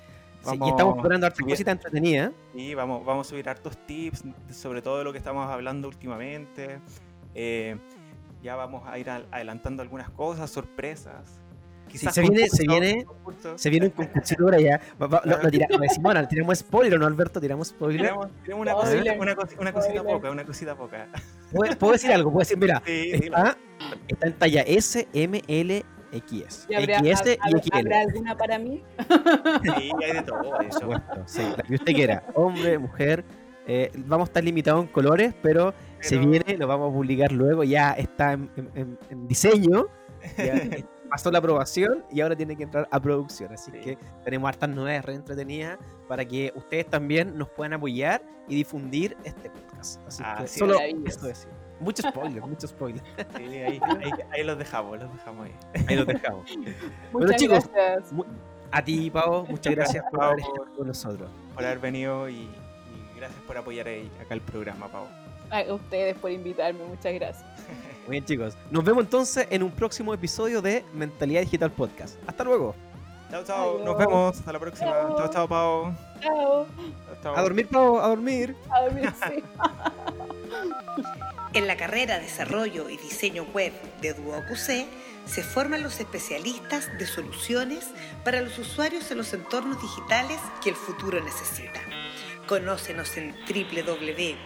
sí, 0.42 0.58
y 0.60 0.68
estamos 0.68 1.00
poniendo 1.00 1.28
hartas 1.28 1.46
cositas 1.46 1.72
entretenidas. 1.72 2.32
Y 2.52 2.74
vamos, 2.74 3.06
vamos 3.06 3.28
a 3.28 3.30
subir 3.30 3.48
hartos 3.48 3.78
tips 3.86 4.24
sobre 4.50 4.82
todo 4.82 4.98
de 4.98 5.04
lo 5.04 5.12
que 5.12 5.18
estamos 5.18 5.48
hablando 5.48 5.86
últimamente. 5.86 6.80
Eh, 7.36 7.76
ya 8.42 8.56
vamos 8.56 8.82
a 8.88 8.98
ir 8.98 9.08
adelantando 9.08 9.84
algunas 9.84 10.10
cosas, 10.10 10.50
sorpresas 10.50 11.38
se 11.94 12.20
viene, 12.20 12.48
se 12.48 12.66
viene, 12.66 13.06
se 13.56 13.70
viene 13.70 13.86
un 13.86 13.92
concurso 13.92 14.34
ahora 14.40 14.60
ya. 14.60 14.80
lo, 14.98 15.50
tiramos, 15.50 15.92
Simona, 15.92 16.28
tiramos 16.28 16.58
spoiler, 16.58 16.98
¿no, 16.98 17.06
Alberto? 17.06 17.40
Tiramos 17.40 17.68
spoiler. 17.68 18.02
Tiramos, 18.02 18.28
una, 18.48 18.74
cosita, 18.74 19.12
una, 19.58 19.72
cosita 19.72 20.02
poca, 20.02 20.30
una 20.30 20.44
cosita 20.44 20.74
poca. 20.76 21.08
¿Puedo, 21.78 21.92
decir 21.92 22.12
algo? 22.12 22.30
Puedo 22.30 22.40
decir, 22.40 22.58
mira, 22.58 22.82
está, 22.86 23.56
está, 24.08 24.26
en 24.26 24.32
talla 24.34 24.62
S, 24.62 25.06
M, 25.12 25.42
L. 25.46 25.84
¿Y 26.12 26.74
habrá, 26.74 26.98
XS 27.00 27.38
y 27.46 27.60
XL. 27.60 27.76
¿Habrá 27.76 28.00
alguna 28.00 28.36
para 28.36 28.58
mí? 28.58 28.82
Sí, 29.62 29.90
hay 30.02 30.12
de 30.14 30.22
todo. 30.22 30.60
Eso. 30.60 30.90
Sí, 31.26 31.42
la 31.56 31.62
que 31.62 31.74
usted 31.74 31.92
quiera. 31.92 32.22
Hombre, 32.34 32.78
mujer. 32.78 33.24
Eh, 33.66 33.90
vamos 33.96 34.28
a 34.28 34.30
estar 34.30 34.44
limitados 34.44 34.84
en 34.84 34.92
colores, 34.92 35.34
pero, 35.42 35.74
se 36.00 36.16
viene, 36.18 36.56
lo 36.56 36.66
vamos 36.68 36.90
a 36.90 36.94
publicar 36.94 37.32
luego. 37.32 37.64
Ya 37.64 37.92
está 37.92 38.32
en, 38.32 38.50
en, 38.56 38.98
en 39.10 39.28
diseño. 39.28 39.88
Ya, 40.38 40.54
pasó 41.08 41.30
la 41.30 41.38
aprobación 41.38 42.04
y 42.10 42.20
ahora 42.20 42.36
tiene 42.36 42.56
que 42.56 42.64
entrar 42.64 42.88
a 42.90 43.00
producción. 43.00 43.52
Así 43.52 43.70
que 43.72 43.98
tenemos 44.24 44.48
hartas 44.48 44.68
novedades 44.68 45.04
re 45.04 45.14
entretenidas 45.14 45.78
para 46.08 46.24
que 46.24 46.52
ustedes 46.54 46.86
también 46.86 47.36
nos 47.36 47.48
puedan 47.48 47.74
apoyar 47.74 48.22
y 48.48 48.56
difundir 48.56 49.16
este 49.24 49.50
podcast. 49.50 50.00
Así 50.06 50.22
ah, 50.24 50.38
que 50.40 50.48
solo 50.48 50.78
esto 51.06 51.28
es. 51.28 51.48
Mucho 51.78 52.02
spoiler, 52.08 52.42
mucho 52.42 52.66
spoiler. 52.66 53.02
Sí, 53.36 53.44
ahí, 53.44 53.80
ahí, 54.32 54.44
los 54.44 54.58
dejamos, 54.58 54.98
los 54.98 55.12
dejamos 55.12 55.46
ahí. 55.46 55.54
Ahí 55.88 55.96
los 55.96 56.06
dejamos. 56.06 56.50
bueno, 57.12 57.32
chicos, 57.36 57.68
a 58.70 58.84
ti, 58.84 59.10
Pau, 59.10 59.46
muchas 59.46 59.74
gracias 59.74 60.04
por 60.10 60.24
haber 60.24 60.40
estado 60.40 60.66
con 60.76 60.86
nosotros. 60.86 61.30
Por 61.54 61.64
haber 61.64 61.78
venido 61.78 62.28
y, 62.28 62.48
gracias 63.16 63.40
por 63.46 63.56
apoyar 63.56 63.88
ahí, 63.88 64.10
acá 64.20 64.34
el 64.34 64.40
programa, 64.40 64.88
Pau. 64.88 65.06
A 65.50 65.72
ustedes 65.72 66.16
por 66.18 66.30
invitarme, 66.30 66.84
muchas 66.84 67.14
gracias. 67.14 67.46
Muy 68.06 68.12
bien, 68.12 68.24
chicos. 68.24 68.56
Nos 68.70 68.84
vemos 68.84 69.04
entonces 69.04 69.48
en 69.50 69.64
un 69.64 69.72
próximo 69.72 70.14
episodio 70.14 70.62
de 70.62 70.84
Mentalidad 70.94 71.40
Digital 71.40 71.72
Podcast. 71.72 72.16
Hasta 72.26 72.44
luego. 72.44 72.74
Chao, 73.30 73.44
chao. 73.44 73.80
Nos 73.84 73.98
vemos. 73.98 74.38
Hasta 74.38 74.52
la 74.52 74.60
próxima. 74.60 74.90
Chao, 75.16 75.30
chao, 75.30 75.48
Pau. 75.48 75.94
Chao. 76.22 76.66
A 77.34 77.42
dormir, 77.42 77.66
Pau. 77.66 77.98
A 77.98 78.08
dormir. 78.08 78.54
A 78.70 78.82
dormir, 78.82 79.12
sí. 79.26 79.42
en 81.54 81.66
la 81.66 81.76
carrera 81.76 82.20
Desarrollo 82.20 82.88
y 82.88 82.96
Diseño 82.96 83.44
Web 83.52 83.72
de 84.02 84.12
DuoQC 84.12 84.86
se 85.26 85.42
forman 85.42 85.82
los 85.82 85.98
especialistas 85.98 86.96
de 86.98 87.06
soluciones 87.06 87.88
para 88.24 88.40
los 88.40 88.56
usuarios 88.58 89.10
en 89.10 89.18
los 89.18 89.34
entornos 89.34 89.82
digitales 89.82 90.38
que 90.62 90.70
el 90.70 90.76
futuro 90.76 91.20
necesita. 91.20 91.80
Conócenos 92.46 93.16
en 93.16 93.34
www.duoc.cl 93.48 94.36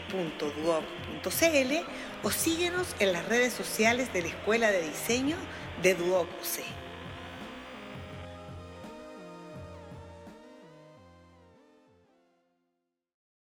o 2.23 2.31
síguenos 2.31 2.97
en 2.99 3.13
las 3.13 3.29
redes 3.29 3.53
sociales 3.53 4.13
de 4.13 4.23
la 4.23 4.29
Escuela 4.29 4.71
de 4.71 4.83
Diseño 4.83 5.37
de 5.83 5.95
Duoc 5.95 6.29